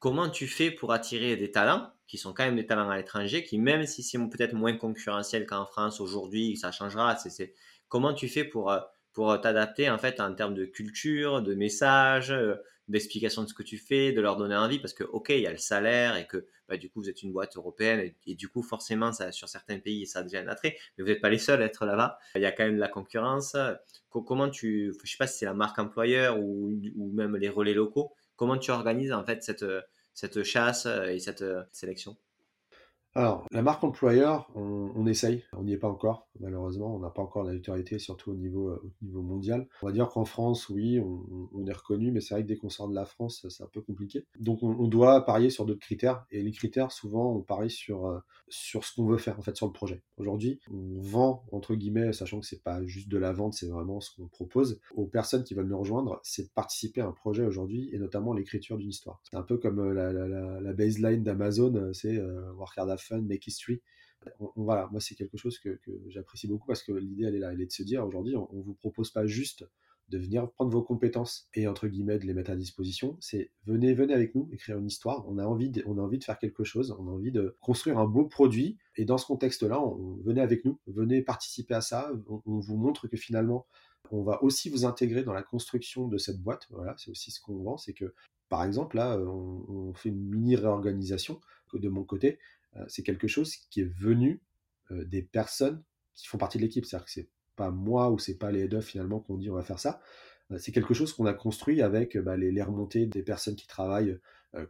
comment 0.00 0.28
tu 0.28 0.48
fais 0.48 0.72
pour 0.72 0.92
attirer 0.92 1.36
des 1.36 1.52
talents 1.52 1.92
qui 2.08 2.18
sont 2.18 2.32
quand 2.32 2.44
même 2.44 2.56
des 2.56 2.66
talents 2.66 2.90
à 2.90 2.96
l'étranger, 2.96 3.44
qui 3.44 3.58
même 3.58 3.86
si 3.86 4.02
c'est 4.02 4.18
peut-être 4.18 4.54
moins 4.54 4.76
concurrentiel 4.76 5.46
qu'en 5.46 5.64
France 5.64 6.00
aujourd'hui, 6.00 6.56
ça 6.56 6.72
changera. 6.72 7.14
C'est, 7.16 7.54
comment 7.88 8.12
tu 8.12 8.28
fais 8.28 8.42
pour, 8.42 8.72
euh, 8.72 8.80
pour 9.12 9.40
t'adapter 9.40 9.88
en 9.88 9.98
fait 9.98 10.20
en 10.20 10.34
termes 10.34 10.54
de 10.54 10.64
culture, 10.64 11.40
de 11.40 11.54
message, 11.54 12.32
euh, 12.32 12.56
d'explication 12.88 13.44
de 13.44 13.48
ce 13.48 13.54
que 13.54 13.62
tu 13.62 13.78
fais, 13.78 14.12
de 14.12 14.20
leur 14.20 14.36
donner 14.36 14.56
envie, 14.56 14.80
parce 14.80 14.92
que, 14.92 15.04
ok, 15.04 15.28
il 15.28 15.42
y 15.42 15.46
a 15.46 15.52
le 15.52 15.58
salaire 15.58 16.16
et 16.16 16.26
que 16.26 16.48
bah, 16.68 16.76
du 16.76 16.90
coup, 16.90 17.00
vous 17.00 17.08
êtes 17.08 17.22
une 17.22 17.32
boîte 17.32 17.56
européenne 17.56 18.12
et, 18.26 18.34
du 18.34 18.48
coup, 18.48 18.62
forcément, 18.62 19.12
ça, 19.12 19.32
sur 19.32 19.48
certains 19.48 19.78
pays, 19.78 20.06
ça 20.06 20.20
a 20.20 20.22
déjà 20.22 20.40
un 20.40 20.48
attrait, 20.48 20.76
mais 20.96 21.04
vous 21.04 21.10
n'êtes 21.10 21.20
pas 21.20 21.30
les 21.30 21.38
seuls 21.38 21.62
à 21.62 21.66
être 21.66 21.86
là-bas. 21.86 22.18
Il 22.34 22.42
y 22.42 22.46
a 22.46 22.52
quand 22.52 22.64
même 22.64 22.76
de 22.76 22.80
la 22.80 22.88
concurrence. 22.88 23.56
Comment 24.08 24.48
tu, 24.50 24.92
je 25.04 25.10
sais 25.10 25.16
pas 25.16 25.26
si 25.26 25.38
c'est 25.38 25.46
la 25.46 25.54
marque 25.54 25.78
employeur 25.78 26.38
ou, 26.40 26.72
même 27.12 27.36
les 27.36 27.48
relais 27.48 27.74
locaux, 27.74 28.12
comment 28.40 28.56
tu 28.56 28.70
organises 28.70 29.12
en 29.12 29.22
fait 29.22 29.42
cette, 29.42 29.66
cette 30.14 30.42
chasse 30.44 30.86
et 30.86 31.18
cette 31.20 31.44
sélection? 31.72 32.16
Alors, 33.16 33.44
la 33.50 33.62
marque 33.62 33.82
employeur, 33.82 34.48
on, 34.54 35.04
essaye, 35.04 35.42
on 35.52 35.64
n'y 35.64 35.72
est 35.72 35.78
pas 35.78 35.88
encore, 35.88 36.28
malheureusement, 36.38 36.94
on 36.94 37.00
n'a 37.00 37.10
pas 37.10 37.22
encore 37.22 37.42
la 37.42 37.52
notoriété, 37.52 37.98
surtout 37.98 38.30
au 38.30 38.36
niveau, 38.36 38.68
euh, 38.68 38.80
mondial. 39.02 39.66
On 39.82 39.86
va 39.86 39.92
dire 39.92 40.08
qu'en 40.08 40.24
France, 40.24 40.68
oui, 40.68 41.00
on, 41.00 41.66
est 41.66 41.72
reconnu, 41.72 42.12
mais 42.12 42.20
c'est 42.20 42.34
vrai 42.34 42.44
que 42.44 42.48
dès 42.48 42.56
qu'on 42.56 42.68
sort 42.68 42.88
de 42.88 42.94
la 42.94 43.04
France, 43.04 43.44
c'est 43.48 43.64
un 43.64 43.68
peu 43.72 43.80
compliqué. 43.80 44.26
Donc, 44.38 44.62
on, 44.62 44.86
doit 44.86 45.24
parier 45.24 45.50
sur 45.50 45.66
d'autres 45.66 45.80
critères, 45.80 46.24
et 46.30 46.40
les 46.40 46.52
critères, 46.52 46.92
souvent, 46.92 47.34
on 47.34 47.42
parie 47.42 47.70
sur, 47.70 48.06
euh, 48.06 48.20
sur 48.48 48.84
ce 48.84 48.94
qu'on 48.94 49.06
veut 49.06 49.18
faire, 49.18 49.36
en 49.40 49.42
fait, 49.42 49.56
sur 49.56 49.66
le 49.66 49.72
projet. 49.72 50.04
Aujourd'hui, 50.16 50.60
on 50.70 51.00
vend, 51.00 51.44
entre 51.50 51.74
guillemets, 51.74 52.12
sachant 52.12 52.38
que 52.38 52.46
c'est 52.46 52.62
pas 52.62 52.84
juste 52.86 53.08
de 53.08 53.18
la 53.18 53.32
vente, 53.32 53.54
c'est 53.54 53.68
vraiment 53.68 54.00
ce 54.00 54.14
qu'on 54.14 54.28
propose 54.28 54.80
aux 54.94 55.06
personnes 55.06 55.42
qui 55.42 55.54
veulent 55.54 55.68
nous 55.68 55.80
rejoindre, 55.80 56.20
c'est 56.22 56.44
de 56.44 56.50
participer 56.54 57.00
à 57.00 57.08
un 57.08 57.12
projet 57.12 57.44
aujourd'hui, 57.44 57.90
et 57.92 57.98
notamment 57.98 58.34
l'écriture 58.34 58.78
d'une 58.78 58.90
histoire. 58.90 59.20
C'est 59.28 59.36
un 59.36 59.42
peu 59.42 59.58
comme 59.58 59.80
euh, 59.80 60.60
la, 60.60 60.72
baseline 60.74 61.24
d'Amazon, 61.24 61.90
c'est 61.92 62.16
Work 62.56 62.78
Hard 62.78 62.99
fun, 63.00 63.22
make 63.22 63.46
history. 63.46 63.82
voilà, 64.56 64.88
moi 64.90 65.00
c'est 65.00 65.14
quelque 65.14 65.36
chose 65.36 65.58
que, 65.58 65.80
j'apprécie 66.08 66.46
beaucoup 66.46 66.66
parce 66.66 66.82
que 66.82 66.92
l'idée 66.92 67.24
elle 67.24 67.36
est 67.36 67.40
là, 67.40 67.52
elle 67.52 67.60
est 67.60 67.66
de 67.66 67.72
se 67.72 67.82
dire 67.82 68.04
aujourd'hui 68.04 68.36
on, 68.36 68.48
vous 68.52 68.74
propose 68.74 69.10
pas 69.10 69.26
juste 69.26 69.64
de 70.08 70.18
venir 70.18 70.50
prendre 70.50 70.72
vos 70.72 70.82
compétences 70.82 71.48
et 71.54 71.68
entre 71.68 71.86
guillemets 71.86 72.18
de 72.18 72.26
les 72.26 72.34
mettre 72.34 72.50
à 72.50 72.56
disposition, 72.56 73.16
c'est 73.20 73.52
venez 73.64 73.94
venez 73.94 74.12
avec 74.12 74.34
nous 74.34 74.48
écrire 74.52 74.76
une 74.76 74.88
histoire. 74.88 75.24
On 75.28 75.38
a 75.38 75.44
envie 75.44 75.70
de, 75.70 75.84
on 75.86 75.98
a 75.98 76.00
envie 76.00 76.18
de 76.18 76.24
faire 76.24 76.38
quelque 76.38 76.64
chose, 76.64 76.94
on 76.98 77.06
a 77.06 77.10
envie 77.10 77.30
de 77.30 77.56
construire 77.60 77.98
un 77.98 78.06
beau 78.06 78.24
produit 78.24 78.76
et 78.96 79.04
dans 79.04 79.18
ce 79.18 79.26
contexte-là, 79.26 79.80
on, 79.80 80.16
venez 80.24 80.40
avec 80.40 80.64
nous, 80.64 80.80
venez 80.88 81.22
participer 81.22 81.74
à 81.74 81.80
ça. 81.80 82.10
On, 82.26 82.58
vous 82.58 82.76
montre 82.76 83.06
que 83.06 83.16
finalement 83.16 83.66
on 84.10 84.22
va 84.24 84.42
aussi 84.42 84.68
vous 84.68 84.84
intégrer 84.84 85.22
dans 85.22 85.32
la 85.32 85.44
construction 85.44 86.08
de 86.08 86.18
cette 86.18 86.40
boîte. 86.42 86.66
Voilà, 86.70 86.96
c'est 86.98 87.12
aussi 87.12 87.30
ce 87.30 87.40
qu'on 87.40 87.62
vend, 87.62 87.76
c'est 87.76 87.94
que 87.94 88.12
par 88.48 88.64
exemple 88.64 88.96
là, 88.96 89.16
on, 89.16 89.64
on 89.68 89.94
fait 89.94 90.08
une 90.08 90.28
mini 90.28 90.56
réorganisation 90.56 91.40
de 91.78 91.88
mon 91.88 92.04
côté. 92.04 92.38
Euh, 92.76 92.84
c'est 92.88 93.02
quelque 93.02 93.28
chose 93.28 93.54
qui 93.70 93.80
est 93.80 93.92
venu 93.98 94.42
euh, 94.90 95.04
des 95.04 95.22
personnes 95.22 95.82
qui 96.14 96.26
font 96.26 96.38
partie 96.38 96.58
de 96.58 96.62
l'équipe. 96.62 96.84
C'est-à-dire 96.84 97.06
que 97.06 97.10
c'est 97.10 97.28
pas 97.56 97.70
moi 97.70 98.10
ou 98.10 98.18
c'est 98.18 98.38
pas 98.38 98.50
les 98.50 98.60
head 98.60 98.80
finalement 98.80 99.20
qu'on 99.20 99.36
dit 99.36 99.50
on 99.50 99.54
va 99.54 99.62
faire 99.62 99.78
ça. 99.78 100.00
Euh, 100.50 100.58
c'est 100.58 100.72
quelque 100.72 100.94
chose 100.94 101.12
qu'on 101.12 101.26
a 101.26 101.34
construit 101.34 101.82
avec 101.82 102.16
bah, 102.18 102.36
les, 102.36 102.62
remontées 102.62 103.06
des 103.06 103.22
personnes 103.22 103.56
qui 103.56 103.66
travaillent 103.66 104.18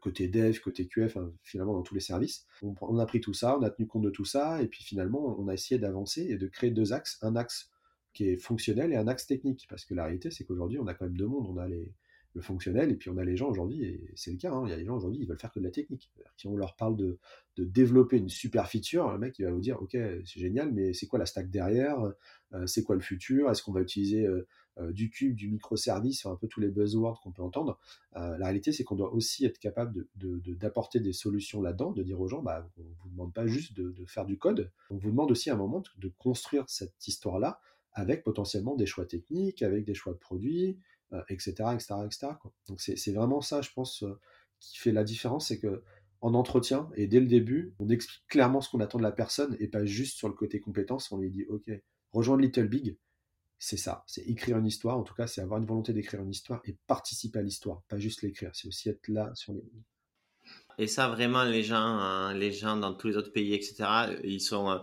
côté 0.03 0.29
dev, 0.29 0.59
côté 0.59 0.87
QF, 0.87 1.17
finalement 1.43 1.73
dans 1.73 1.83
tous 1.83 1.95
les 1.95 2.03
services. 2.03 2.47
On, 2.61 2.99
a 2.99 3.07
pris 3.07 3.23
tout 3.23 3.33
ça, 3.33 3.57
on 3.57 3.63
a 3.63 3.71
tenu 3.71 3.87
compte 3.87 4.03
de 4.03 4.11
tout 4.11 4.27
ça, 4.27 4.61
et 4.61 4.67
puis 4.67 4.85
finalement 4.85 5.41
on 5.41 5.49
a 5.49 5.55
essayé 5.55 5.81
d'avancer 5.81 6.21
et 6.21 6.37
de 6.37 6.49
créer 6.49 6.71
deux 6.71 6.93
axes. 6.93 7.17
Un 7.23 7.35
axe 7.35 7.71
qui 8.13 8.29
est 8.29 8.37
fonctionnel 8.37 8.93
et 8.93 8.97
un 8.97 9.09
axe 9.09 9.27
technique. 9.27 9.67
Parce 9.71 9.87
que 9.87 9.95
la 9.95 10.05
réalité, 10.05 10.31
c'est 10.31 10.45
qu'aujourd'hui, 10.45 10.79
on 10.79 10.87
a 10.87 10.93
quand 10.93 11.07
même 11.07 11.17
deux 11.17 11.27
mondes. 11.27 11.47
On 11.49 11.57
a 11.57 11.67
les, 11.67 11.95
le 12.35 12.40
fonctionnel, 12.40 12.90
et 12.93 12.95
puis 12.95 13.11
on 13.11 13.16
a 13.16 13.25
les 13.25 13.37
gens 13.37 13.49
aujourd'hui, 13.49 13.83
et 13.83 14.01
c'est 14.14 14.31
le 14.31 14.37
cas, 14.37 14.53
hein, 14.53 14.62
il 14.64 14.71
y 14.71 14.73
a 14.73 14.77
des 14.77 14.85
gens 14.85 14.97
aujourd'hui, 14.97 15.21
ils 15.23 15.29
veulent 15.29 15.38
faire 15.38 15.51
que 15.53 15.59
de 15.59 15.64
la 15.64 15.71
technique. 15.71 16.11
Si 16.37 16.47
on 16.47 16.57
leur 16.57 16.77
parle 16.77 16.97
de, 16.97 17.19
développer 17.59 18.16
une 18.16 18.31
super 18.31 18.69
feature, 18.69 19.12
le 19.12 19.19
mec 19.19 19.38
il 19.38 19.45
va 19.45 19.51
vous 19.51 19.61
dire, 19.61 19.83
ok, 19.83 19.90
c'est 19.93 20.40
génial, 20.40 20.73
mais 20.73 20.95
c'est 20.95 21.07
quoi 21.07 21.19
la 21.19 21.27
stack 21.27 21.51
derrière 21.51 22.01
euh, 22.55 22.66
C'est 22.66 22.83
quoi 22.83 22.95
le 22.95 23.03
futur 23.03 23.51
Est-ce 23.51 23.62
qu'on 23.62 23.73
va 23.73 23.83
utiliser 23.83 24.25
euh, 24.25 24.47
euh, 24.79 24.93
du 24.93 25.11
cube, 25.11 25.35
du 25.35 25.51
microservice, 25.51 26.25
un 26.25 26.37
peu 26.37 26.49
tous 26.49 26.61
les 26.61 26.69
buzzwords 26.69 27.21
qu'on 27.21 27.33
peut 27.33 27.43
entendre 27.43 27.79
La 28.14 28.47
réalité, 28.47 28.73
c'est 28.73 28.83
qu'on 28.83 28.97
doit 28.97 29.12
aussi 29.12 29.45
être 29.45 29.59
capable 29.59 30.07
d'apporter 30.14 31.01
des 31.01 31.12
solutions 31.12 31.61
là-dedans, 31.61 31.93
de 31.93 32.03
dire 32.03 32.19
aux 32.19 32.29
gens, 32.29 32.40
bah, 32.40 32.66
on 32.79 32.83
ne 32.83 32.95
vous 33.03 33.11
demande 33.11 33.35
pas 33.35 33.47
juste 33.47 33.77
de, 33.77 33.90
de 33.90 34.05
faire 34.07 34.25
du 34.25 34.38
code, 34.38 34.71
on 34.88 34.97
vous 34.97 35.11
demande 35.11 35.31
aussi 35.31 35.51
à 35.51 35.55
un 35.55 35.59
moment 35.59 35.83
de 35.99 36.09
construire 36.09 36.64
cette 36.69 37.07
histoire-là 37.07 37.61
avec 37.93 38.23
potentiellement 38.23 38.77
des 38.77 38.87
choix 38.87 39.05
techniques, 39.05 39.62
avec 39.62 39.85
des 39.85 39.95
choix 39.95 40.12
de 40.12 40.19
produits, 40.19 40.79
etc., 41.29 41.51
etc., 41.75 41.94
etc. 42.05 42.29
Donc 42.68 42.81
c'est 42.81 43.12
vraiment 43.12 43.40
ça, 43.40 43.62
je 43.62 43.70
pense, 43.73 44.03
euh, 44.03 44.18
qui 44.61 44.79
fait 44.79 44.92
la 44.92 45.05
différence, 45.05 45.49
c'est 45.49 45.59
que 45.59 45.83
en 46.20 46.35
entretien 46.35 46.90
et 46.96 47.07
dès 47.07 47.20
le 47.20 47.27
début, 47.27 47.75
on 47.79 47.88
explique 47.88 48.27
clairement 48.29 48.61
ce 48.61 48.68
qu'on 48.68 48.81
attend 48.81 48.99
de 48.99 49.03
la 49.03 49.12
personne 49.12 49.57
et 49.59 49.68
pas 49.68 49.85
juste 49.85 50.18
sur 50.18 50.29
le 50.29 50.35
côté 50.35 50.61
compétence. 50.61 51.11
On 51.12 51.18
lui 51.18 51.31
dit, 51.31 51.46
ok, 51.49 51.70
rejoindre 52.12 52.42
Little 52.42 52.68
Big, 52.68 52.99
c'est 53.59 53.79
ça, 53.79 54.05
c'est 54.07 54.23
écrire 54.23 54.59
une 54.59 54.66
histoire. 54.66 54.99
En 54.99 55.03
tout 55.03 55.14
cas, 55.14 55.27
c'est 55.27 55.40
avoir 55.40 55.61
une 55.61 55.66
volonté 55.66 55.92
d'écrire 55.92 56.20
une 56.20 56.31
histoire 56.31 56.61
et 56.66 56.77
participer 56.87 57.38
à 57.38 57.42
l'histoire, 57.42 57.83
pas 57.88 57.99
juste 57.99 58.23
l'écrire. 58.23 58.51
C'est 58.55 58.68
aussi 58.68 58.88
être 58.88 59.09
là 59.09 59.31
sur 59.35 59.53
les. 59.53 59.62
Et 60.79 60.87
ça, 60.87 61.09
vraiment, 61.09 61.44
les 61.44 61.62
gens, 61.62 61.77
hein, 61.77 62.35
les 62.35 62.53
gens 62.53 62.77
dans 62.77 62.94
tous 62.94 63.09
les 63.09 63.16
autres 63.16 63.33
pays, 63.33 63.55
etc., 63.55 64.18
ils 64.25 64.40
sont. 64.40 64.70
Euh, 64.70 64.79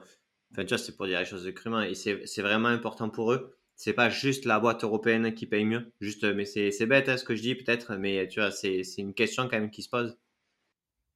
enfin, 0.52 0.64
tu 0.64 0.70
vois, 0.70 0.78
c'est 0.78 0.96
pour 0.96 1.08
dire 1.08 1.20
les 1.20 1.26
choses 1.26 1.52
crûment. 1.54 1.82
Et 1.82 1.96
c'est 1.96 2.42
vraiment 2.42 2.70
important 2.70 3.10
pour 3.10 3.32
eux 3.34 3.57
c'est 3.78 3.94
pas 3.94 4.10
juste 4.10 4.46
la 4.46 4.60
boîte 4.60 4.84
européenne 4.84 5.34
qui 5.34 5.46
paye 5.46 5.64
mieux. 5.64 5.94
Juste, 6.02 6.26
mais 6.26 6.46
c'est 6.46 6.86
bête 6.86 7.08
hein, 7.08 7.16
ce 7.16 7.24
que 7.24 7.36
je 7.36 7.44
dis 7.44 7.56
peut-être, 7.56 7.96
mais 7.96 8.28
tu 8.28 8.42
vois, 8.42 8.52
c'est 8.52 8.82
une 8.98 9.14
question 9.14 9.44
quand 9.44 9.60
même 9.60 9.72
qui 9.72 9.84
se 9.84 9.90
pose. 9.90 10.18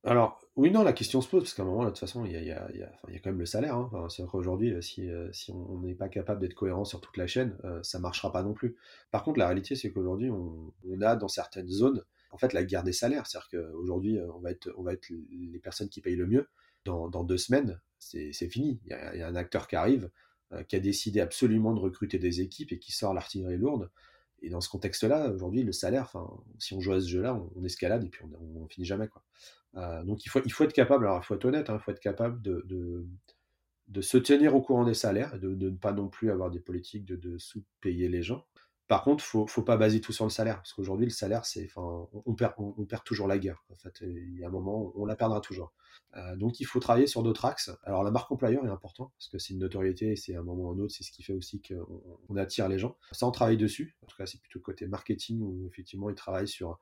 Alors, 0.04 0.40
oui, 0.56 0.72
non, 0.72 0.84
la 0.84 0.94
question 0.94 1.22
se 1.22 1.30
pose, 1.30 1.44
parce 1.44 1.54
qu'à 1.54 1.62
un 1.62 1.66
moment, 1.66 1.84
de 1.84 1.90
toute 1.90 2.00
façon, 2.00 2.26
il 2.26 2.32
y 2.32 2.36
a, 2.36 2.42
y, 2.42 2.52
a, 2.52 2.72
y 2.72 2.82
a, 2.82 3.20
quand 3.20 3.30
même 3.30 3.40
le 3.40 3.46
salaire. 3.46 3.76
Hein. 3.76 4.08
c'est 4.10 4.26
qu'aujourd'hui, 4.26 4.74
euh, 4.74 4.82
si, 4.82 5.08
euh, 5.08 5.32
si 5.32 5.52
on 5.52 5.80
n'est 5.80 5.94
pas 5.94 6.10
capable 6.10 6.42
d'être 6.42 6.56
cohérent 6.56 6.86
sur 6.86 7.02
toute 7.02 7.18
la 7.18 7.28
chaîne, 7.28 7.56
euh, 7.66 7.82
ça 7.84 8.00
marchera 8.00 8.32
pas 8.32 8.42
non 8.42 8.54
plus. 8.54 8.76
Par 9.12 9.24
contre, 9.24 9.38
la 9.38 9.46
réalité, 9.46 9.76
c'est 9.76 9.92
qu'aujourd'hui, 9.92 10.32
on, 10.32 10.74
on, 10.88 11.02
a 11.02 11.16
dans 11.16 11.28
certaines 11.28 11.68
zones, 11.68 12.04
en 12.32 12.40
fait, 12.40 12.54
la 12.54 12.64
guerre 12.64 12.84
des 12.84 12.94
salaires. 12.94 13.28
C'est-à-dire 13.28 13.50
qu'aujourd'hui, 13.50 14.20
on, 14.20 14.40
va 14.40 14.52
être, 14.52 14.74
on 14.76 14.82
va 14.82 14.94
être 14.94 15.08
les 15.10 15.60
personnes 15.60 15.90
qui 15.90 16.02
payent 16.02 16.16
le 16.16 16.28
mieux. 16.28 16.48
Dans, 16.84 17.10
dans 17.10 17.24
deux 17.24 17.38
semaines, 17.38 17.80
c'est 18.00 18.50
fini. 18.50 18.82
Il 18.86 18.90
y, 18.90 19.22
a 19.22 19.28
un 19.28 19.36
acteur 19.36 19.68
qui 19.68 19.76
arrive, 19.76 20.06
euh, 20.06 20.10
qui 20.68 20.76
a 20.76 20.80
décidé 20.80 21.22
absolument 21.22 21.74
de 21.74 21.80
recruter 21.80 22.20
des 22.20 22.42
équipes 22.42 22.72
et 22.74 22.80
qui 22.80 22.92
sort 22.92 23.14
l'artillerie 23.14 23.58
lourde. 23.58 23.90
Et 24.42 24.50
dans 24.50 24.62
ce 24.62 24.70
contexte-là, 24.70 25.30
aujourd'hui, 25.32 25.64
le 25.64 25.72
salaire, 25.72 26.14
si 26.60 26.74
on 26.74 26.80
joue 26.82 26.94
à 26.94 27.00
ce 27.00 27.08
jeu-là, 27.08 27.40
on, 27.56 27.64
escalade 27.64 28.04
et 28.04 28.10
puis 28.10 28.24
on, 28.26 28.64
on 28.64 28.68
finit 28.68 28.86
jamais. 28.86 29.08
Quoi. 29.08 29.24
Euh, 29.76 30.04
donc 30.04 30.26
il 30.26 30.30
faut, 30.30 30.42
il 30.44 30.52
faut 30.52 30.64
être 30.64 30.74
capable, 30.74 31.06
alors 31.06 31.22
il 31.24 31.26
faut 31.26 31.36
être 31.36 31.46
honnête, 31.46 31.70
hein, 31.70 31.78
il 31.80 31.84
faut 31.84 31.92
être 31.92 32.00
capable 32.00 32.42
de, 32.42 32.66
de, 33.88 34.02
se 34.02 34.18
tenir 34.18 34.56
au 34.56 34.62
courant 34.62 34.84
des 34.84 34.94
salaires, 34.94 35.40
de, 35.40 35.54
de 35.54 35.70
ne 35.70 35.76
pas 35.76 35.94
non 35.94 36.10
plus 36.10 36.32
avoir 36.32 36.50
des 36.50 36.60
politiques 36.60 37.06
de 37.06 37.38
sous-payer 37.38 38.10
les 38.10 38.24
gens. 38.24 38.46
Par 38.92 39.04
contre, 39.04 39.24
faut, 39.24 39.48
faut 39.48 39.62
pas 39.62 39.78
baser 39.78 40.02
tout 40.02 40.12
sur 40.12 40.26
le 40.26 40.30
salaire, 40.30 40.58
parce 40.58 40.74
qu'aujourd'hui, 40.74 41.06
le 41.06 41.14
salaire, 41.14 41.44
on, 41.78 42.36
perd, 42.36 42.56
toujours 43.06 43.26
la 43.26 43.38
guerre. 43.38 43.64
En 43.70 43.76
fait, 43.76 44.02
il 44.02 44.38
y 44.38 44.44
a 44.44 44.48
un 44.50 44.52
moment, 44.52 44.92
on 44.96 45.06
la 45.06 45.16
perdra 45.16 45.40
toujours. 45.40 45.72
Euh, 46.18 46.36
donc, 46.36 46.60
il 46.60 46.66
faut 46.66 46.82
travailler 46.82 47.08
sur 47.08 47.24
d'autres 47.24 47.46
axes. 47.46 47.72
Alors, 47.84 48.04
la 48.04 48.12
marque 48.12 48.30
employeur 48.34 48.66
est 48.66 48.70
important, 48.70 49.14
parce 49.18 49.30
que 49.30 49.40
c'est 49.40 49.54
une 49.54 49.62
notoriété, 49.62 50.12
et 50.12 50.16
c'est 50.18 50.36
un 50.36 50.44
moment 50.44 50.64
ou 50.64 50.72
un 50.74 50.80
autre, 50.80 50.94
c'est 50.94 51.06
ce 51.06 51.12
qui 51.14 51.24
fait 51.24 51.32
aussi 51.32 51.62
qu'on 51.62 52.36
attire 52.36 52.68
les 52.68 52.80
gens. 52.80 52.98
Ça, 53.14 53.26
on 53.26 53.32
travaille 53.32 53.56
dessus. 53.56 53.96
En 54.04 54.08
tout 54.08 54.18
cas, 54.18 54.26
c'est 54.26 54.42
plutôt 54.42 54.60
côté 54.60 54.86
marketing 54.88 55.40
où 55.40 55.70
effectivement, 55.70 56.10
ils 56.10 56.16
travaillent 56.18 56.50
sur 56.50 56.78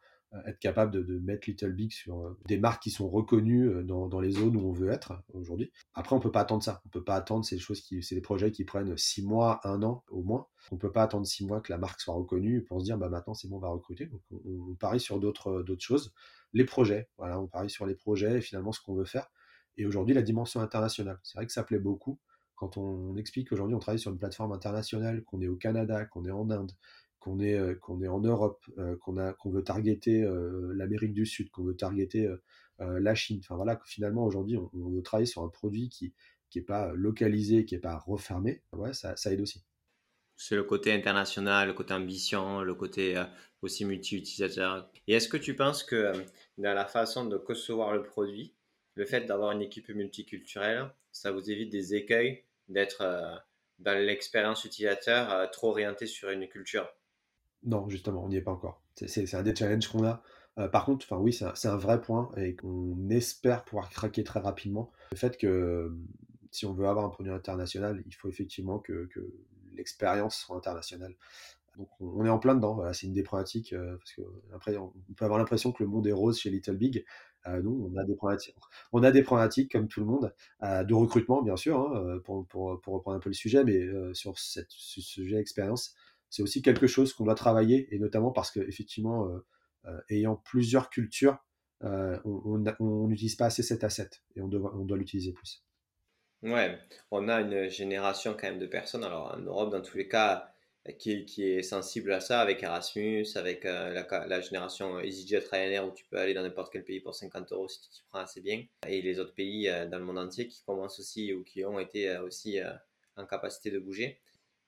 être 0.46 0.60
capable 0.60 0.92
de, 0.92 1.20
mettre 1.20 1.50
Little 1.50 1.74
Big 1.74 1.92
sur 1.92 2.20
euh, 2.20 2.38
des 2.46 2.58
marques 2.58 2.84
qui 2.84 2.92
sont 2.92 3.10
reconnues 3.10 3.68
euh, 3.68 3.84
dans, 3.84 4.20
les 4.20 4.32
zones 4.32 4.56
où 4.56 4.68
on 4.68 4.72
veut 4.72 4.90
être 4.90 5.14
aujourd'hui. 5.34 5.72
Après, 5.94 6.16
on 6.16 6.20
peut 6.20 6.32
pas 6.32 6.42
attendre 6.42 6.64
ça. 6.64 6.82
On 6.86 6.90
peut 6.90 7.04
pas 7.04 7.16
attendre 7.16 7.46
ces 7.46 7.58
choses 7.58 7.82
qui, 7.82 8.04
c'est 8.04 8.16
des 8.16 8.22
projets 8.22 8.52
qui 8.52 8.64
prennent 8.64 8.96
six 8.98 9.24
mois, 9.24 9.60
un 9.64 9.82
an 9.84 10.04
au 10.10 10.22
moins. 10.22 10.48
On 10.72 10.78
peut 10.78 10.92
pas 10.92 11.04
attendre 11.04 11.26
six 11.26 11.46
mois 11.46 11.62
que 11.62 11.72
la 11.72 11.78
marque 11.78 12.00
soit 12.00 12.14
reconnue 12.14 12.64
pour 12.64 12.80
se 12.80 12.86
dire, 12.86 12.98
bah 12.98 13.10
maintenant 13.10 13.34
c'est 13.34 13.48
bon, 13.48 13.58
on 13.58 13.60
va 13.60 13.70
recruter. 13.70 14.10
On, 14.32 14.76
parie 14.76 15.00
sur 15.00 15.20
d'autres, 15.20 15.64
d'autres 15.64 15.84
choses. 15.84 16.14
Les 16.54 16.66
projets, 16.66 17.10
voilà, 17.18 17.40
on 17.40 17.48
parie 17.48 17.70
sur 17.70 17.86
les 17.86 17.96
projets 17.96 18.38
et 18.38 18.42
finalement 18.42 18.72
ce 18.72 18.82
qu'on 18.82 18.96
veut 18.96 19.06
faire. 19.06 19.28
Et 19.78 19.86
aujourd'hui, 19.86 20.14
la 20.14 20.22
dimension 20.22 20.62
internationale. 20.62 21.20
C'est 21.24 21.38
vrai 21.38 21.46
que 21.46 21.52
ça 21.52 21.64
plaît 21.64 21.80
beaucoup 21.80 22.20
quand 22.60 22.78
on 22.78 23.16
explique 23.16 23.50
qu'aujourd'hui 23.50 23.74
on 23.74 23.80
travaille 23.80 24.00
sur 24.00 24.12
une 24.12 24.18
plateforme 24.18 24.52
internationale, 24.52 25.24
qu'on 25.24 25.42
est 25.42 25.48
au 25.48 25.56
Canada, 25.56 26.04
qu'on 26.06 26.26
est 26.26 26.32
en 26.32 26.50
Inde, 26.50 26.74
qu'on 27.20 27.40
est, 27.40 27.56
euh, 27.56 27.76
est 28.04 28.08
en 28.08 28.20
Europe, 28.20 28.64
euh, 28.78 28.96
qu'on 28.98 29.52
veut 29.52 29.64
targeter 29.64 30.24
euh, 30.24 30.72
l'Amérique 30.74 31.14
du 31.14 31.26
Sud, 31.26 31.50
qu'on 31.52 31.64
veut 31.64 31.76
targeter 31.76 32.30
la 32.80 33.14
Chine. 33.14 33.40
Enfin 33.44 33.58
voilà, 33.58 33.82
finalement 33.86 34.26
aujourd'hui 34.26 34.56
on, 34.56 34.90
veut 34.90 35.02
travailler 35.02 35.26
sur 35.26 35.44
un 35.44 35.50
produit 35.50 35.90
qui 35.90 36.14
qui 36.50 36.60
est 36.60 36.64
pas 36.64 36.94
localisé, 36.94 37.66
qui 37.66 37.76
est 37.76 37.80
pas 37.80 37.98
refermé. 37.98 38.64
Ouais, 38.72 38.94
ça, 38.94 39.16
ça 39.18 39.32
aide 39.32 39.42
aussi. 39.42 39.64
C'est 40.38 40.56
le 40.56 40.64
côté 40.64 40.94
international, 40.94 41.68
le 41.68 41.74
côté 41.74 41.94
ambition, 41.94 42.62
le 42.62 42.74
côté 42.74 43.22
aussi 43.62 43.84
multi-utilisateur. 43.84 44.90
Et 45.08 45.14
est-ce 45.14 45.28
que 45.28 45.38
tu 45.38 45.56
penses 45.56 45.84
que 45.84 46.14
dans 46.58 46.74
la 46.74 46.86
façon 46.86 47.26
de 47.26 47.38
concevoir 47.38 47.94
le 47.94 48.02
produit, 48.02 48.56
le 48.96 49.06
fait 49.06 49.26
d'avoir 49.26 49.52
une 49.52 49.62
équipe 49.62 49.90
multiculturelle, 49.90 50.90
ça 51.12 51.32
vous 51.32 51.52
évite 51.52 51.70
des 51.70 51.94
écueils 51.94 52.46
d'être 52.70 53.44
dans 53.78 53.98
l'expérience 54.00 54.64
utilisateur 54.64 55.52
trop 55.52 55.72
orienté 55.72 56.08
sur 56.08 56.30
une 56.30 56.48
culture? 56.48 56.90
Non, 57.64 57.90
justement, 57.90 58.24
on 58.24 58.30
n'y 58.30 58.38
est 58.38 58.42
pas 58.42 58.52
encore. 58.52 58.82
C'est 58.96 59.34
un 59.34 59.44
des 59.44 59.56
challenges 59.56 59.88
qu'on 59.88 60.06
a. 60.06 60.22
Euh, 60.58 60.68
par 60.68 60.86
contre, 60.86 61.06
oui, 61.18 61.34
c'est 61.34 61.68
un, 61.68 61.78
vrai 61.78 62.02
point 62.02 62.32
et 62.38 62.56
qu'on 62.56 63.10
espère 63.10 63.64
pouvoir 63.64 63.90
craquer 63.90 64.24
très 64.24 64.40
rapidement. 64.40 64.92
Le 65.12 65.18
fait 65.18 65.38
que 65.38 65.96
si 66.52 66.66
on 66.66 66.74
veut 66.74 66.88
avoir 66.88 67.06
un 67.06 67.10
produit 67.10 67.32
international, 67.32 68.04
il 68.06 68.14
faut 68.14 68.28
effectivement 68.28 68.80
que, 68.80 69.10
l'expérience 69.74 70.36
soit 70.36 70.58
internationale. 70.58 71.16
Donc 71.78 71.88
on, 72.02 72.26
est 72.26 72.30
en 72.30 72.40
plein 72.40 72.56
dedans. 72.56 72.82
C'est 72.92 73.08
une 73.08 73.14
des 73.14 73.24
problématiques 73.24 73.74
parce 73.74 74.12
que 74.12 74.22
après 74.54 74.76
on 74.76 74.92
peut 75.16 75.24
avoir 75.24 75.40
l'impression 75.40 75.72
que 75.72 75.82
le 75.82 75.88
monde 75.88 76.06
est 76.06 76.12
rose 76.12 76.38
chez 76.38 76.50
Little 76.50 76.76
Big. 76.76 77.06
nous, 77.48 77.90
on 77.90 77.98
a 77.98 78.04
des 78.04 78.16
problématiques. 78.16 78.56
On 78.92 79.04
a 79.04 79.12
des 79.12 79.24
problématiques 79.24 79.72
comme 79.72 79.88
tout 79.88 80.02
le 80.02 80.06
monde 80.06 80.34
de 80.62 80.94
recrutement, 80.94 81.42
bien 81.42 81.56
sûr, 81.56 81.80
hein, 81.80 82.20
pour, 82.26 82.46
reprendre 82.52 83.16
un 83.16 83.20
peu 83.20 83.30
le 83.30 83.36
sujet, 83.36 83.64
mais 83.64 83.88
sur 84.14 84.38
ce 84.38 84.66
sujet 84.68 85.38
expérience, 85.38 85.96
c'est 86.30 86.42
aussi 86.42 86.62
quelque 86.62 86.88
chose 86.88 87.14
qu'on 87.14 87.26
doit 87.26 87.36
travailler 87.36 87.94
et 87.94 88.00
notamment 88.00 88.32
parce 88.32 88.52
que 88.52 88.60
effectivement, 88.60 89.30
ayant 90.10 90.36
plusieurs 90.36 90.90
cultures, 90.90 91.38
on 91.82 93.08
n'utilise 93.08 93.36
pas 93.36 93.46
assez 93.46 93.64
cet 93.64 93.84
asset 93.84 94.10
et 94.36 94.42
on 94.42 94.48
doit, 94.48 94.98
l'utiliser 94.98 95.34
plus. 95.34 95.64
Ouais, 96.42 96.78
on 97.12 97.28
a 97.28 97.42
une 97.42 97.70
génération 97.70 98.34
quand 98.34 98.48
même 98.48 98.60
de 98.60 98.68
personnes, 98.68 99.04
alors 99.04 99.34
en 99.36 99.40
Europe 99.40 99.72
dans 99.72 99.82
tous 99.82 99.98
les 99.98 100.08
cas, 100.08 100.54
qui, 100.98 101.44
est 101.44 101.62
sensible 101.62 102.12
à 102.12 102.20
ça, 102.20 102.42
avec 102.42 102.64
Erasmus, 102.64 103.28
avec 103.36 103.66
euh, 103.66 104.04
la, 104.28 104.42
génération 104.42 105.00
EasyJet 105.00 105.44
Ryanair 105.52 105.86
où 105.86 105.92
tu 105.92 106.06
peux 106.06 106.18
aller 106.18 106.34
dans 106.34 106.42
n'importe 106.42 106.72
quel 106.72 106.84
pays 106.84 107.00
pour 107.00 107.16
50 107.16 107.52
euros 107.52 107.68
si 107.68 107.82
tu 107.82 107.90
t'y 107.90 108.04
prends 108.10 108.20
assez 108.20 108.42
bien, 108.42 108.64
et 108.88 109.02
les 109.02 109.20
autres 109.20 109.34
pays 109.34 109.70
euh, 109.70 109.86
dans 109.86 110.00
le 110.00 110.06
monde 110.06 110.18
entier 110.18 110.48
qui 110.48 110.64
commencent 110.66 111.00
aussi 111.00 111.34
ou 111.34 111.44
qui 111.44 111.64
ont 111.66 111.80
été 111.80 112.10
euh, 112.10 112.24
aussi 112.24 112.60
en 113.16 113.26
capacité 113.26 113.72
de 113.72 113.80
bouger. 113.80 114.20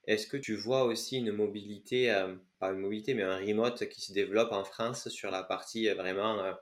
Est-ce 0.07 0.27
que 0.27 0.37
tu 0.37 0.55
vois 0.55 0.83
aussi 0.83 1.17
une 1.17 1.31
mobilité, 1.31 2.11
pas 2.59 2.71
une 2.71 2.79
mobilité, 2.79 3.13
mais 3.13 3.23
un 3.23 3.37
remote 3.37 3.87
qui 3.87 4.01
se 4.01 4.13
développe 4.13 4.51
en 4.51 4.63
France 4.63 5.09
sur 5.09 5.31
la 5.31 5.43
partie 5.43 5.87
vraiment 5.89 6.55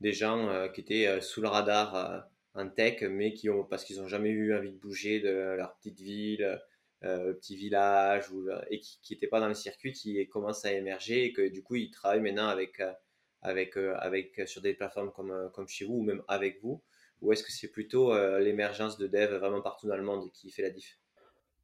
des 0.00 0.12
gens 0.12 0.68
qui 0.74 0.80
étaient 0.80 1.20
sous 1.20 1.42
le 1.42 1.48
radar 1.48 2.26
en 2.54 2.68
tech, 2.68 3.02
mais 3.02 3.34
qui 3.34 3.50
ont, 3.50 3.64
parce 3.64 3.84
qu'ils 3.84 3.98
n'ont 3.98 4.08
jamais 4.08 4.30
eu 4.30 4.54
envie 4.56 4.72
de 4.72 4.78
bouger 4.78 5.20
de 5.20 5.30
leur 5.30 5.76
petite 5.76 6.00
ville, 6.00 6.60
euh, 7.02 7.32
petit 7.32 7.56
village, 7.56 8.30
ou, 8.30 8.46
et 8.68 8.78
qui 8.78 9.14
n'étaient 9.14 9.26
pas 9.26 9.40
dans 9.40 9.48
le 9.48 9.54
circuit, 9.54 9.92
qui 9.92 10.28
commencent 10.28 10.66
à 10.66 10.72
émerger 10.72 11.24
et 11.24 11.32
que 11.32 11.48
du 11.48 11.62
coup 11.62 11.76
ils 11.76 11.90
travaillent 11.90 12.20
maintenant 12.20 12.48
avec, 12.48 12.78
euh, 12.80 12.92
avec, 13.40 13.78
euh, 13.78 13.94
avec, 14.00 14.42
sur 14.46 14.60
des 14.60 14.74
plateformes 14.74 15.10
comme, 15.12 15.50
comme 15.54 15.66
chez 15.66 15.86
vous 15.86 15.94
ou 15.94 16.02
même 16.02 16.22
avec 16.28 16.60
vous 16.60 16.82
Ou 17.22 17.32
est-ce 17.32 17.42
que 17.42 17.52
c'est 17.52 17.70
plutôt 17.70 18.12
l'émergence 18.38 18.98
de 18.98 19.06
dev 19.06 19.34
vraiment 19.38 19.62
partout 19.62 19.86
dans 19.88 19.96
le 19.96 20.02
monde 20.02 20.30
qui 20.32 20.50
fait 20.50 20.62
la 20.62 20.70
diff? 20.70 20.99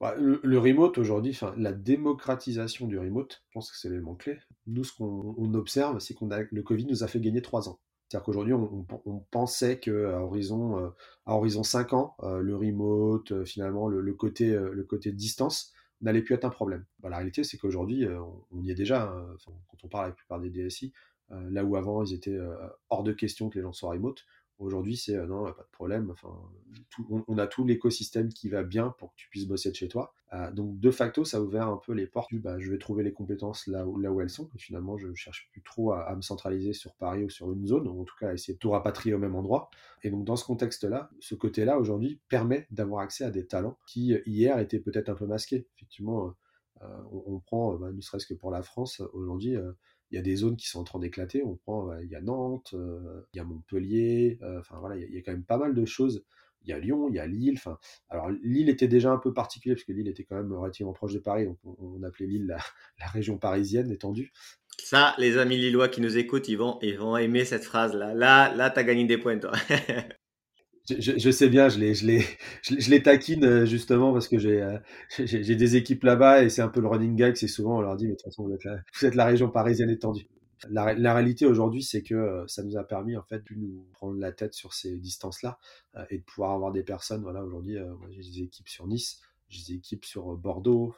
Bah, 0.00 0.14
le, 0.18 0.58
remote 0.58 0.98
aujourd'hui, 0.98 1.38
la 1.56 1.72
démocratisation 1.72 2.86
du 2.86 2.98
remote, 2.98 3.42
je 3.48 3.52
pense 3.54 3.70
que 3.70 3.78
c'est 3.78 3.88
l'élément 3.88 4.14
clé. 4.14 4.38
Nous, 4.66 4.84
ce 4.84 4.92
qu'on 4.92 5.54
observe, 5.54 5.98
c'est 6.00 6.12
qu'on 6.14 6.28
le 6.28 6.62
Covid 6.62 6.84
nous 6.86 7.02
a 7.02 7.08
fait 7.08 7.20
gagner 7.20 7.40
trois 7.40 7.68
ans. 7.68 7.80
C'est-à-dire 8.08 8.24
qu'aujourd'hui, 8.24 8.52
on, 8.52 9.18
pensait 9.30 9.80
qu'à 9.80 10.20
horizon, 10.20 10.78
euh, 10.78 10.90
à 11.24 11.34
horizon 11.34 11.64
5 11.64 11.92
ans, 11.92 12.14
euh, 12.22 12.38
le 12.38 12.54
remote, 12.54 13.32
euh, 13.32 13.44
finalement, 13.44 13.88
le, 13.88 14.12
côté, 14.14 14.50
le 14.50 14.84
côté 14.84 15.10
distance 15.10 15.72
n'allait 16.02 16.22
plus 16.22 16.34
être 16.34 16.44
un 16.44 16.50
problème. 16.50 16.84
Bah, 17.00 17.08
la 17.08 17.16
réalité, 17.16 17.42
c'est 17.42 17.56
qu'aujourd'hui, 17.56 18.06
on, 18.52 18.62
y 18.62 18.70
est 18.70 18.74
déjà. 18.74 19.10
Hein. 19.10 19.26
quand 19.68 19.78
on 19.82 19.88
parle 19.88 20.04
avec 20.04 20.16
la 20.16 20.18
plupart 20.18 20.40
des 20.40 20.50
DSI, 20.50 20.92
là 21.30 21.64
où 21.64 21.74
avant, 21.74 22.04
ils 22.04 22.14
étaient 22.14 22.38
hors 22.90 23.02
de 23.02 23.12
question 23.12 23.50
que 23.50 23.58
les 23.58 23.62
gens 23.62 23.72
soient 23.72 23.90
remote, 23.90 24.24
Aujourd'hui, 24.58 24.96
c'est 24.96 25.16
non, 25.26 25.44
pas 25.44 25.62
de 25.62 25.70
problème. 25.70 26.10
Enfin, 26.10 26.34
on, 27.10 27.36
a 27.36 27.46
tout 27.46 27.64
l'écosystème 27.66 28.30
qui 28.30 28.48
va 28.48 28.62
bien 28.62 28.94
pour 28.98 29.10
que 29.10 29.16
tu 29.16 29.28
puisses 29.28 29.46
bosser 29.46 29.70
de 29.70 29.74
chez 29.74 29.88
toi. 29.88 30.14
donc, 30.52 30.80
de 30.80 30.90
facto, 30.90 31.24
ça 31.24 31.36
a 31.36 31.40
ouvert 31.40 31.68
un 31.68 31.76
peu 31.76 31.92
les 31.92 32.06
portes 32.06 32.34
bah, 32.34 32.58
je 32.58 32.70
vais 32.70 32.78
trouver 32.78 33.02
les 33.04 33.12
compétences 33.12 33.66
là 33.66 33.86
où, 33.86 34.20
elles 34.20 34.30
sont. 34.30 34.48
Finalement, 34.56 34.96
je 34.96 35.08
ne 35.08 35.14
cherche 35.14 35.50
plus 35.52 35.62
trop 35.62 35.92
à, 35.92 36.14
me 36.16 36.22
centraliser 36.22 36.72
sur 36.72 36.94
Paris 36.94 37.24
ou 37.24 37.30
sur 37.30 37.52
une 37.52 37.66
zone, 37.66 37.86
ou 37.86 38.00
en 38.00 38.04
tout 38.04 38.16
cas 38.18 38.30
à 38.30 38.32
essayer 38.32 38.54
de 38.54 38.58
tout 38.58 38.70
rapatrier 38.70 39.14
au 39.14 39.18
même 39.18 39.34
endroit. 39.34 39.68
Et 40.02 40.10
donc, 40.10 40.24
dans 40.24 40.36
ce 40.36 40.44
contexte-là, 40.44 41.10
ce 41.20 41.34
côté-là, 41.34 41.78
aujourd'hui, 41.78 42.20
permet 42.28 42.66
d'avoir 42.70 43.02
accès 43.02 43.24
à 43.24 43.30
des 43.30 43.46
talents 43.46 43.78
qui, 43.86 44.16
hier, 44.24 44.58
étaient 44.58 44.80
peut-être 44.80 45.10
un 45.10 45.14
peu 45.14 45.26
masqués. 45.26 45.66
Effectivement, 45.76 46.34
on, 47.10 47.40
prend, 47.40 47.74
bah, 47.74 47.92
ne 47.92 48.00
serait-ce 48.00 48.26
que 48.26 48.34
pour 48.34 48.50
la 48.50 48.62
France, 48.62 49.02
aujourd'hui, 49.12 49.56
il 50.10 50.16
y 50.16 50.18
a 50.18 50.22
des 50.22 50.36
zones 50.36 50.56
qui 50.56 50.68
sont 50.68 50.80
en 50.80 50.84
train 50.84 50.98
d'éclater. 50.98 51.42
On 51.42 51.56
prend, 51.56 51.96
il 51.98 52.08
y 52.08 52.16
a 52.16 52.20
Nantes, 52.20 52.74
euh, 52.74 53.22
il 53.32 53.38
y 53.38 53.40
a 53.40 53.44
Montpellier, 53.44 54.38
euh, 54.42 54.60
enfin 54.60 54.78
voilà, 54.78 54.96
il 54.96 55.12
y, 55.14 55.18
a, 55.18 55.22
quand 55.22 55.32
même 55.32 55.44
pas 55.44 55.58
mal 55.58 55.74
de 55.74 55.84
choses. 55.84 56.24
Il 56.62 56.70
y 56.70 56.72
a 56.72 56.78
Lyon, 56.78 57.08
il 57.08 57.14
y 57.14 57.18
a 57.18 57.26
Lille. 57.26 57.54
Enfin, 57.56 57.78
alors 58.08 58.30
Lille 58.42 58.68
était 58.68 58.88
déjà 58.88 59.12
un 59.12 59.18
peu 59.18 59.32
particulier 59.32 59.74
parce 59.74 59.84
que 59.84 59.92
Lille 59.92 60.08
était 60.08 60.24
quand 60.24 60.36
même 60.36 60.52
relativement 60.52 60.92
proche 60.92 61.12
de 61.12 61.18
Paris, 61.18 61.46
donc 61.46 61.58
on, 61.64 62.02
appelait 62.02 62.26
Lille 62.26 62.46
la, 62.46 62.58
la, 63.00 63.06
région 63.06 63.38
parisienne 63.38 63.90
étendue. 63.90 64.32
Ça, 64.82 65.14
les 65.18 65.38
amis 65.38 65.56
lillois 65.56 65.88
qui 65.88 66.00
nous 66.00 66.18
écoutent, 66.18 66.48
ils 66.48 66.56
vont, 66.56 66.78
ils 66.82 66.98
vont 66.98 67.16
aimer 67.16 67.44
cette 67.44 67.64
phrase 67.64 67.94
là. 67.94 68.14
Là, 68.14 68.54
là, 68.54 68.70
t'as 68.70 68.84
gagné 68.84 69.04
des 69.04 69.18
points 69.18 69.38
toi. 69.38 69.52
Je, 70.88 71.30
sais 71.30 71.48
bien, 71.48 71.68
je 71.68 71.78
les, 71.78 71.94
je, 71.94 72.06
les, 72.06 72.24
je, 72.62 72.90
les 72.90 73.02
taquine 73.02 73.44
euh, 73.44 73.66
justement 73.66 74.12
parce 74.12 74.28
que 74.28 74.36
euh, 74.36 74.78
j'ai, 75.18 75.42
j'ai, 75.42 75.56
des 75.56 75.76
équipes 75.76 76.04
là-bas 76.04 76.44
et 76.44 76.48
c'est 76.48 76.62
un 76.62 76.68
peu 76.68 76.80
le 76.80 76.88
running 76.88 77.16
gag. 77.16 77.36
C'est 77.36 77.48
souvent, 77.48 77.78
on 77.78 77.80
leur 77.80 77.96
dit, 77.96 78.04
mais 78.04 78.12
de 78.12 78.16
toute 78.16 78.24
façon, 78.24 78.44
vous 78.44 78.52
êtes 78.52 79.14
la, 79.14 79.24
région 79.24 79.50
parisienne 79.50 79.90
étendue. 79.90 80.28
La, 80.70 80.94
la 80.94 81.14
réalité 81.14 81.44
aujourd'hui, 81.44 81.82
c'est 81.82 82.02
que 82.02 82.14
euh, 82.14 82.46
ça 82.46 82.62
nous 82.62 82.76
a 82.76 82.84
permis 82.84 83.16
en 83.16 83.22
fait 83.22 83.42
de 83.50 83.54
nous 83.56 83.86
prendre 83.92 84.18
la 84.18 84.32
tête 84.32 84.54
sur 84.54 84.74
ces 84.74 84.96
distances-là 84.98 85.58
et 86.10 86.18
de 86.18 86.22
pouvoir 86.22 86.52
avoir 86.52 86.72
des 86.72 86.82
personnes. 86.82 87.22
Voilà, 87.22 87.44
aujourd'hui, 87.44 87.76
j'ai 88.10 88.22
des 88.22 88.42
équipes 88.42 88.68
sur 88.68 88.86
Nice, 88.86 89.20
j'ai 89.48 89.72
des 89.72 89.78
équipes 89.78 90.04
sur 90.04 90.36
Bordeaux, 90.36 90.94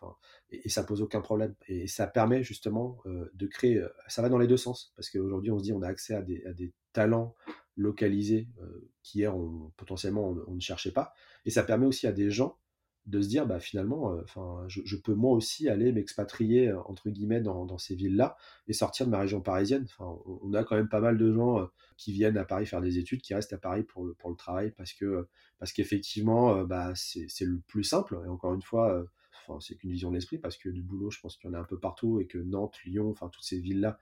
et, 0.51 0.61
et, 0.64 0.68
ça 0.68 0.85
pose 0.85 1.03
aucun 1.03 1.20
problème. 1.20 1.55
Et 1.66 1.87
ça 1.87 2.07
permet 2.07 2.42
justement 2.42 2.98
de 3.07 3.46
créer. 3.46 3.83
ça 4.07 4.22
va 4.22 4.29
dans 4.29 4.38
les 4.38 4.46
deux 4.46 4.57
sens 4.57 4.92
parce 4.96 5.11
qu'aujourd'hui, 5.11 5.51
on 5.51 5.59
se 5.59 5.64
dit, 5.64 5.72
on 5.72 5.83
a 5.83 5.88
accès 5.88 6.14
à 6.14 6.22
des, 6.22 6.44
à 6.46 6.53
des 6.53 6.72
talents 6.92 7.35
localisés 7.78 8.48
euh, 8.60 8.90
qu'hier 9.02 9.34
on, 9.34 9.72
potentiellement 9.76 10.36
on, 10.46 10.54
ne 10.54 10.60
cherchait 10.60 10.92
pas. 10.92 11.14
Et 11.46 11.50
ça 11.50 11.62
permet 11.62 11.86
aussi 11.86 12.06
à 12.06 12.12
des 12.12 12.30
gens 12.30 12.58
de 13.06 13.22
se 13.22 13.28
dire 13.28 13.46
bah 13.46 13.58
finalement 13.58 14.12
euh, 14.12 14.68
je, 14.68 14.96
peux 14.96 15.14
moi 15.14 15.32
aussi 15.32 15.70
aller 15.70 15.92
m'expatrier 15.92 16.68
euh, 16.68 16.80
entre 16.82 17.08
guillemets 17.08 17.40
dans, 17.40 17.78
ces 17.78 17.94
villes 17.94 18.16
là 18.16 18.36
et 18.66 18.74
sortir 18.74 19.06
de 19.06 19.12
ma 19.12 19.20
région 19.20 19.40
parisienne. 19.40 19.84
Enfin 19.84 20.18
on, 20.42 20.52
a 20.52 20.64
quand 20.64 20.76
même 20.76 20.90
pas 20.90 21.00
mal 21.00 21.16
de 21.16 21.32
gens 21.32 21.66
qui 21.96 22.12
viennent 22.12 22.36
à 22.36 22.44
Paris 22.44 22.66
faire 22.66 22.82
des 22.82 22.98
études 22.98 23.22
qui 23.22 23.32
restent 23.32 23.54
à 23.54 23.58
Paris 23.58 23.84
pour 23.84 24.04
le 24.04 24.12
pour 24.12 24.28
le 24.28 24.36
travail 24.36 24.72
parce 24.72 24.92
que 24.92 25.26
parce 25.58 25.72
qu'effectivement 25.72 26.64
bah 26.64 26.92
c'est 26.96 27.46
le 27.46 27.60
plus 27.60 27.84
simple. 27.84 28.20
Et 28.26 28.28
encore 28.28 28.52
une 28.52 28.62
fois 28.62 29.06
enfin 29.46 29.58
c'est 29.60 29.76
qu'une 29.76 29.92
vision 29.92 30.10
de 30.10 30.16
l'esprit 30.16 30.36
parce 30.36 30.58
que 30.58 30.68
du 30.68 30.82
boulot 30.82 31.10
je 31.10 31.20
pense 31.20 31.36
qu'il 31.38 31.48
y 31.48 31.50
en 31.50 31.56
a 31.56 31.60
un 31.60 31.64
peu 31.64 31.78
partout 31.78 32.20
et 32.20 32.26
que 32.26 32.38
Nantes 32.38 32.76
Lyon 32.84 33.08
enfin 33.08 33.30
toutes 33.30 33.44
ces 33.44 33.60
villes 33.60 33.80
là 33.80 33.98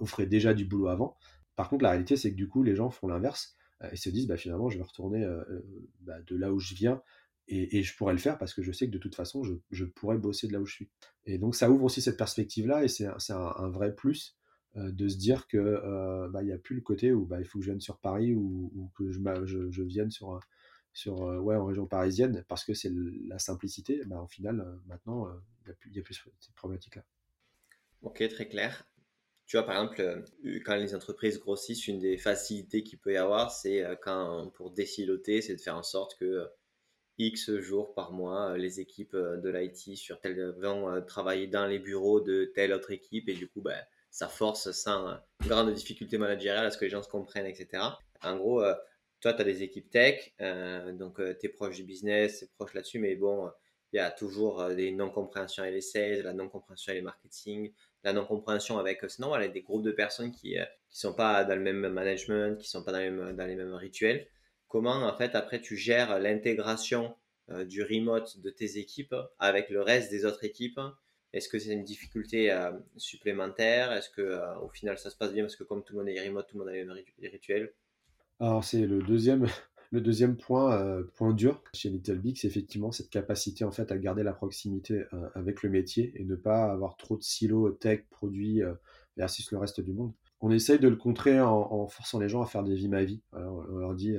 offraient 0.00 0.26
déjà 0.26 0.54
du 0.54 0.64
boulot 0.64 0.88
avant 0.88 1.16
par 1.58 1.68
contre, 1.68 1.82
la 1.82 1.90
réalité, 1.90 2.16
c'est 2.16 2.30
que 2.30 2.36
du 2.36 2.46
coup, 2.46 2.62
les 2.62 2.76
gens 2.76 2.88
font 2.88 3.08
l'inverse 3.08 3.56
euh, 3.82 3.90
et 3.90 3.96
se 3.96 4.10
disent, 4.10 4.28
bah, 4.28 4.36
finalement, 4.36 4.70
je 4.70 4.78
vais 4.78 4.84
retourner 4.84 5.24
euh, 5.24 5.42
euh, 5.50 5.60
bah, 6.02 6.22
de 6.22 6.36
là 6.36 6.52
où 6.52 6.60
je 6.60 6.72
viens 6.72 7.02
et, 7.48 7.82
je 7.82 7.96
pourrais 7.96 8.12
le 8.12 8.20
faire 8.20 8.38
parce 8.38 8.54
que 8.54 8.62
je 8.62 8.70
sais 8.70 8.86
que 8.86 8.92
de 8.92 8.98
toute 8.98 9.16
façon, 9.16 9.42
je, 9.42 9.84
pourrais 9.84 10.18
bosser 10.18 10.46
de 10.46 10.52
là 10.52 10.60
où 10.60 10.66
je 10.66 10.74
suis. 10.74 10.90
Et 11.24 11.36
donc, 11.38 11.56
ça 11.56 11.68
ouvre 11.68 11.82
aussi 11.82 12.00
cette 12.00 12.16
perspective-là 12.16 12.84
et 12.84 12.88
c'est 12.88 13.06
un, 13.06 13.68
vrai 13.70 13.92
plus 13.92 14.38
de 14.76 15.08
se 15.08 15.16
dire 15.16 15.48
que 15.48 16.28
bah, 16.28 16.42
il 16.42 16.46
n'y 16.46 16.52
a 16.52 16.58
plus 16.58 16.76
le 16.76 16.82
côté 16.82 17.10
où 17.10 17.24
bah, 17.24 17.40
il 17.40 17.46
faut 17.46 17.58
que 17.58 17.64
je 17.64 17.70
vienne 17.70 17.80
sur 17.80 17.98
Paris 17.98 18.34
ou, 18.34 18.92
que 18.94 19.10
je, 19.10 19.82
vienne 19.82 20.10
sur, 20.10 20.28
en 20.28 21.64
région 21.64 21.86
parisienne 21.86 22.44
parce 22.48 22.66
que 22.66 22.74
c'est 22.74 22.92
la 23.26 23.38
simplicité. 23.38 24.02
Bah, 24.04 24.20
au 24.20 24.28
final, 24.28 24.78
maintenant, 24.86 25.26
il 25.64 25.90
n'y 25.92 25.98
a, 25.98 26.02
a, 26.02 26.04
plus 26.04 26.22
cette 26.38 26.54
problématique-là. 26.54 27.02
Ok, 28.02 28.22
très 28.28 28.46
clair. 28.46 28.86
Tu 29.48 29.56
vois, 29.56 29.64
par 29.64 29.76
exemple, 29.76 30.02
euh, 30.02 30.60
quand 30.66 30.76
les 30.76 30.94
entreprises 30.94 31.40
grossissent, 31.40 31.88
une 31.88 31.98
des 31.98 32.18
facilités 32.18 32.82
qu'il 32.82 32.98
peut 32.98 33.14
y 33.14 33.16
avoir, 33.16 33.50
c'est 33.50 33.82
euh, 33.82 33.96
quand, 33.96 34.50
pour 34.50 34.72
déciloter, 34.72 35.40
c'est 35.40 35.56
de 35.56 35.60
faire 35.60 35.76
en 35.76 35.82
sorte 35.82 36.18
que 36.18 36.24
euh, 36.26 36.46
X 37.16 37.56
jours 37.56 37.94
par 37.94 38.12
mois, 38.12 38.58
les 38.58 38.78
équipes 38.78 39.16
de 39.16 39.48
l'IT 39.48 40.12
vont 40.58 41.02
travailler 41.04 41.48
dans 41.48 41.66
les 41.66 41.80
bureaux 41.80 42.20
de 42.20 42.44
telle 42.54 42.72
autre 42.72 42.92
équipe 42.92 43.28
et 43.28 43.34
du 43.34 43.48
coup, 43.48 43.62
ben, 43.62 43.82
ça 44.10 44.28
force 44.28 44.70
sans 44.70 45.18
grande 45.40 45.72
difficulté 45.74 46.16
managériale 46.16 46.66
à 46.66 46.70
ce 46.70 46.78
que 46.78 46.84
les 46.84 46.90
gens 46.92 47.02
se 47.02 47.08
comprennent, 47.08 47.46
etc. 47.46 47.82
En 48.22 48.36
gros, 48.36 48.62
toi, 49.20 49.32
tu 49.32 49.40
as 49.40 49.44
des 49.44 49.64
équipes 49.64 49.90
tech, 49.90 50.32
donc 50.92 51.16
tu 51.40 51.46
es 51.46 51.48
proche 51.48 51.74
du 51.74 51.82
business, 51.82 52.38
tu 52.38 52.44
es 52.44 52.48
proche 52.56 52.72
là-dessus, 52.74 53.00
mais 53.00 53.16
bon, 53.16 53.50
il 53.92 53.96
y 53.96 53.98
a 53.98 54.12
toujours 54.12 54.68
des 54.68 54.92
non-compréhensions 54.92 55.64
et 55.64 55.72
les 55.72 55.80
sales, 55.80 56.22
la 56.22 56.34
non-compréhension 56.34 56.92
et 56.92 56.96
les 56.96 57.02
marketing, 57.02 57.72
la 58.08 58.14
non-compréhension 58.14 58.78
avec, 58.78 59.04
euh, 59.04 59.08
sinon, 59.08 59.28
voilà, 59.28 59.48
des 59.48 59.62
groupes 59.62 59.84
de 59.84 59.92
personnes 59.92 60.32
qui 60.32 60.54
ne 60.54 60.60
euh, 60.60 60.66
sont 60.88 61.14
pas 61.14 61.44
dans 61.44 61.54
le 61.54 61.60
même 61.60 61.88
management, 61.88 62.58
qui 62.58 62.68
sont 62.68 62.82
pas 62.82 62.92
dans 62.92 62.98
les 62.98 63.10
mêmes, 63.10 63.36
dans 63.36 63.46
les 63.46 63.54
mêmes 63.54 63.74
rituels. 63.74 64.26
Comment, 64.66 65.06
en 65.06 65.16
fait, 65.16 65.34
après, 65.34 65.60
tu 65.60 65.76
gères 65.76 66.18
l'intégration 66.18 67.14
euh, 67.50 67.64
du 67.64 67.82
remote 67.82 68.40
de 68.40 68.50
tes 68.50 68.78
équipes 68.78 69.14
avec 69.38 69.70
le 69.70 69.82
reste 69.82 70.10
des 70.10 70.24
autres 70.24 70.44
équipes? 70.44 70.80
Est-ce 71.32 71.48
que 71.48 71.58
c'est 71.58 71.72
une 71.72 71.84
difficulté 71.84 72.50
supplémentaire? 72.96 73.92
Est-ce 73.92 74.08
que 74.08 74.40
au 74.62 74.70
final, 74.70 74.96
ça 74.96 75.10
se 75.10 75.16
passe 75.16 75.34
bien 75.34 75.42
parce 75.42 75.56
que 75.56 75.64
comme 75.64 75.84
tout 75.84 75.92
le 75.92 75.98
monde 75.98 76.08
est 76.08 76.26
remote, 76.26 76.46
tout 76.48 76.56
le 76.56 76.64
monde 76.64 76.70
a 76.70 76.72
les 76.72 76.84
mêmes 76.84 76.96
rituels? 77.20 77.74
Alors 78.40 78.64
c'est 78.64 78.86
le 78.86 79.02
deuxième, 79.02 79.46
le 79.90 80.00
deuxième 80.00 80.36
point, 80.36 80.74
euh, 80.74 81.04
point 81.14 81.32
dur 81.32 81.62
chez 81.72 81.88
Little 81.88 82.18
Big, 82.18 82.36
c'est 82.36 82.46
effectivement 82.46 82.92
cette 82.92 83.08
capacité 83.08 83.64
en 83.64 83.70
fait 83.70 83.90
à 83.90 83.96
garder 83.96 84.22
la 84.22 84.32
proximité 84.32 85.04
euh, 85.14 85.28
avec 85.34 85.62
le 85.62 85.70
métier 85.70 86.12
et 86.16 86.24
ne 86.24 86.36
pas 86.36 86.70
avoir 86.70 86.96
trop 86.96 87.16
de 87.16 87.22
silos 87.22 87.70
tech, 87.70 88.04
produits 88.10 88.62
euh, 88.62 88.74
versus 89.16 89.50
le 89.50 89.58
reste 89.58 89.80
du 89.80 89.92
monde. 89.92 90.12
On 90.40 90.50
essaye 90.50 90.78
de 90.78 90.88
le 90.88 90.96
contrer 90.96 91.40
en, 91.40 91.88
forçant 91.88 92.20
les 92.20 92.28
gens 92.28 92.42
à 92.42 92.46
faire 92.46 92.62
des 92.62 92.74
vies 92.74 92.88
ma 92.88 93.02
vie. 93.02 93.22
on 93.32 93.78
leur 93.78 93.94
dit 93.94 94.16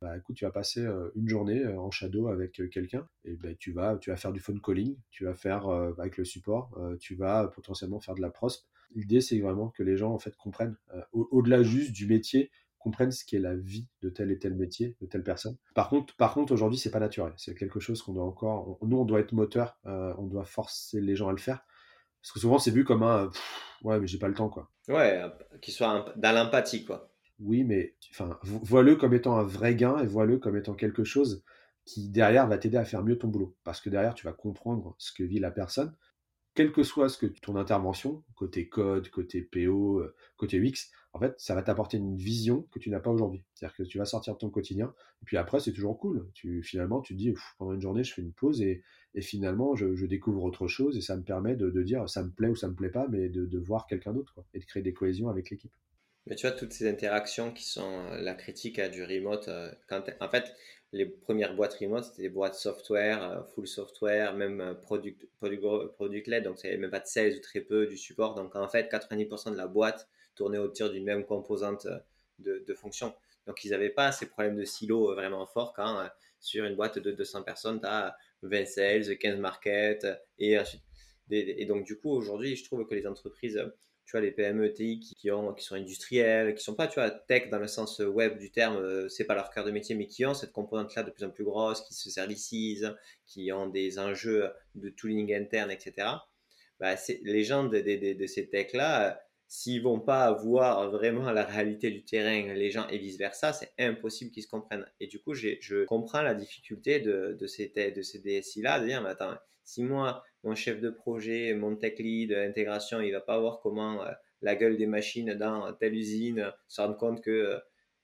bah, 0.00 0.16
écoute, 0.16 0.36
tu 0.36 0.46
vas 0.46 0.50
passer 0.50 0.86
une 1.14 1.28
journée 1.28 1.66
en 1.66 1.90
shadow 1.90 2.28
avec 2.28 2.62
quelqu'un 2.70 3.06
et 3.26 3.34
ben, 3.36 3.54
tu, 3.54 3.72
vas, 3.72 3.98
tu 3.98 4.08
vas 4.08 4.16
faire 4.16 4.32
du 4.32 4.40
phone 4.40 4.62
calling, 4.62 4.96
tu 5.10 5.24
vas 5.24 5.34
faire 5.34 5.68
avec 5.68 6.16
le 6.16 6.24
support, 6.24 6.74
tu 7.00 7.16
vas 7.16 7.48
potentiellement 7.48 8.00
faire 8.00 8.14
de 8.14 8.22
la 8.22 8.30
prospe. 8.30 8.64
L'idée, 8.94 9.20
c'est 9.20 9.38
vraiment 9.40 9.68
que 9.68 9.82
les 9.82 9.98
gens 9.98 10.14
en 10.14 10.18
fait 10.18 10.34
comprennent, 10.36 10.76
au-delà 11.12 11.62
juste 11.62 11.92
du 11.92 12.06
métier, 12.06 12.50
comprennent 12.78 13.10
ce 13.10 13.24
qu'est 13.24 13.38
la 13.38 13.54
vie 13.54 13.86
de 14.02 14.08
tel 14.08 14.30
et 14.30 14.38
tel 14.38 14.54
métier, 14.54 14.96
de 15.00 15.06
telle 15.06 15.22
personne. 15.22 15.56
Par 15.74 15.88
contre, 15.88 16.14
par 16.16 16.34
contre 16.34 16.52
aujourd'hui, 16.52 16.78
c'est 16.78 16.90
pas 16.90 17.00
naturel. 17.00 17.32
C'est 17.36 17.54
quelque 17.54 17.80
chose 17.80 18.02
qu'on 18.02 18.12
doit 18.12 18.24
encore. 18.24 18.78
nous, 18.82 18.98
on 18.98 19.04
doit 19.04 19.20
être 19.20 19.32
moteur, 19.32 19.78
on 19.84 20.26
doit 20.26 20.44
forcer 20.44 21.00
les 21.00 21.16
gens 21.16 21.28
à 21.28 21.32
le 21.32 21.38
faire. 21.38 21.64
Parce 22.22 22.32
que 22.32 22.40
souvent, 22.40 22.58
c'est 22.58 22.70
vu 22.70 22.84
comme 22.84 23.02
un. 23.02 23.30
ouais, 23.82 24.00
mais 24.00 24.06
j'ai 24.06 24.18
pas 24.18 24.28
le 24.28 24.34
temps, 24.34 24.48
quoi. 24.48 24.70
Ouais, 24.88 25.22
qu'il 25.60 25.72
soit 25.72 26.12
dans 26.16 26.32
l'empathie, 26.32 26.84
quoi. 26.84 27.10
Oui, 27.40 27.62
mais 27.62 27.94
enfin, 28.10 28.38
vois-le 28.42 28.96
comme 28.96 29.14
étant 29.14 29.36
un 29.38 29.44
vrai 29.44 29.74
gain 29.76 29.98
et 29.98 30.06
vois-le 30.06 30.38
comme 30.38 30.56
étant 30.56 30.74
quelque 30.74 31.04
chose 31.04 31.44
qui 31.84 32.08
derrière 32.08 32.46
va 32.48 32.58
t'aider 32.58 32.76
à 32.76 32.84
faire 32.84 33.04
mieux 33.04 33.16
ton 33.16 33.28
boulot. 33.28 33.56
Parce 33.64 33.80
que 33.80 33.88
derrière, 33.88 34.14
tu 34.14 34.26
vas 34.26 34.32
comprendre 34.32 34.94
ce 34.98 35.12
que 35.12 35.22
vit 35.22 35.38
la 35.38 35.50
personne, 35.50 35.94
quelle 36.58 36.72
que 36.72 36.82
soit 36.82 37.08
ce 37.08 37.18
que 37.18 37.26
ton 37.26 37.54
intervention, 37.54 38.24
côté 38.34 38.68
code, 38.68 39.08
côté 39.10 39.42
PO, 39.42 40.00
euh, 40.00 40.12
côté 40.36 40.58
UX, 40.58 40.90
en 41.12 41.20
fait, 41.20 41.32
ça 41.38 41.54
va 41.54 41.62
t'apporter 41.62 41.98
une 41.98 42.16
vision 42.16 42.66
que 42.72 42.80
tu 42.80 42.90
n'as 42.90 42.98
pas 42.98 43.12
aujourd'hui. 43.12 43.44
C'est-à-dire 43.54 43.76
que 43.76 43.82
tu 43.84 43.98
vas 43.98 44.04
sortir 44.04 44.34
de 44.34 44.38
ton 44.38 44.50
quotidien, 44.50 44.92
et 45.22 45.24
puis 45.24 45.36
après, 45.36 45.60
c'est 45.60 45.70
toujours 45.70 46.00
cool. 46.00 46.28
Tu, 46.34 46.64
finalement, 46.64 47.00
tu 47.00 47.14
te 47.14 47.18
dis, 47.18 47.32
pendant 47.58 47.74
une 47.74 47.80
journée, 47.80 48.02
je 48.02 48.12
fais 48.12 48.22
une 48.22 48.32
pause, 48.32 48.60
et, 48.60 48.82
finalement, 49.20 49.76
je, 49.76 50.04
découvre 50.06 50.42
autre 50.42 50.66
chose, 50.66 50.96
et 50.96 51.00
ça 51.00 51.16
me 51.16 51.22
permet 51.22 51.54
de, 51.54 51.70
dire, 51.84 52.08
ça 52.08 52.24
me 52.24 52.30
plaît 52.30 52.48
ou 52.48 52.56
ça 52.56 52.66
me 52.66 52.74
plaît 52.74 52.90
pas, 52.90 53.06
mais 53.08 53.28
de, 53.28 53.58
voir 53.60 53.86
quelqu'un 53.86 54.12
d'autre, 54.12 54.44
et 54.52 54.58
de 54.58 54.64
créer 54.64 54.82
des 54.82 54.92
cohésions 54.92 55.28
avec 55.28 55.50
l'équipe. 55.50 55.70
Mais 56.26 56.34
tu 56.34 56.48
vois, 56.48 56.56
toutes 56.56 56.72
ces 56.72 56.88
interactions 56.88 57.52
qui 57.52 57.64
sont 57.64 58.04
euh, 58.10 58.20
la 58.20 58.34
critique 58.34 58.80
à 58.80 58.88
du 58.88 59.04
remote, 59.04 59.46
euh, 59.46 59.70
en 60.20 60.28
fait, 60.28 60.52
les 60.92 61.06
premières 61.06 61.54
boîtes 61.54 61.74
remote, 61.74 62.04
c'était 62.04 62.22
des 62.22 62.28
boîtes 62.28 62.54
software, 62.54 63.22
euh, 63.22 63.42
full 63.54 63.66
software, 63.66 64.34
même 64.34 64.76
product, 64.82 65.26
product, 65.36 65.62
product 65.94 66.26
led, 66.26 66.44
donc 66.44 66.58
c'est 66.58 66.76
même 66.76 66.90
pas 66.90 67.00
de 67.00 67.06
sales 67.06 67.34
ou 67.36 67.40
très 67.40 67.60
peu 67.60 67.86
du 67.86 67.96
support. 67.96 68.34
Donc 68.34 68.56
en 68.56 68.68
fait, 68.68 68.90
90% 68.90 69.52
de 69.52 69.56
la 69.56 69.66
boîte 69.66 70.08
tournait 70.34 70.58
autour 70.58 70.90
d'une 70.90 71.04
même 71.04 71.24
composante 71.24 71.86
de, 72.38 72.64
de 72.66 72.74
fonction. 72.74 73.14
Donc 73.46 73.64
ils 73.64 73.70
n'avaient 73.70 73.90
pas 73.90 74.12
ces 74.12 74.26
problèmes 74.26 74.56
de 74.56 74.64
silo 74.64 75.14
vraiment 75.14 75.46
forts 75.46 75.72
quand 75.74 76.08
sur 76.40 76.64
une 76.64 76.76
boîte 76.76 76.98
de 76.98 77.10
200 77.10 77.42
personnes, 77.42 77.80
tu 77.80 77.86
as 77.86 78.16
20 78.42 78.66
sales, 78.66 79.18
15 79.18 79.38
market 79.38 80.06
et 80.38 80.58
ensuite. 80.58 80.82
Et 81.30 81.66
donc 81.66 81.84
du 81.84 81.98
coup, 81.98 82.10
aujourd'hui, 82.10 82.56
je 82.56 82.64
trouve 82.64 82.86
que 82.86 82.94
les 82.94 83.06
entreprises 83.06 83.60
tu 84.08 84.12
vois, 84.12 84.22
les 84.22 84.30
PME 84.30 84.72
TI 84.72 85.00
qui, 85.00 85.30
ont, 85.30 85.52
qui 85.52 85.62
sont 85.62 85.74
industrielles, 85.74 86.54
qui 86.54 86.64
sont 86.64 86.74
pas, 86.74 86.86
tu 86.86 86.94
vois, 86.94 87.10
tech 87.10 87.50
dans 87.50 87.58
le 87.58 87.66
sens 87.66 87.98
web 87.98 88.38
du 88.38 88.50
terme, 88.50 88.76
euh, 88.76 89.06
c'est 89.10 89.26
pas 89.26 89.34
leur 89.34 89.50
cœur 89.50 89.66
de 89.66 89.70
métier, 89.70 89.94
mais 89.94 90.06
qui 90.06 90.24
ont 90.24 90.32
cette 90.32 90.52
composante-là 90.52 91.02
de 91.02 91.10
plus 91.10 91.24
en 91.24 91.30
plus 91.30 91.44
grosse, 91.44 91.82
qui 91.82 91.92
se 91.92 92.08
servicisent, 92.08 92.96
qui 93.26 93.52
ont 93.52 93.66
des 93.66 93.98
enjeux 93.98 94.50
de 94.76 94.88
tooling 94.88 95.34
interne, 95.34 95.70
etc. 95.70 96.08
Bah, 96.80 96.94
les 97.22 97.44
gens 97.44 97.64
de, 97.64 98.26
ces 98.26 98.48
techs-là, 98.48 99.20
s'ils 99.46 99.82
vont 99.82 100.00
pas 100.00 100.32
voir 100.32 100.90
vraiment 100.90 101.30
la 101.30 101.44
réalité 101.44 101.90
du 101.90 102.02
terrain, 102.02 102.54
les 102.54 102.70
gens 102.70 102.88
et 102.88 102.96
vice 102.96 103.18
versa, 103.18 103.52
c'est 103.52 103.74
impossible 103.78 104.30
qu'ils 104.30 104.44
se 104.44 104.48
comprennent. 104.48 104.86
Et 105.00 105.06
du 105.06 105.20
coup, 105.20 105.34
je 105.34 105.84
comprends 105.84 106.22
la 106.22 106.32
difficulté 106.32 106.98
de, 106.98 107.36
de 107.38 107.46
ces, 107.46 107.68
de 107.68 108.00
ces 108.00 108.20
DSI-là, 108.20 108.80
de 108.80 108.86
dire, 108.86 109.02
mais 109.02 109.10
attends, 109.10 109.34
si 109.68 109.82
moi, 109.82 110.24
mon 110.44 110.54
chef 110.54 110.80
de 110.80 110.88
projet, 110.88 111.52
mon 111.52 111.76
tech 111.76 111.98
lead, 111.98 112.32
intégration, 112.32 113.02
il 113.02 113.12
va 113.12 113.20
pas 113.20 113.38
voir 113.38 113.60
comment 113.60 114.02
euh, 114.02 114.10
la 114.40 114.56
gueule 114.56 114.78
des 114.78 114.86
machines 114.86 115.34
dans 115.34 115.74
telle 115.74 115.94
usine 115.94 116.50
se 116.68 116.80
rendre 116.80 116.96
compte 116.96 117.22
que, 117.22 117.30
euh, 117.30 117.58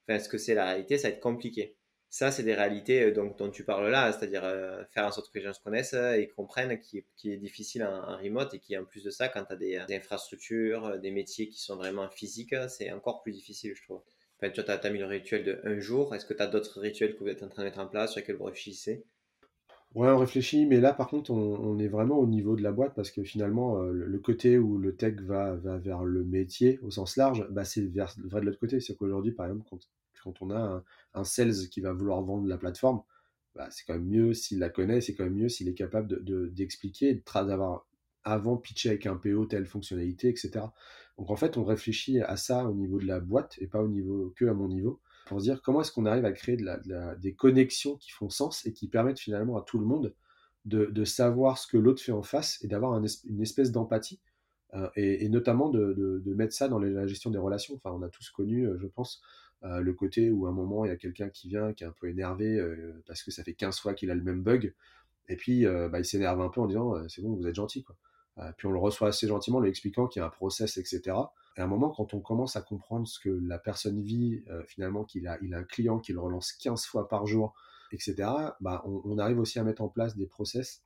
enfin, 0.07 0.19
ce 0.19 0.29
que 0.29 0.37
c'est 0.37 0.53
la 0.53 0.65
réalité, 0.67 0.99
ça 0.99 1.09
va 1.09 1.15
être 1.15 1.21
compliqué. 1.21 1.75
Ça, 2.11 2.29
c'est 2.29 2.43
des 2.43 2.53
réalités 2.53 3.05
euh, 3.05 3.11
dont 3.11 3.49
tu 3.49 3.65
parles 3.65 3.89
là, 3.89 4.11
c'est-à-dire 4.11 4.43
faire 4.93 5.05
en 5.05 5.11
sorte 5.11 5.33
que 5.33 5.39
les 5.39 5.43
gens 5.43 5.53
se 5.53 5.59
connaissent 5.59 5.93
et 5.93 6.31
comprennent 6.35 6.79
qui, 6.79 7.03
est 7.23 7.37
difficile 7.37 7.83
en, 7.83 8.15
remote 8.17 8.53
et 8.53 8.59
qui, 8.59 8.77
en 8.77 8.85
plus 8.85 9.03
de 9.03 9.09
ça, 9.09 9.27
quand 9.27 9.43
tu 9.45 9.53
as 9.53 9.55
des, 9.55 9.95
infrastructures, 9.95 10.99
des 10.99 11.09
métiers 11.09 11.49
qui 11.49 11.59
sont 11.59 11.77
vraiment 11.77 12.07
physiques, 12.11 12.53
c'est 12.69 12.91
encore 12.91 13.23
plus 13.23 13.31
difficile, 13.31 13.73
je 13.75 13.81
trouve. 13.81 14.03
Enfin, 14.39 14.51
tu 14.51 14.61
as, 14.61 14.89
mis 14.91 14.99
le 14.99 15.05
rituel 15.05 15.43
de 15.43 15.59
un 15.63 15.79
jour. 15.79 16.13
Est-ce 16.13 16.27
que 16.27 16.35
tu 16.35 16.43
as 16.43 16.47
d'autres 16.47 16.79
rituels 16.79 17.15
que 17.15 17.23
vous 17.23 17.29
êtes 17.29 17.41
en 17.41 17.49
train 17.49 17.63
de 17.63 17.69
mettre 17.69 17.79
en 17.79 17.87
place? 17.87 18.11
Sur 18.11 18.19
lesquels 18.19 18.35
vous 18.35 18.43
réfléchissez 18.43 19.03
Ouais, 19.95 20.09
on 20.09 20.17
réfléchit, 20.17 20.65
mais 20.65 20.81
là, 20.81 20.93
par 20.93 21.07
contre, 21.07 21.31
on, 21.31 21.79
est 21.79 21.87
vraiment 21.87 22.19
au 22.19 22.27
niveau 22.27 22.57
de 22.57 22.61
la 22.61 22.73
boîte 22.73 22.93
parce 22.95 23.11
que 23.11 23.23
finalement, 23.23 23.81
euh, 23.81 23.93
le, 23.93 24.19
côté 24.19 24.57
où 24.57 24.77
le 24.77 24.93
tech 24.95 25.15
va, 25.21 25.55
vers 25.55 26.03
le 26.03 26.25
métier 26.25 26.79
au 26.81 26.91
sens 26.91 27.15
large, 27.15 27.47
bah, 27.49 27.63
c'est 27.63 27.81
vers, 27.85 28.13
vrai 28.25 28.41
de 28.41 28.45
l'autre 28.45 28.59
côté. 28.59 28.81
C'est 28.81 28.95
qu'aujourd'hui, 28.95 29.31
par 29.31 29.45
exemple, 29.45 29.65
quand, 29.69 29.79
quand 30.21 30.41
on 30.41 30.51
a 30.51 30.83
un, 31.13 31.23
sales 31.23 31.69
qui 31.71 31.79
va 31.79 31.93
vouloir 31.93 32.21
vendre 32.23 32.45
la 32.45 32.57
plateforme, 32.57 33.03
bah, 33.55 33.69
c'est 33.71 33.85
quand 33.85 33.93
même 33.93 34.05
mieux 34.05 34.33
s'il 34.33 34.59
la 34.59 34.69
connaît, 34.69 34.99
c'est 34.99 35.15
quand 35.15 35.23
même 35.23 35.35
mieux 35.35 35.49
s'il 35.49 35.69
est 35.69 35.73
capable 35.73 36.23
d'expliquer, 36.53 37.13
de, 37.13 37.19
de, 37.19 37.47
d'avoir 37.47 37.87
avant 38.25 38.57
pitché 38.57 38.89
avec 38.89 39.05
un 39.05 39.15
PO 39.15 39.45
telle 39.45 39.65
fonctionnalité, 39.65 40.27
etc. 40.27 40.65
Donc 41.17 41.31
en 41.31 41.37
fait, 41.37 41.57
on 41.57 41.63
réfléchit 41.63 42.19
à 42.19 42.35
ça 42.35 42.65
au 42.65 42.73
niveau 42.73 42.99
de 42.99 43.05
la 43.05 43.21
boîte 43.21 43.55
et 43.61 43.67
pas 43.67 43.81
au 43.81 43.87
niveau 43.87 44.33
que 44.35 44.45
à 44.45 44.53
mon 44.53 44.67
niveau 44.67 44.99
pour 45.25 45.39
dire 45.39 45.61
comment 45.61 45.81
est-ce 45.81 45.91
qu'on 45.91 46.05
arrive 46.05 46.25
à 46.25 46.31
créer 46.31 46.57
des 47.17 47.33
connexions 47.33 47.97
qui 47.97 48.11
font 48.11 48.29
sens 48.29 48.65
et 48.65 48.73
qui 48.73 48.87
permettent 48.87 49.19
finalement 49.19 49.57
à 49.57 49.61
tout 49.61 49.79
le 49.79 49.85
monde 49.85 50.13
de, 50.65 51.05
savoir 51.05 51.57
ce 51.57 51.67
que 51.67 51.77
l'autre 51.77 52.01
fait 52.01 52.11
en 52.11 52.23
face 52.23 52.59
et 52.63 52.67
d'avoir 52.67 52.97
une 52.97 53.41
espèce 53.41 53.71
d'empathie 53.71 54.19
euh, 54.73 54.89
et, 54.95 55.29
notamment 55.29 55.69
de, 55.69 56.33
mettre 56.35 56.53
ça 56.53 56.67
dans 56.67 56.79
la 56.79 57.07
gestion 57.07 57.29
des 57.29 57.37
relations. 57.37 57.75
Enfin, 57.75 57.91
on 57.91 58.01
a 58.01 58.09
tous 58.09 58.29
connu, 58.29 58.67
euh, 58.67 58.77
je 58.79 58.87
pense, 58.87 59.21
euh, 59.63 59.79
le 59.79 59.93
côté 59.93 60.31
où 60.31 60.47
à 60.47 60.49
un 60.49 60.53
moment 60.53 60.85
il 60.85 60.89
y 60.89 60.91
a 60.91 60.97
quelqu'un 60.97 61.29
qui 61.29 61.47
vient 61.47 61.73
qui 61.73 61.83
est 61.83 61.87
un 61.87 61.93
peu 61.97 62.09
énervé 62.09 62.61
parce 63.07 63.23
que 63.23 63.31
ça 63.31 63.43
fait 63.43 63.53
15 63.53 63.79
fois 63.79 63.93
qu'il 63.93 64.11
a 64.11 64.15
le 64.15 64.21
même 64.21 64.43
bug 64.43 64.73
et 65.29 65.37
puis 65.37 65.65
bah, 65.65 65.99
il 65.99 66.05
s'énerve 66.05 66.41
un 66.41 66.49
peu 66.49 66.61
en 66.61 66.67
disant 66.67 67.07
c'est 67.07 67.21
bon, 67.21 67.33
vous 67.35 67.47
êtes 67.47 67.55
gentil. 67.55 67.83
Quoi. 67.83 67.95
puis 68.57 68.67
on 68.67 68.71
le 68.71 68.79
reçoit 68.79 69.07
assez 69.07 69.27
gentiment, 69.27 69.59
lui 69.59 69.69
expliquant 69.69 70.07
qu'il 70.07 70.19
y 70.19 70.23
a 70.23 70.27
un 70.27 70.29
process, 70.29 70.77
etc. 70.77 71.15
Et 71.57 71.61
à 71.61 71.63
un 71.63 71.67
moment, 71.67 71.89
quand 71.89 72.13
on 72.13 72.19
commence 72.19 72.55
à 72.55 72.61
comprendre 72.61 73.07
ce 73.07 73.19
que 73.19 73.29
la 73.29 73.57
personne 73.57 74.01
vit, 74.01 74.43
euh, 74.49 74.63
finalement, 74.65 75.05
qu'il 75.05 75.27
a, 75.27 75.37
il 75.41 75.53
a 75.53 75.59
un 75.59 75.63
client 75.63 75.99
qui 75.99 76.11
le 76.11 76.19
relance 76.19 76.51
15 76.53 76.85
fois 76.85 77.07
par 77.07 77.25
jour, 77.25 77.53
etc., 77.91 78.29
bah, 78.59 78.83
on, 78.85 79.17
arrive 79.17 79.39
aussi 79.39 79.59
à 79.59 79.63
mettre 79.63 79.81
en 79.81 79.87
place 79.87 80.17
des 80.17 80.27
process 80.27 80.83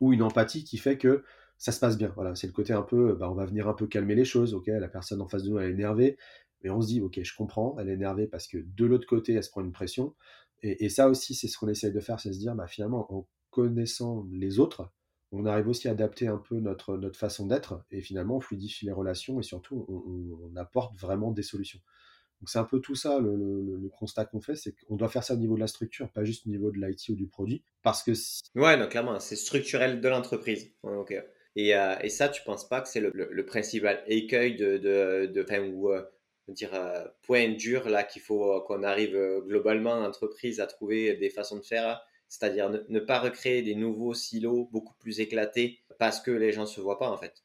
ou 0.00 0.12
une 0.12 0.22
empathie 0.22 0.64
qui 0.64 0.76
fait 0.78 0.98
que 0.98 1.24
ça 1.56 1.72
se 1.72 1.80
passe 1.80 1.96
bien. 1.96 2.12
Voilà, 2.14 2.34
c'est 2.34 2.46
le 2.46 2.52
côté 2.52 2.72
un 2.72 2.82
peu, 2.82 3.14
bah, 3.14 3.30
on 3.30 3.34
va 3.34 3.46
venir 3.46 3.68
un 3.68 3.74
peu 3.74 3.86
calmer 3.86 4.14
les 4.14 4.26
choses. 4.26 4.54
Ok, 4.54 4.66
la 4.66 4.88
personne 4.88 5.20
en 5.22 5.28
face 5.28 5.44
de 5.44 5.50
nous 5.50 5.58
elle 5.58 5.70
est 5.70 5.74
énervée, 5.74 6.18
mais 6.62 6.70
on 6.70 6.80
se 6.82 6.88
dit, 6.88 7.00
ok, 7.00 7.20
je 7.22 7.34
comprends, 7.34 7.76
elle 7.78 7.88
est 7.88 7.94
énervée 7.94 8.26
parce 8.26 8.46
que 8.46 8.58
de 8.58 8.86
l'autre 8.86 9.06
côté, 9.06 9.34
elle 9.34 9.44
se 9.44 9.50
prend 9.50 9.62
une 9.62 9.72
pression. 9.72 10.14
Et, 10.62 10.84
et 10.84 10.88
ça 10.88 11.08
aussi, 11.08 11.34
c'est 11.34 11.48
ce 11.48 11.56
qu'on 11.56 11.68
essaye 11.68 11.92
de 11.92 12.00
faire, 12.00 12.20
c'est 12.20 12.32
se 12.32 12.38
dire, 12.38 12.54
bah, 12.54 12.66
finalement, 12.66 13.12
en 13.14 13.26
connaissant 13.50 14.26
les 14.30 14.58
autres, 14.58 14.92
on 15.32 15.44
arrive 15.44 15.68
aussi 15.68 15.88
à 15.88 15.92
adapter 15.92 16.26
un 16.26 16.38
peu 16.38 16.56
notre, 16.56 16.96
notre 16.96 17.18
façon 17.18 17.46
d'être 17.46 17.84
et 17.90 18.00
finalement 18.00 18.36
on 18.36 18.40
fluidifie 18.40 18.86
les 18.86 18.92
relations 18.92 19.40
et 19.40 19.42
surtout 19.42 19.86
on, 19.88 20.56
apporte 20.56 20.96
vraiment 20.98 21.30
des 21.30 21.42
solutions. 21.42 21.80
Donc 22.40 22.48
c'est 22.48 22.58
un 22.58 22.64
peu 22.64 22.80
tout 22.80 22.94
ça 22.94 23.18
le, 23.20 23.88
constat 23.98 24.24
qu'on 24.24 24.40
fait, 24.40 24.56
c'est 24.56 24.72
qu'on 24.72 24.96
doit 24.96 25.08
faire 25.08 25.24
ça 25.24 25.34
au 25.34 25.38
niveau 25.38 25.54
de 25.54 25.60
la 25.60 25.66
structure, 25.66 26.10
pas 26.10 26.24
juste 26.24 26.46
au 26.46 26.50
niveau 26.50 26.70
de 26.70 26.78
l'IT 26.78 27.08
ou 27.10 27.14
du 27.14 27.26
produit, 27.26 27.62
parce 27.82 28.02
que 28.02 28.12
ouais, 28.54 28.78
donc 28.78 28.90
clairement 28.90 29.18
c'est 29.20 29.36
structurel 29.36 30.00
de 30.00 30.08
l'entreprise. 30.08 30.72
Et, 31.56 31.74
euh, 31.74 31.96
et, 32.02 32.08
ça, 32.08 32.28
tu 32.28 32.42
penses 32.44 32.68
pas 32.68 32.80
que 32.80 32.88
c'est 32.88 33.00
le, 33.00 33.46
principal 33.46 34.02
écueil 34.06 34.54
de, 34.54 34.78
de, 34.78 35.26
de 35.26 35.60
ou 35.72 35.92
euh, 35.92 36.02
dire 36.48 36.72
euh, 36.74 37.04
point 37.22 37.48
dur 37.48 37.88
là 37.88 38.04
qu'il 38.04 38.22
faut 38.22 38.60
qu'on 38.62 38.84
arrive 38.84 39.18
globalement 39.46 39.92
en 39.92 40.04
entreprise 40.04 40.60
à 40.60 40.66
trouver 40.66 41.16
des 41.16 41.30
façons 41.30 41.56
de 41.56 41.64
faire 41.64 42.00
c'est-à-dire 42.28 42.70
ne, 42.88 43.00
pas 43.00 43.18
recréer 43.20 43.62
des 43.62 43.74
nouveaux 43.74 44.14
silos 44.14 44.68
beaucoup 44.72 44.94
plus 44.98 45.20
éclatés 45.20 45.80
parce 45.98 46.20
que 46.20 46.30
les 46.30 46.52
gens 46.52 46.62
ne 46.62 46.66
se 46.66 46.80
voient 46.80 46.98
pas 46.98 47.10
en 47.10 47.16
fait. 47.16 47.42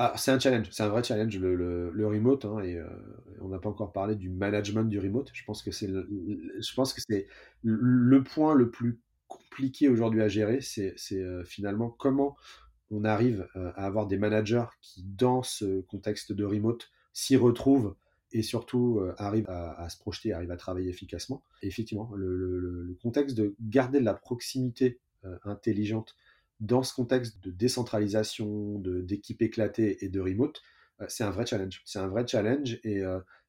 Ah, 0.00 0.14
c'est 0.16 0.30
un 0.30 0.38
challenge, 0.38 0.68
c'est 0.70 0.84
un 0.84 0.88
vrai 0.88 1.02
challenge 1.02 1.36
le, 1.38 2.06
remote 2.06 2.44
hein, 2.44 2.60
et 2.60 2.76
euh, 2.76 2.86
on 3.40 3.48
n'a 3.48 3.58
pas 3.58 3.68
encore 3.68 3.92
parlé 3.92 4.14
du 4.14 4.30
management 4.30 4.84
du 4.84 5.00
remote. 5.00 5.30
Je 5.32 5.44
pense 5.44 5.62
que 5.62 5.72
c'est 5.72 5.88
le, 5.88 6.08
je 6.60 6.74
pense 6.74 6.92
que 6.92 7.00
c'est 7.08 7.26
le 7.62 8.22
point 8.22 8.54
le 8.54 8.70
plus 8.70 9.00
compliqué 9.26 9.88
aujourd'hui 9.88 10.22
à 10.22 10.28
gérer, 10.28 10.60
c'est 10.60 10.94
euh, 11.12 11.44
finalement 11.44 11.90
comment 11.90 12.36
on 12.90 13.04
arrive 13.04 13.46
euh, 13.56 13.70
à 13.74 13.86
avoir 13.86 14.06
des 14.06 14.16
managers 14.16 14.64
qui 14.80 15.04
dans 15.04 15.42
ce 15.42 15.82
contexte 15.82 16.32
de 16.32 16.44
remote 16.44 16.90
s'y 17.12 17.36
retrouvent 17.36 17.94
et 18.32 18.42
surtout 18.42 18.98
euh, 18.98 19.14
arrive 19.18 19.46
à, 19.48 19.88
se 19.88 19.98
projeter, 19.98 20.32
arrive 20.32 20.50
à 20.50 20.56
travailler 20.56 20.90
efficacement. 20.90 21.42
effectivement, 21.62 22.10
le, 22.14 22.96
contexte 23.02 23.36
de 23.36 23.54
garder 23.60 24.00
de 24.00 24.04
la 24.04 24.14
proximité 24.14 24.98
euh, 25.24 25.36
intelligente 25.44 26.16
dans 26.60 26.82
ce 26.82 26.92
contexte 26.92 27.42
de 27.42 27.50
décentralisation, 27.50 28.80
d'équipe 28.80 29.40
éclatée 29.42 30.04
et 30.04 30.08
de 30.08 30.20
remote, 30.20 30.60
euh, 31.00 31.06
c'est 31.08 31.24
un 31.24 31.30
vrai 31.30 31.46
challenge. 31.46 31.82
C'est 31.84 32.00
un 32.00 32.08
vrai 32.08 32.26
challenge 32.26 32.80
et, 32.84 33.02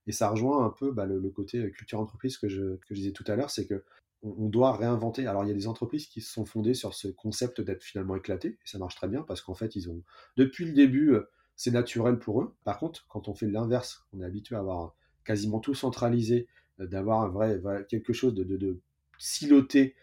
et 0.07 0.11
ça 0.11 0.30
rejoint 0.30 0.65
un 0.65 0.69
peu 0.69 0.91
bah, 0.91 1.05
le, 1.05 1.19
côté 1.30 1.71
culture 1.71 1.99
entreprise 1.99 2.38
que 2.38 2.47
je, 2.47 2.75
que 2.77 2.89
je 2.91 2.95
disais 2.95 3.11
tout 3.11 3.25
à 3.27 3.36
l'heure, 3.36 3.49
c'est 3.49 3.65
que 3.65 3.84
on, 4.21 4.49
doit 4.49 4.75
réinventer. 4.75 5.27
Alors, 5.27 5.45
il 5.45 5.47
y 5.47 5.51
a 5.51 5.55
des 5.55 5.67
entreprises 5.67 6.07
qui 6.07 6.19
se 6.19 6.32
sont 6.32 6.45
fondées 6.45 6.73
sur 6.73 6.93
ce 6.93 7.07
concept 7.07 7.61
d'être 7.61 7.84
finalement 7.84 8.17
éclaté, 8.17 8.49
et 8.49 8.57
ça 8.65 8.77
marche 8.77 8.95
très 8.95 9.07
bien 9.07 9.21
parce 9.23 9.41
qu'en 9.41 9.53
fait, 9.53 9.77
ils 9.77 9.89
ont, 9.89 10.03
depuis 10.36 10.65
le 10.65 10.73
début, 10.73 11.15
c'est 11.60 11.72
naturel 11.72 12.20
pour 12.20 12.41
eux. 12.41 12.55
Par 12.64 12.80
contre, 12.80 13.05
quand 13.10 13.28
on 13.28 13.34
fait 13.34 13.45
l'inverse, 13.45 14.05
on 14.14 14.22
est 14.22 14.24
habitué 14.24 14.55
à 14.55 14.60
avoir 14.60 14.95
quasiment 15.26 15.60
tout 15.60 15.74
centralisé, 15.74 16.47
d'avoir 16.80 17.22
un 17.22 17.28
vrai, 17.28 17.62
quelque 17.89 18.14
chose 18.14 18.34
de, 18.34 18.45
de, 18.45 18.80
siloté 19.18 19.93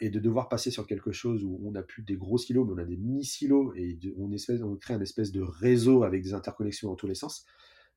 et 0.00 0.10
de 0.10 0.20
devoir 0.20 0.50
passer 0.50 0.70
sur 0.70 0.86
quelque 0.86 1.10
chose 1.10 1.44
où 1.44 1.58
on 1.64 1.70
n'a 1.70 1.82
plus 1.82 2.02
des 2.02 2.16
gros 2.16 2.36
silos, 2.36 2.66
mais 2.66 2.74
on 2.74 2.78
a 2.78 2.84
des 2.84 2.98
mini-silos 2.98 3.72
et 3.74 3.98
on, 4.18 4.76
crée 4.76 4.92
un 4.92 5.00
espèce 5.00 5.32
de 5.32 5.40
réseau 5.40 6.02
avec 6.02 6.22
des 6.22 6.34
interconnexions 6.34 6.90
dans 6.90 6.96
tous 6.96 7.06
les 7.06 7.14
sens. 7.14 7.46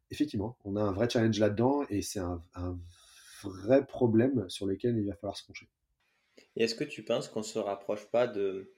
Effectivement, 0.10 0.58
on 0.64 0.78
a 0.78 0.82
un 0.82 0.94
vrai 0.94 1.10
challenge 1.10 1.38
là-dedans 1.38 1.84
et 1.90 2.02
c'est 2.02 2.20
un, 2.20 2.42
un, 2.56 2.80
vrai 3.44 3.86
problème 3.86 4.48
sur 4.48 4.68
lequel 4.68 4.98
il 4.98 5.08
va 5.08 5.16
falloir 5.16 5.36
se 5.36 5.46
pencher. 5.46 5.68
Est-ce 6.56 6.76
que 6.76 6.86
tu 6.86 7.04
penses 7.04 7.28
qu'on 7.28 7.44
se 7.44 7.60
rapproche 7.60 8.06
pas 8.06 8.28
de, 8.28 8.72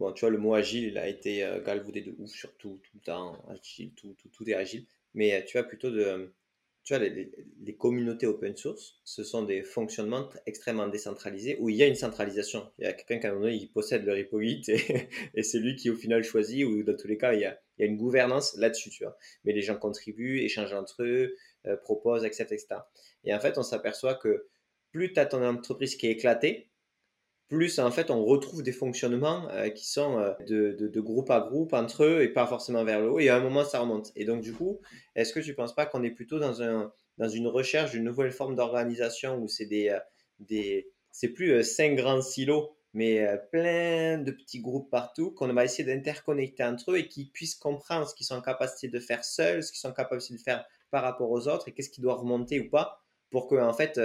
Bon, 0.00 0.12
tu 0.12 0.20
vois, 0.20 0.30
le 0.30 0.38
mot 0.38 0.54
agile, 0.54 0.84
il 0.84 0.96
a 0.96 1.06
été 1.06 1.44
euh, 1.44 1.60
galvaudé 1.60 2.00
de 2.00 2.14
ouf 2.18 2.30
sur 2.30 2.56
tout, 2.56 2.80
le 2.94 3.00
temps. 3.00 3.36
Agile, 3.50 3.92
tout, 3.92 4.14
tout, 4.14 4.30
tout 4.30 4.48
est 4.48 4.54
agile. 4.54 4.86
Mais 5.12 5.34
euh, 5.34 5.44
tu 5.46 5.58
vois, 5.58 5.68
plutôt 5.68 5.90
de. 5.90 6.32
Tu 6.84 6.94
vois, 6.94 7.06
les, 7.06 7.76
communautés 7.76 8.26
open 8.26 8.56
source, 8.56 8.98
ce 9.04 9.22
sont 9.22 9.42
des 9.42 9.62
fonctionnements 9.62 10.30
extrêmement 10.46 10.88
décentralisés 10.88 11.58
où 11.60 11.68
il 11.68 11.76
y 11.76 11.82
a 11.82 11.86
une 11.86 11.96
centralisation. 11.96 12.72
Il 12.78 12.86
y 12.86 12.88
a 12.88 12.94
quelqu'un 12.94 13.18
qui, 13.18 13.26
à 13.26 13.30
un 13.30 13.34
moment 13.34 13.48
il 13.48 13.70
possède 13.70 14.06
le 14.06 14.14
repo 14.14 14.40
et, 14.40 14.62
et 15.34 15.42
c'est 15.42 15.58
lui 15.58 15.76
qui, 15.76 15.90
au 15.90 15.96
final, 15.96 16.24
choisit, 16.24 16.64
ou 16.64 16.82
dans 16.82 16.96
tous 16.96 17.06
les 17.06 17.18
cas, 17.18 17.34
il 17.34 17.40
y 17.40 17.44
a, 17.44 17.60
il 17.76 17.82
y 17.82 17.84
a 17.84 17.90
une 17.90 17.98
gouvernance 17.98 18.56
là-dessus, 18.56 18.88
tu 18.88 19.04
vois. 19.04 19.18
Mais 19.44 19.52
les 19.52 19.60
gens 19.60 19.76
contribuent, 19.76 20.40
échangent 20.40 20.72
entre 20.72 21.02
eux, 21.02 21.36
euh, 21.66 21.76
proposent, 21.76 22.24
acceptent, 22.24 22.52
etc. 22.52 22.76
Et 23.24 23.34
en 23.34 23.40
fait, 23.40 23.58
on 23.58 23.62
s'aperçoit 23.62 24.14
que 24.14 24.46
plus 24.92 25.12
tu 25.12 25.20
as 25.20 25.26
ton 25.26 25.44
entreprise 25.44 25.94
qui 25.94 26.06
est 26.06 26.12
éclatée, 26.12 26.69
plus 27.50 27.80
en 27.80 27.90
fait 27.90 28.10
on 28.10 28.24
retrouve 28.24 28.62
des 28.62 28.72
fonctionnements 28.72 29.48
euh, 29.50 29.68
qui 29.70 29.86
sont 29.86 30.18
euh, 30.18 30.32
de, 30.46 31.00
groupe 31.00 31.30
à 31.30 31.40
groupe 31.40 31.72
entre 31.72 32.04
eux 32.04 32.22
et 32.22 32.28
pas 32.28 32.46
forcément 32.46 32.84
vers 32.84 33.00
le 33.00 33.10
haut 33.10 33.18
et 33.18 33.28
à 33.28 33.36
un 33.36 33.40
moment 33.40 33.64
ça 33.64 33.80
remonte. 33.80 34.12
Et 34.16 34.24
donc 34.24 34.40
du 34.40 34.54
coup 34.54 34.80
est-ce 35.16 35.32
que 35.32 35.40
tu 35.40 35.54
penses 35.54 35.74
pas 35.74 35.84
qu'on 35.84 36.04
est 36.04 36.12
plutôt 36.12 36.38
dans 36.38 36.62
un 36.62 36.92
dans 37.18 37.28
une 37.28 37.48
recherche 37.48 37.90
d'une 37.90 38.04
nouvelle 38.04 38.30
forme 38.30 38.54
d'organisation 38.54 39.36
où 39.38 39.48
c'est 39.48 39.66
des, 39.66 39.90
euh, 39.90 39.98
des 40.38 40.92
c'est 41.10 41.28
plus 41.28 41.62
cinq 41.64 41.96
grands 41.96 42.22
silos 42.22 42.70
mais 42.92 43.24
plein 43.52 44.18
de 44.18 44.32
petits 44.32 44.60
groupes 44.60 44.90
partout 44.90 45.30
qu'on 45.32 45.52
va 45.52 45.64
essayer 45.64 45.84
d'interconnecter 45.84 46.64
entre 46.64 46.92
eux 46.92 46.98
et 46.98 47.08
qu'ils 47.08 47.30
puissent 47.30 47.54
comprendre 47.54 48.08
ce 48.08 48.14
qu'ils 48.14 48.26
sont 48.26 48.34
en 48.36 48.42
capacité 48.42 48.88
de 48.88 49.00
faire 49.00 49.24
seuls 49.24 49.64
ce 49.64 49.72
qu'ils 49.72 49.80
sont 49.80 49.92
capacité 49.92 50.34
de 50.34 50.40
faire 50.40 50.64
par 50.92 51.02
rapport 51.02 51.30
aux 51.30 51.48
autres 51.48 51.68
et 51.68 51.72
qu'est-ce 51.72 51.90
qui 51.90 52.00
doit 52.00 52.14
remonter 52.14 52.60
ou 52.60 52.70
pas 52.70 53.02
pour 53.30 53.48
que 53.48 53.56
en 53.56 53.72
fait 53.72 54.00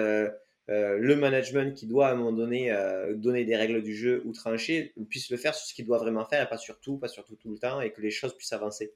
le 0.68 1.16
management 1.16 1.76
qui 1.76 1.86
doit 1.86 2.08
à 2.08 2.14
un 2.14 2.16
moment 2.16 2.32
donné 2.32 2.72
euh, 2.72 3.16
donner 3.16 3.46
des 3.46 3.56
règles 3.56 3.84
du 3.84 3.96
jeu 3.96 4.24
ou 4.26 4.32
trancher 4.32 4.94
puisse 5.10 5.30
le 5.30 5.38
faire 5.38 5.54
sur 5.54 5.68
ce 5.68 5.74
qu'il 5.74 5.86
doit 5.86 5.98
vraiment 5.98 6.26
faire 6.26 6.44
et 6.44 6.50
pas 6.50 6.58
sur 6.58 6.80
tout, 6.80 6.98
pas 6.98 7.08
sur 7.08 7.24
tout, 7.24 7.36
tout 7.36 7.52
le 7.52 7.58
temps 7.58 7.82
et 7.82 7.92
que 7.92 8.02
les 8.02 8.12
choses 8.12 8.36
puissent 8.36 8.54
avancer. 8.54 8.94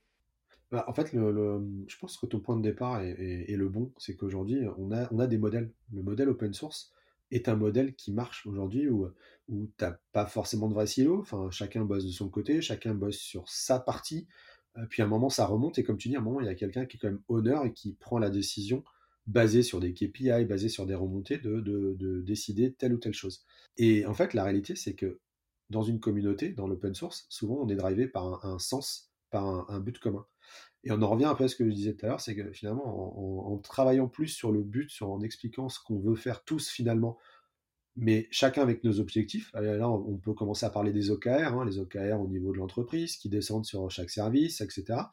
Bah, 0.71 0.85
en 0.87 0.93
fait, 0.93 1.11
je 1.13 1.97
pense 1.99 2.17
que 2.17 2.25
ton 2.27 2.39
point 2.39 2.55
de 2.55 2.61
départ 2.61 3.01
est, 3.01 3.55
le 3.55 3.69
bon, 3.69 3.91
c'est 3.97 4.15
qu'aujourd'hui, 4.15 4.61
on 4.77 4.91
a, 4.91 5.07
on 5.11 5.19
a 5.19 5.25
des 5.25 5.39
modèles. 5.39 5.71
Le 5.91 6.03
modèle 6.03 6.29
open 6.29 6.53
source 6.53 6.93
est 7.31 7.49
un 7.49 7.55
modèle 7.55 7.95
qui 7.95 8.11
marche 8.11 8.45
aujourd'hui 8.45 8.87
où, 8.87 9.07
où 9.47 9.69
tu 9.77 9.83
n'as 9.83 9.95
pas 10.11 10.25
forcément 10.25 10.67
de 10.67 10.73
vrai 10.73 10.87
silo, 10.87 11.19
enfin, 11.19 11.49
chacun 11.51 11.85
bosse 11.85 12.05
de 12.05 12.11
son 12.11 12.29
côté, 12.29 12.61
chacun 12.61 12.93
bosse 12.93 13.17
sur 13.17 13.49
sa 13.49 13.79
partie, 13.79 14.27
euh, 14.77 14.85
puis 14.89 15.01
à 15.01 15.05
un 15.05 15.07
moment 15.07 15.29
ça 15.29 15.45
remonte 15.45 15.77
et 15.79 15.83
comme 15.83 15.97
tu 15.97 16.09
dis, 16.09 16.15
à 16.15 16.19
un 16.19 16.23
moment 16.23 16.41
il 16.41 16.47
y 16.47 16.49
a 16.49 16.55
quelqu'un 16.55 16.85
qui 16.85 16.97
est 16.97 16.99
quand 16.99 17.09
même 17.09 17.21
honneur 17.27 17.65
et 17.65 17.73
qui 17.73 17.93
prend 17.93 18.19
la 18.19 18.29
décision 18.29 18.83
basé 19.29 19.61
sur 19.61 19.79
des 19.79 19.93
KPI, 19.93 20.45
basé 20.45 20.69
sur 20.69 20.87
des 20.87 20.95
remontées, 20.95 21.37
de, 21.37 21.61
de, 21.61 22.21
décider 22.21 22.73
telle 22.73 22.93
ou 22.93 22.97
telle 22.97 23.13
chose. 23.13 23.45
Et 23.77 24.05
en 24.07 24.15
fait, 24.15 24.33
la 24.33 24.43
réalité, 24.43 24.75
c'est 24.75 24.95
que 24.95 25.19
dans 25.69 25.83
une 25.83 25.99
communauté, 25.99 26.49
dans 26.49 26.67
l'open 26.67 26.95
source, 26.95 27.27
souvent 27.29 27.59
on 27.61 27.69
est 27.69 27.75
drivé 27.75 28.07
par 28.07 28.43
un, 28.43 28.57
sens, 28.57 29.11
par 29.29 29.69
un, 29.69 29.79
but 29.79 29.99
commun. 29.99 30.25
Et 30.83 30.91
on 30.91 31.01
en 31.03 31.09
revient 31.09 31.25
un 31.25 31.35
peu 31.35 31.43
à 31.43 31.47
ce 31.47 31.55
que 31.55 31.63
je 31.63 31.69
disais 31.69 31.93
tout 31.93 32.07
à 32.07 32.09
l'heure, 32.09 32.21
c'est 32.21 32.35
que 32.35 32.51
finalement, 32.51 33.53
en, 33.53 33.57
travaillant 33.59 34.07
plus 34.07 34.29
sur 34.29 34.51
le 34.51 34.63
but, 34.63 34.89
sur, 34.89 35.11
en 35.11 35.21
expliquant 35.21 35.69
ce 35.69 35.79
qu'on 35.79 35.99
veut 35.99 36.15
faire 36.15 36.43
tous 36.43 36.67
finalement, 36.67 37.19
mais 37.95 38.27
chacun 38.31 38.63
avec 38.63 38.83
nos 38.83 38.99
objectifs, 38.99 39.51
là 39.53 39.89
on 39.89 40.17
peut 40.17 40.33
commencer 40.33 40.65
à 40.65 40.71
parler 40.71 40.91
des 40.91 41.11
OKR, 41.11 41.53
hein, 41.53 41.65
les 41.65 41.77
OKR 41.77 42.19
au 42.19 42.27
niveau 42.27 42.51
de 42.51 42.57
l'entreprise, 42.57 43.17
qui 43.17 43.29
descendent 43.29 43.65
sur 43.65 43.91
chaque 43.91 44.09
service, 44.09 44.61
etc 44.61 45.03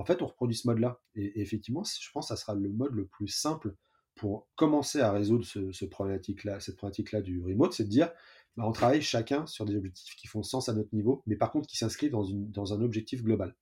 en 0.00 0.04
fait, 0.04 0.22
on 0.22 0.26
reproduit 0.26 0.56
ce 0.56 0.66
mode-là. 0.66 1.00
Et, 1.14 1.40
effectivement, 1.40 1.84
je 1.84 2.10
pense 2.12 2.26
que 2.26 2.34
ça 2.34 2.36
sera 2.36 2.54
le 2.54 2.68
mode 2.68 2.92
le 2.92 3.06
plus 3.06 3.28
simple 3.28 3.74
pour 4.14 4.48
commencer 4.54 5.00
à 5.00 5.12
résoudre 5.12 5.44
cette 5.72 5.90
problématique-là 5.90 7.20
du 7.20 7.42
remote, 7.42 7.72
c'est 7.72 7.84
de 7.84 7.88
dire, 7.88 8.12
bah, 8.56 8.64
on 8.66 8.72
travaille 8.72 9.02
chacun 9.02 9.46
sur 9.46 9.64
des 9.64 9.74
objectifs 9.76 10.14
qui 10.16 10.28
font 10.28 10.42
sens 10.42 10.68
à 10.68 10.72
notre 10.72 10.94
niveau, 10.94 11.22
mais 11.26 11.36
par 11.36 11.50
contre 11.50 11.66
qui 11.66 11.76
s'inscrivent 11.76 12.12
dans, 12.12 12.72
un 12.72 12.80
objectif 12.80 13.22
global. 13.22 13.56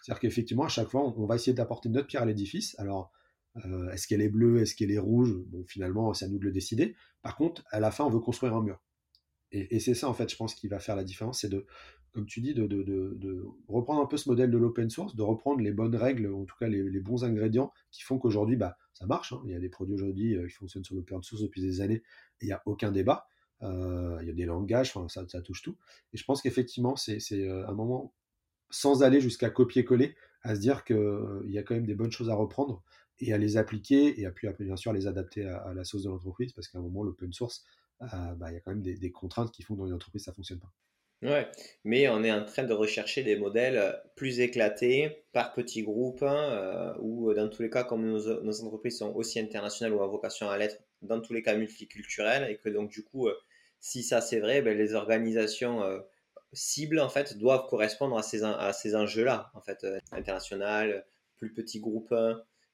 C'est-à-dire 0.00 0.20
qu'effectivement, 0.20 0.64
à 0.64 0.68
chaque 0.68 0.88
fois, 0.88 1.02
on, 1.16 1.26
va 1.26 1.36
essayer 1.36 1.54
d'apporter 1.54 1.88
notre 1.88 2.08
pierre 2.08 2.22
à 2.22 2.26
l'édifice. 2.26 2.78
Alors, 2.78 3.12
euh, 3.64 3.90
est-ce 3.92 4.08
qu'elle 4.08 4.20
est 4.20 4.28
bleue, 4.28 4.60
est-ce 4.60 4.74
qu'elle 4.74 4.90
est 4.90 4.98
rouge? 4.98 5.32
Bon, 5.46 5.64
finalement, 5.66 6.12
c'est 6.12 6.24
à 6.24 6.28
nous 6.28 6.38
de 6.38 6.44
le 6.44 6.52
décider. 6.52 6.96
Par 7.22 7.36
contre, 7.36 7.64
à 7.70 7.80
la 7.80 7.90
fin, 7.90 8.04
on 8.04 8.10
veut 8.10 8.20
construire 8.20 8.54
un 8.54 8.62
mur. 8.62 8.82
Et 9.52 9.78
c'est 9.78 9.94
ça, 9.94 10.08
en 10.08 10.14
fait, 10.14 10.28
je 10.28 10.34
pense, 10.34 10.56
qui 10.56 10.66
va 10.66 10.80
faire 10.80 10.96
la 10.96 11.04
différence, 11.04 11.42
c'est 11.42 11.48
de 11.48 11.64
comme 12.14 12.26
tu 12.26 12.40
dis, 12.40 12.54
de, 12.54 13.44
reprendre 13.66 14.00
un 14.00 14.06
peu 14.06 14.16
ce 14.16 14.28
modèle 14.28 14.50
de 14.50 14.56
l'open 14.56 14.88
source, 14.88 15.16
de 15.16 15.22
reprendre 15.22 15.60
les 15.60 15.72
bonnes 15.72 15.96
règles, 15.96 16.32
en 16.32 16.44
tout 16.44 16.54
cas 16.58 16.68
les, 16.68 17.00
bons 17.00 17.24
ingrédients 17.24 17.72
qui 17.90 18.02
font 18.02 18.18
qu'aujourd'hui, 18.18 18.56
bah, 18.56 18.78
ça 18.92 19.04
marche. 19.06 19.32
Hein. 19.32 19.42
Il 19.44 19.50
y 19.50 19.54
a 19.54 19.58
des 19.58 19.68
produits 19.68 19.94
aujourd'hui 19.94 20.36
euh, 20.36 20.46
qui 20.46 20.54
fonctionnent 20.54 20.84
sur 20.84 20.94
l'open 20.94 21.22
source 21.22 21.42
depuis 21.42 21.60
des 21.60 21.80
années, 21.80 22.02
il 22.40 22.46
n'y 22.46 22.52
a 22.52 22.62
aucun 22.66 22.92
débat. 22.92 23.26
Euh, 23.62 24.18
il 24.22 24.28
y 24.28 24.30
a 24.30 24.34
des 24.34 24.44
langages, 24.44 24.94
ça, 25.08 25.24
ça, 25.28 25.42
touche 25.42 25.62
tout. 25.62 25.76
Et 26.12 26.16
je 26.16 26.24
pense 26.24 26.40
qu'effectivement, 26.40 26.94
c'est 26.94 27.18
euh, 27.32 27.66
un 27.66 27.72
moment, 27.72 28.14
sans 28.70 29.02
aller 29.02 29.20
jusqu'à 29.20 29.50
copier-coller, 29.50 30.14
à 30.42 30.54
se 30.54 30.60
dire 30.60 30.84
qu'il 30.84 31.46
y 31.46 31.58
a 31.58 31.62
quand 31.64 31.74
même 31.74 31.86
des 31.86 31.94
bonnes 31.94 32.12
choses 32.12 32.30
à 32.30 32.34
reprendre 32.34 32.84
et 33.18 33.32
à 33.32 33.38
les 33.38 33.56
appliquer 33.56 34.20
et 34.20 34.26
à 34.26 34.30
puis 34.30 34.48
bien 34.60 34.76
sûr 34.76 34.90
à 34.90 34.94
les 34.94 35.06
adapter 35.06 35.46
à, 35.46 35.72
la 35.74 35.84
sauce 35.84 36.04
de 36.04 36.10
l'entreprise, 36.10 36.52
parce 36.52 36.68
qu'à 36.68 36.78
un 36.78 36.82
moment, 36.82 37.02
l'open 37.02 37.32
source, 37.32 37.64
bah, 38.00 38.36
il 38.50 38.52
y 38.52 38.56
a 38.56 38.60
quand 38.60 38.72
même 38.72 38.82
des, 38.82 38.96
des 38.96 39.10
contraintes 39.10 39.50
qui 39.50 39.62
font 39.62 39.74
que 39.74 39.80
dans 39.80 39.86
une 39.86 39.94
entreprise, 39.94 40.24
ça 40.24 40.30
ne 40.30 40.36
fonctionne 40.36 40.60
pas. 40.60 40.72
Ouais, 41.24 41.48
mais 41.84 42.06
on 42.08 42.22
est 42.22 42.30
en 42.30 42.44
train 42.44 42.64
de 42.64 42.74
rechercher 42.74 43.22
des 43.22 43.36
modèles 43.36 43.78
euh, 43.78 43.92
plus 44.14 44.40
éclatés 44.40 45.24
par 45.32 45.54
petits 45.54 45.82
groupes, 45.82 46.22
hein, 46.22 46.50
euh, 46.52 46.92
ou 47.00 47.30
euh, 47.30 47.34
dans 47.34 47.48
tous 47.48 47.62
les 47.62 47.70
cas, 47.70 47.82
comme 47.82 48.06
nos, 48.06 48.62
entreprises 48.62 48.98
sont 48.98 49.10
aussi 49.14 49.40
internationales 49.40 49.94
ou 49.94 50.02
à 50.02 50.06
vocation 50.06 50.50
à 50.50 50.58
l'être, 50.58 50.82
dans 51.00 51.22
tous 51.22 51.32
les 51.32 51.42
cas 51.42 51.56
multiculturelles, 51.56 52.50
et 52.50 52.58
que 52.58 52.68
donc 52.68 52.90
du 52.90 53.02
coup, 53.02 53.28
si 53.80 54.02
ça 54.02 54.20
c'est 54.20 54.38
vrai, 54.38 54.60
ben, 54.60 54.76
les 54.76 54.94
organisations 54.94 55.82
cibles 56.52 57.00
en 57.00 57.08
fait 57.08 57.38
doivent 57.38 57.66
correspondre 57.68 58.18
à 58.18 58.22
ces, 58.22 58.42
à 58.44 58.72
ces 58.74 58.94
enjeux-là, 58.94 59.50
en 59.54 59.62
fait, 59.62 59.86
international, 60.12 61.06
plus 61.36 61.52
petits 61.54 61.80
groupes, 61.80 62.14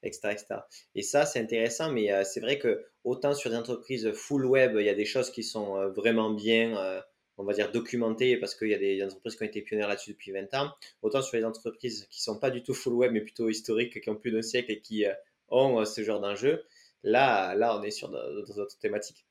etc., 0.03 0.29
etc. 0.31 0.55
Et 0.95 1.03
ça 1.03 1.25
c'est 1.25 1.39
intéressant, 1.39 1.91
mais 1.91 2.23
c'est 2.25 2.41
vrai 2.41 2.59
que 2.59 2.85
autant 3.03 3.33
sur 3.33 3.49
des 3.49 3.55
entreprises 3.57 4.11
full 4.11 4.45
web, 4.45 4.75
il 4.77 4.85
y 4.85 4.89
a 4.89 4.95
des 4.95 5.05
choses 5.05 5.31
qui 5.31 5.43
sont 5.43 5.87
vraiment 5.89 6.31
bien 6.31 7.01
on 7.37 7.43
va 7.43 7.53
dire, 7.53 7.71
documenté 7.71 8.37
parce 8.37 8.55
qu'il 8.55 8.69
y 8.69 8.73
a 8.73 8.77
des 8.77 9.03
entreprises 9.03 9.35
qui 9.35 9.43
ont 9.43 9.47
été 9.47 9.61
pionnières 9.61 9.87
là-dessus 9.87 10.11
depuis 10.11 10.31
20 10.31 10.53
ans. 10.55 10.71
Autant 11.01 11.21
sur 11.21 11.37
les 11.37 11.45
entreprises 11.45 12.07
qui 12.09 12.21
sont 12.21 12.39
pas 12.39 12.51
du 12.51 12.63
tout 12.63 12.73
full 12.73 12.93
web, 12.93 13.11
mais 13.11 13.21
plutôt 13.21 13.49
historiques, 13.49 14.01
qui 14.01 14.09
ont 14.09 14.15
plus 14.15 14.31
d'un 14.31 14.41
siècle 14.41 14.71
et 14.71 14.81
qui 14.81 15.05
euh, 15.05 15.13
ont 15.49 15.79
euh, 15.79 15.85
ce 15.85 16.03
genre 16.03 16.19
d'enjeu, 16.19 16.63
là, 17.03 17.55
là, 17.55 17.77
on 17.77 17.83
est 17.83 17.91
sur 17.91 18.09
d'autres 18.09 18.77
thématiques. 18.79 19.25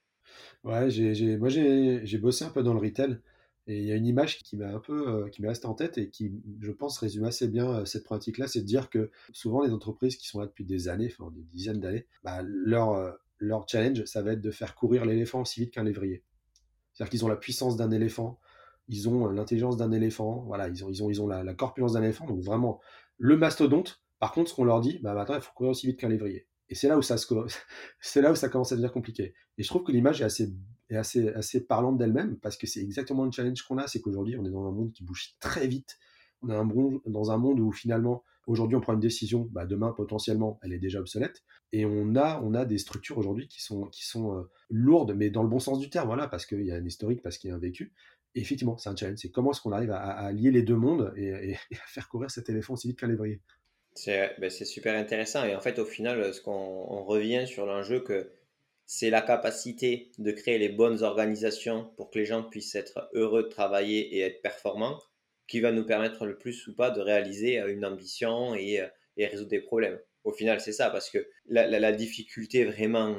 Ouais, 0.65 0.89
moi, 1.39 1.49
j'ai 1.49 2.19
bossé 2.19 2.45
un 2.45 2.51
peu 2.51 2.63
dans 2.63 2.75
le 2.75 2.81
retail. 2.81 3.19
Et 3.67 3.79
il 3.79 3.85
y 3.85 3.93
a 3.93 3.95
une 3.95 4.07
image 4.07 4.39
qui 4.39 4.57
m'a 4.57 4.69
un 4.69 4.81
peu, 4.81 5.09
euh, 5.09 5.29
qui 5.29 5.43
m'est 5.43 5.49
restée 5.49 5.67
en 5.67 5.75
tête 5.75 5.97
et 5.99 6.09
qui, 6.09 6.33
je 6.61 6.73
pense, 6.73 6.99
résume 6.99 7.25
assez 7.25 7.47
bien 7.47 7.85
cette 7.85 8.05
pratique-là, 8.05 8.49
c'est 8.49 8.63
de 8.63 8.67
dire 8.67 8.91
que 8.91 9.11
souvent 9.33 9.63
les 9.63 9.71
entreprises 9.71 10.17
qui 10.17 10.27
sont 10.27 10.41
là 10.41 10.47
depuis 10.47 10.65
des 10.65 10.89
années, 10.89 11.13
enfin 11.13 11.31
des 11.31 11.43
dizaines 11.43 11.79
d'années, 11.79 12.07
bah, 12.25 12.41
leur, 12.43 13.17
leur 13.39 13.69
challenge, 13.69 14.05
ça 14.07 14.23
va 14.23 14.33
être 14.33 14.41
de 14.41 14.51
faire 14.51 14.75
courir 14.75 15.05
l'éléphant 15.05 15.43
aussi 15.43 15.61
vite 15.61 15.75
qu'un 15.75 15.85
lévrier. 15.85 16.25
C'est-à-dire 17.01 17.13
qu'ils 17.13 17.25
ont 17.25 17.29
la 17.29 17.37
puissance 17.37 17.79
d'un 17.79 17.93
éléphant, 17.93 18.39
ils 18.89 19.09
ont 19.09 19.27
euh, 19.27 19.33
l'intelligence 19.33 19.79
d'un 19.79 19.91
éléphant, 19.91 20.45
voilà, 20.47 20.69
ils 20.69 20.85
ont, 20.85 20.91
ils 20.91 21.03
ont, 21.03 21.09
ils 21.09 21.23
ont 21.23 21.27
la, 21.27 21.55
corpulence 21.55 21.95
d'un 21.95 22.03
éléphant, 22.03 22.27
donc 22.27 22.43
vraiment 22.43 22.79
le 23.17 23.39
mastodonte. 23.39 24.03
Par 24.19 24.33
contre, 24.33 24.51
ce 24.51 24.55
qu'on 24.55 24.65
leur 24.65 24.83
dit, 24.83 24.99
bah 25.03 25.15
maintenant 25.15 25.37
il 25.37 25.41
faut 25.41 25.53
courir 25.55 25.71
aussi 25.71 25.87
vite 25.87 25.99
qu'un 25.99 26.11
lévrier. 26.11 26.47
Et 26.69 26.75
c'est 26.75 26.89
là 26.89 26.99
où 26.99 27.03
ça 27.03 27.17
c'est 28.01 28.21
là 28.21 28.33
où 28.33 28.35
ça 28.35 28.51
commence 28.51 28.73
à 28.73 28.75
devenir 28.75 28.93
compliqué. 28.93 29.33
Et 29.57 29.63
je 29.63 29.69
trouve 29.69 29.83
que 29.83 29.93
l'image 29.93 30.21
est 30.21 30.25
assez, 30.25 30.53
est 30.91 30.97
assez, 30.97 31.31
assez 31.31 31.65
parlante 31.67 31.97
d'elle-même 31.97 32.37
parce 32.37 32.59
que 32.59 32.67
c'est 32.67 32.83
exactement 32.83 33.25
le 33.25 33.33
challenge 33.33 33.63
qu'on 33.63 33.79
a, 33.79 33.87
c'est 33.87 34.03
qu'aujourd'hui 34.03 34.37
on 34.37 34.45
est 34.45 34.51
dans 34.51 34.69
un 34.69 34.73
monde 34.73 34.93
qui 34.93 35.03
bouge 35.03 35.37
très 35.41 35.67
vite. 35.69 35.99
On 36.43 36.51
est 36.51 37.01
dans 37.07 37.31
un 37.31 37.39
monde 37.39 37.61
où 37.61 37.73
finalement 37.73 38.25
Aujourd'hui, 38.47 38.77
on 38.77 38.81
prend 38.81 38.95
une 38.95 39.01
décision, 39.01 39.49
bah, 39.53 39.67
demain, 39.67 39.93
potentiellement, 39.93 40.59
elle 40.63 40.73
est 40.73 40.79
déjà 40.79 41.01
obsolète. 41.01 41.43
Et 41.73 41.85
on 41.85 42.17
a, 42.17 42.41
on 42.43 42.55
a 42.55 42.65
des 42.65 42.79
structures 42.79 43.19
aujourd'hui 43.19 43.49
qui 43.49 43.63
sont, 43.63 43.85
qui 43.87 44.05
sont 44.05 44.37
euh, 44.37 44.51
lourdes, 44.71 45.15
mais 45.15 45.31
dans 45.31 45.43
le 45.43 45.49
bon 45.49 45.59
sens 45.59 45.79
du 45.79 45.91
terme, 45.91 46.09
voilà, 46.09 46.27
parce 46.27 46.47
qu'il 46.47 46.65
y 46.65 46.73
a 46.73 46.75
un 46.75 46.85
historique, 46.85 47.23
parce 47.23 47.39
qu'il 47.39 47.51
y 47.51 47.53
a 47.53 47.57
un 47.57 47.61
vécu. 47.61 47.93
Effectivement, 48.35 48.77
c'est 48.79 48.89
un 48.89 48.97
challenge. 48.97 49.19
C'est 49.19 49.31
comment 49.31 49.51
est-ce 49.51 49.61
qu'on 49.61 49.73
arrive 49.73 49.91
à, 49.91 50.33
lier 50.33 50.51
les 50.51 50.63
deux 50.63 50.77
mondes 50.77 51.13
et, 51.17 51.55
à 51.55 51.87
faire 51.87 52.09
courir 52.09 52.31
cet 52.31 52.49
éléphant 52.49 52.75
aussi 52.75 52.89
vite 52.89 52.99
qu'un 52.99 53.09
lévrier. 53.09 53.41
Ben, 54.07 54.51
c'est 54.51 54.65
super 54.65 54.99
intéressant. 54.99 55.45
Et 55.45 55.55
en 55.55 55.61
fait, 55.61 55.79
au 55.79 55.85
final, 55.85 56.33
ce 56.33 56.41
qu'on 56.41 57.05
revient 57.05 57.47
sur 57.47 57.67
l'enjeu 57.67 58.01
que 58.01 58.33
c'est 58.87 59.11
la 59.11 59.21
capacité 59.21 60.11
de 60.19 60.33
créer 60.33 60.59
les 60.59 60.69
bonnes 60.69 61.03
organisations 61.03 61.93
pour 61.97 62.11
que 62.11 62.19
les 62.19 62.25
gens 62.25 62.43
puissent 62.43 62.75
être 62.75 63.09
heureux 63.13 63.45
de 63.45 63.49
travailler 63.49 64.17
et 64.17 64.21
être 64.21 64.43
performants 64.43 64.99
qui 65.51 65.61
va 65.61 65.73
nous 65.73 65.85
permettre 65.85 66.25
le 66.27 66.39
plus 66.39 66.69
ou 66.69 66.75
pas 66.75 66.91
de 66.91 67.01
réaliser 67.01 67.61
euh, 67.61 67.73
une 67.73 67.85
ambition 67.85 68.55
et, 68.55 68.81
euh, 68.81 68.87
et 69.17 69.27
résoudre 69.27 69.51
des 69.51 69.61
problèmes. 69.61 69.99
Au 70.23 70.33
final, 70.33 70.61
c'est 70.61 70.73
ça, 70.73 70.91
parce 70.91 71.11
que 71.11 71.27
la, 71.47 71.93
difficulté 71.93 72.65
vraiment 72.65 73.17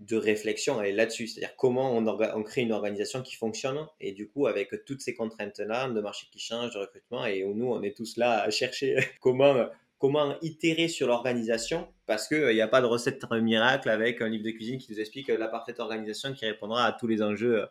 de 0.00 0.16
réflexion 0.16 0.82
est 0.82 0.92
là-dessus, 0.92 1.28
c'est-à-dire 1.28 1.56
comment 1.56 1.96
on, 1.96 2.42
crée 2.42 2.62
une 2.62 2.72
organisation 2.72 3.22
qui 3.22 3.36
fonctionne 3.36 3.86
et 4.00 4.12
du 4.12 4.28
coup 4.28 4.46
avec 4.46 4.84
toutes 4.84 5.00
ces 5.00 5.14
contraintes-là 5.14 5.88
de 5.88 6.00
marché 6.00 6.26
qui 6.32 6.38
change, 6.38 6.74
de 6.74 6.78
recrutement 6.78 7.24
et 7.26 7.44
où 7.44 7.54
nous 7.54 7.66
on 7.66 7.82
est 7.82 7.96
tous 7.96 8.16
là 8.16 8.42
à 8.42 8.50
chercher 8.50 8.96
comment 9.20 9.68
comment 9.98 10.34
itérer 10.40 10.88
sur 10.88 11.06
l'organisation 11.06 11.86
parce 12.06 12.26
qu'il 12.26 12.48
n'y 12.48 12.62
a 12.62 12.68
pas 12.68 12.80
de 12.80 12.86
recette 12.86 13.22
miracle 13.30 13.90
avec 13.90 14.22
un 14.22 14.28
livre 14.30 14.44
de 14.44 14.50
cuisine 14.50 14.78
qui 14.78 14.90
nous 14.90 15.00
explique 15.00 15.28
la 15.28 15.48
parfaite 15.48 15.78
organisation 15.78 16.32
qui 16.32 16.46
répondra 16.46 16.86
à 16.86 16.92
tous 16.92 17.06
les 17.06 17.22
enjeux 17.22 17.66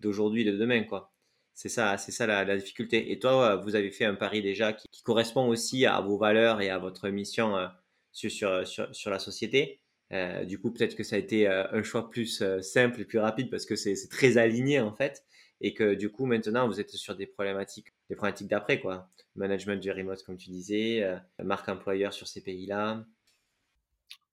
d'aujourd'hui 0.00 0.42
et 0.42 0.52
de 0.52 0.58
demain 0.58 0.82
quoi. 0.82 1.12
C'est 1.60 1.68
ça, 1.68 1.98
c'est 1.98 2.10
ça 2.10 2.26
la, 2.26 2.56
difficulté. 2.56 3.12
Et 3.12 3.18
toi, 3.18 3.56
vous 3.56 3.76
avez 3.76 3.90
fait 3.90 4.06
un 4.06 4.14
pari 4.14 4.40
déjà 4.40 4.72
qui, 4.72 5.02
correspond 5.02 5.46
aussi 5.46 5.84
à 5.84 6.00
vos 6.00 6.16
valeurs 6.16 6.62
et 6.62 6.70
à 6.70 6.78
votre 6.78 7.10
mission 7.10 7.54
euh, 7.58 7.68
sur, 8.14 9.10
la 9.10 9.18
société. 9.18 9.78
Euh, 10.10 10.46
du 10.46 10.58
coup, 10.58 10.72
peut-être 10.72 10.96
que 10.96 11.02
ça 11.02 11.16
a 11.16 11.18
été 11.18 11.46
euh, 11.46 11.70
un 11.70 11.82
choix 11.82 12.08
plus 12.08 12.42
simple 12.62 13.02
et 13.02 13.04
plus 13.04 13.18
rapide 13.18 13.50
parce 13.50 13.66
que 13.66 13.76
c'est 13.76 14.08
très 14.08 14.38
aligné 14.38 14.80
en 14.80 14.94
fait. 14.94 15.22
Et 15.60 15.74
que 15.74 15.92
du 15.92 16.10
coup, 16.10 16.24
maintenant, 16.24 16.66
vous 16.66 16.80
êtes 16.80 16.92
sur 16.92 17.14
des 17.14 17.26
problématiques, 17.26 17.88
des 18.08 18.16
problématiques 18.16 18.48
d'après, 18.48 18.80
quoi. 18.80 19.10
Management 19.36 19.82
du 19.82 19.90
remote, 19.90 20.22
comme 20.22 20.38
tu 20.38 20.48
disais, 20.48 21.06
marque 21.44 21.68
employeur 21.68 22.14
sur 22.14 22.26
ces 22.26 22.42
pays-là, 22.42 23.04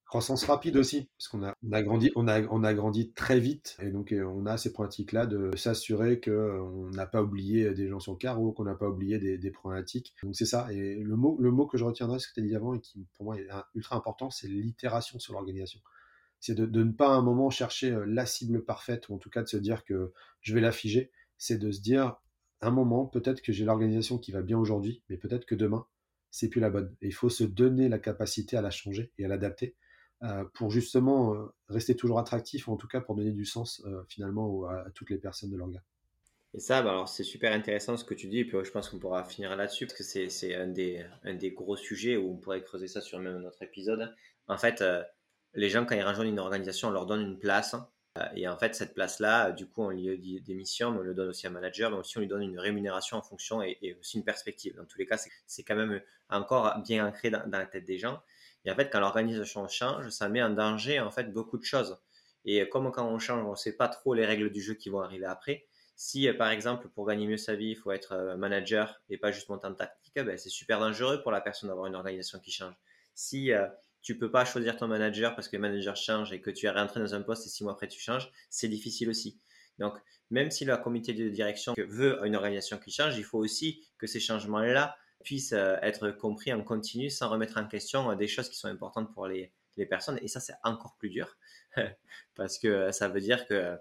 Croissance 0.07 0.45
rapide 0.45 0.77
aussi, 0.77 1.09
parce 1.17 1.27
qu'on 1.27 1.43
a, 1.43 1.83
grandi, 1.83 2.13
on 2.15 2.29
a, 2.29 2.41
on 2.43 2.63
a 2.63 2.73
grandi 2.73 3.11
très 3.11 3.41
vite, 3.41 3.75
et 3.81 3.91
donc 3.91 4.13
euh, 4.13 4.23
on 4.23 4.45
a 4.45 4.57
ces 4.57 4.71
problématiques-là 4.71 5.25
de 5.25 5.53
s'assurer 5.57 6.21
qu'on 6.21 6.31
euh, 6.31 6.89
n'a 6.91 7.05
pas 7.05 7.21
oublié 7.21 7.73
des 7.73 7.89
gens 7.89 7.99
sur 7.99 8.13
le 8.13 8.17
carreau, 8.17 8.53
qu'on 8.53 8.63
n'a 8.63 8.75
pas 8.75 8.87
oublié 8.87 9.19
des, 9.19 9.37
des 9.37 9.51
problématiques. 9.51 10.15
Donc 10.23 10.33
c'est 10.33 10.45
ça, 10.45 10.71
et 10.71 10.95
le 10.95 11.15
mot, 11.17 11.35
le 11.41 11.51
mot 11.51 11.67
que 11.67 11.77
je 11.77 11.83
retiendrai, 11.83 12.19
ce 12.19 12.29
que 12.29 12.35
tu 12.35 12.39
as 12.39 12.43
dit 12.43 12.55
avant, 12.55 12.73
et 12.73 12.79
qui 12.79 13.05
pour 13.17 13.25
moi 13.25 13.37
est 13.37 13.47
ultra 13.75 13.97
important, 13.97 14.29
c'est 14.29 14.47
l'itération 14.47 15.19
sur 15.19 15.33
l'organisation. 15.33 15.81
C'est 16.39 16.55
de, 16.55 16.65
de, 16.65 16.83
ne 16.85 16.93
pas 16.93 17.09
à 17.09 17.17
un 17.17 17.21
moment 17.21 17.49
chercher 17.49 17.91
euh, 17.91 18.05
la 18.05 18.25
cible 18.25 18.63
parfaite, 18.63 19.09
ou 19.09 19.15
en 19.15 19.17
tout 19.17 19.29
cas 19.29 19.43
de 19.43 19.49
se 19.49 19.57
dire 19.57 19.83
que 19.83 20.13
je 20.39 20.53
vais 20.53 20.61
la 20.61 20.71
figer, 20.71 21.11
c'est 21.37 21.57
de 21.57 21.69
se 21.69 21.81
dire, 21.81 22.15
un 22.61 22.71
moment, 22.71 23.07
peut-être 23.07 23.41
que 23.41 23.51
j'ai 23.51 23.65
l'organisation 23.65 24.17
qui 24.17 24.31
va 24.31 24.41
bien 24.41 24.57
aujourd'hui, 24.57 25.03
mais 25.09 25.17
peut-être 25.17 25.45
que 25.45 25.55
demain, 25.55 25.85
c'est 26.31 26.47
plus 26.47 26.61
la 26.61 26.69
bonne. 26.69 26.95
Et 27.01 27.07
il 27.07 27.13
faut 27.13 27.29
se 27.29 27.43
donner 27.43 27.89
la 27.89 27.99
capacité 27.99 28.55
à 28.55 28.61
la 28.61 28.71
changer 28.71 29.11
et 29.17 29.25
à 29.25 29.27
l'adapter 29.27 29.75
pour 30.53 30.71
justement 30.71 31.35
euh, 31.35 31.53
rester 31.69 31.95
toujours 31.95 32.19
attractif, 32.19 32.67
ou 32.67 32.73
en 32.73 32.77
tout 32.77 32.87
cas 32.87 33.01
pour 33.01 33.15
donner 33.15 33.31
du 33.31 33.45
sens 33.45 33.81
euh, 33.85 34.03
finalement 34.07 34.65
à, 34.65 34.85
toutes 34.95 35.09
les 35.09 35.17
personnes 35.17 35.51
de 35.51 35.57
l'orga. 35.57 35.81
Et 36.53 36.59
ça, 36.59 36.81
bah, 36.81 36.91
alors 36.91 37.09
c'est 37.09 37.23
super 37.23 37.53
intéressant 37.53 37.97
ce 37.97 38.05
que 38.05 38.13
tu 38.13 38.27
dis, 38.27 38.39
et 38.39 38.45
puis 38.45 38.57
je 38.63 38.71
pense 38.71 38.89
qu'on 38.89 38.99
pourra 38.99 39.23
finir 39.25 39.55
là-dessus, 39.55 39.85
parce 39.85 39.97
que 39.97 40.03
c'est 40.03 40.55
un 40.55 40.67
des, 40.67 41.51
gros 41.55 41.75
sujets 41.75 42.17
où 42.17 42.31
on 42.31 42.37
pourrait 42.37 42.63
creuser 42.63 42.87
ça 42.87 43.01
sur 43.01 43.19
même 43.19 43.39
notre 43.39 43.61
épisode. 43.61 44.15
En 44.47 44.57
fait, 44.57 44.83
les 45.53 45.69
gens, 45.69 45.85
quand 45.85 45.95
ils 45.95 46.03
rejoignent 46.03 46.29
une 46.29 46.39
organisation, 46.39 46.87
on 46.87 46.91
leur 46.91 47.05
donne 47.05 47.21
une 47.21 47.37
place, 47.37 47.75
et 48.35 48.47
en 48.47 48.57
fait, 48.57 48.73
cette 48.73 48.95
place-là, 48.95 49.51
du 49.51 49.67
coup, 49.67 49.83
on 49.83 49.89
lui 49.89 50.17
dit 50.17 50.41
des 50.41 50.55
missions, 50.55 50.89
on 50.89 51.01
le 51.01 51.13
donne 51.13 51.29
aussi 51.29 51.45
à 51.45 51.49
un 51.49 51.53
manager, 51.53 51.91
mais 51.91 51.97
aussi 51.97 52.17
on 52.17 52.21
lui 52.21 52.27
donne 52.27 52.41
une 52.41 52.57
rémunération 52.57 53.17
en 53.17 53.21
fonction 53.21 53.61
et, 53.61 53.95
aussi 53.99 54.17
une 54.17 54.23
perspective. 54.23 54.75
Dans 54.77 54.85
tous 54.85 54.97
les 54.97 55.05
cas, 55.05 55.17
c'est 55.45 55.63
quand 55.63 55.75
même 55.75 56.01
encore 56.29 56.79
bien 56.79 57.05
ancré 57.05 57.29
dans 57.29 57.45
la 57.51 57.65
tête 57.67 57.85
des 57.85 57.99
gens. 57.99 58.23
Et 58.67 58.71
en 58.71 58.75
fait, 58.75 58.89
quand 58.91 58.99
l'organisation 58.99 59.65
change, 59.69 60.09
ça 60.09 60.27
met 60.27 60.43
en 60.43 60.49
danger 60.49 60.99
en 60.99 61.09
fait 61.09 61.31
beaucoup 61.31 61.57
de 61.57 61.63
choses. 61.63 61.97
Et 62.43 62.67
comme 62.67 62.91
quand 62.91 63.07
on 63.07 63.17
change, 63.17 63.45
on 63.45 63.51
ne 63.51 63.55
sait 63.55 63.77
pas 63.77 63.87
trop 63.87 64.13
les 64.13 64.25
règles 64.25 64.51
du 64.51 64.61
jeu 64.61 64.73
qui 64.73 64.89
vont 64.89 64.99
arriver 64.99 65.25
après. 65.25 65.65
Si, 65.95 66.27
euh, 66.27 66.33
par 66.33 66.49
exemple, 66.49 66.89
pour 66.89 67.07
gagner 67.07 67.27
mieux 67.27 67.37
sa 67.37 67.55
vie, 67.55 67.69
il 67.69 67.75
faut 67.75 67.91
être 67.91 68.11
euh, 68.11 68.35
manager 68.35 69.01
et 69.09 69.17
pas 69.17 69.31
juste 69.31 69.47
montant 69.47 69.73
tactique, 69.73 70.13
ben, 70.15 70.37
c'est 70.37 70.49
super 70.49 70.79
dangereux 70.79 71.21
pour 71.23 71.31
la 71.31 71.39
personne 71.39 71.69
d'avoir 71.69 71.87
une 71.87 71.95
organisation 71.95 72.39
qui 72.39 72.51
change. 72.51 72.73
Si 73.15 73.53
euh, 73.53 73.65
tu 74.01 74.17
peux 74.17 74.29
pas 74.29 74.43
choisir 74.43 74.75
ton 74.75 74.89
manager 74.89 75.33
parce 75.33 75.47
que 75.47 75.55
le 75.55 75.61
manager 75.61 75.95
change 75.95 76.33
et 76.33 76.41
que 76.41 76.51
tu 76.51 76.65
es 76.65 76.69
rentré 76.69 76.99
dans 76.99 77.15
un 77.15 77.21
poste 77.21 77.45
et 77.47 77.49
six 77.49 77.63
mois 77.63 77.71
après 77.71 77.87
tu 77.87 78.01
changes, 78.01 78.29
c'est 78.49 78.67
difficile 78.67 79.09
aussi. 79.09 79.39
Donc, 79.79 79.97
même 80.29 80.51
si 80.51 80.65
le 80.65 80.75
comité 80.75 81.13
de 81.13 81.29
direction 81.29 81.73
veut 81.77 82.19
une 82.25 82.35
organisation 82.35 82.77
qui 82.77 82.91
change, 82.91 83.17
il 83.17 83.23
faut 83.23 83.39
aussi 83.39 83.87
que 83.97 84.07
ces 84.07 84.19
changements-là 84.19 84.97
puisse 85.27 85.51
euh, 85.51 85.75
être 85.81 86.09
compris 86.11 86.53
en 86.53 86.63
continu 86.63 87.09
sans 87.09 87.27
remettre 87.27 87.57
en 87.57 87.67
question 87.67 88.09
euh, 88.09 88.15
des 88.15 88.29
choses 88.29 88.47
qui 88.47 88.55
sont 88.55 88.69
importantes 88.69 89.13
pour 89.13 89.27
les, 89.27 89.51
les 89.75 89.85
personnes. 89.85 90.17
Et 90.21 90.29
ça, 90.29 90.39
c'est 90.39 90.55
encore 90.63 90.95
plus 90.97 91.09
dur 91.09 91.35
parce 92.35 92.57
que 92.57 92.69
euh, 92.69 92.91
ça 92.93 93.09
veut 93.09 93.19
dire 93.19 93.45
que 93.45 93.77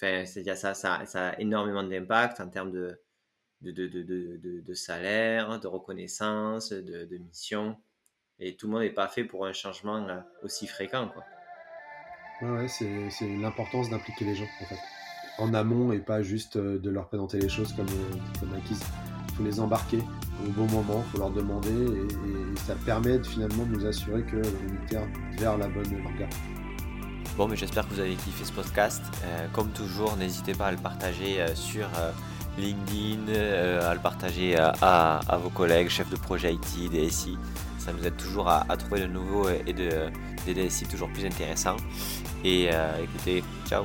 ça, 0.00 0.74
ça, 0.74 1.06
ça 1.06 1.28
a 1.28 1.38
énormément 1.38 1.84
d'impact 1.84 2.40
en 2.40 2.48
termes 2.48 2.72
de, 2.72 3.00
de, 3.60 3.70
de, 3.70 4.60
de, 4.60 4.74
salaire, 4.74 5.60
de 5.60 5.68
reconnaissance, 5.68 6.72
de, 6.72 7.18
mission. 7.18 7.76
Et 8.40 8.56
tout 8.56 8.66
le 8.66 8.72
monde 8.72 8.82
n'est 8.82 8.90
pas 8.90 9.06
fait 9.06 9.22
pour 9.22 9.46
un 9.46 9.52
changement 9.52 10.24
aussi 10.42 10.66
fréquent. 10.66 11.08
Quoi. 11.08 11.24
Ouais, 12.42 12.62
ouais 12.62 12.68
c'est 12.68 13.28
l'importance 13.28 13.90
d'impliquer 13.90 14.24
les 14.24 14.34
gens 14.34 14.48
en 14.60 14.64
fait. 14.64 14.78
En 15.38 15.54
amont 15.54 15.92
et 15.92 16.00
pas 16.00 16.22
juste 16.22 16.58
de 16.58 16.90
leur 16.90 17.06
présenter 17.06 17.38
les 17.38 17.48
choses 17.48 17.74
comme, 17.74 17.86
comme 18.40 18.52
acquises. 18.54 18.82
Il 19.28 19.34
faut 19.36 19.44
les 19.44 19.60
embarquer 19.60 20.00
au 20.46 20.50
bon 20.50 20.66
moment, 20.66 21.04
il 21.06 21.10
faut 21.10 21.18
leur 21.18 21.30
demander 21.30 21.70
et, 21.70 22.58
ça 22.66 22.74
permet 22.84 23.22
finalement 23.22 23.64
de 23.64 23.76
nous 23.76 23.86
assurer 23.86 24.22
que 24.22 24.36
on 24.36 25.40
vers 25.40 25.56
la 25.56 25.68
bonne 25.68 25.86
orga. 26.04 26.28
Bon, 27.36 27.48
mais 27.48 27.56
j'espère 27.56 27.88
que 27.88 27.94
vous 27.94 28.00
avez 28.00 28.14
kiffé 28.14 28.44
ce 28.44 28.52
podcast. 28.52 29.02
Euh, 29.24 29.46
comme 29.52 29.70
toujours, 29.70 30.16
n'hésitez 30.16 30.52
pas 30.52 30.66
à 30.66 30.70
le 30.72 30.76
partager 30.76 31.40
euh, 31.40 31.54
sur 31.54 31.86
euh, 31.98 32.10
LinkedIn, 32.58 33.32
à 33.82 33.94
le 33.94 34.00
partager 34.00 34.56
à, 34.58 35.20
vos 35.42 35.50
collègues, 35.50 35.88
chefs 35.88 36.10
de 36.10 36.16
projet 36.16 36.54
IT, 36.54 36.90
DSI. 36.90 37.38
Ça 37.78 37.92
nous 37.92 38.06
aide 38.06 38.16
toujours 38.16 38.48
à, 38.48 38.64
trouver 38.76 39.02
de 39.02 39.06
nouveaux 39.06 39.48
et 39.48 39.72
de, 39.72 40.10
des 40.44 40.54
DSI 40.54 40.86
toujours 40.86 41.08
plus 41.08 41.24
intéressants. 41.24 41.76
Et 42.44 42.68
écoutez, 43.02 43.42
ciao 43.66 43.84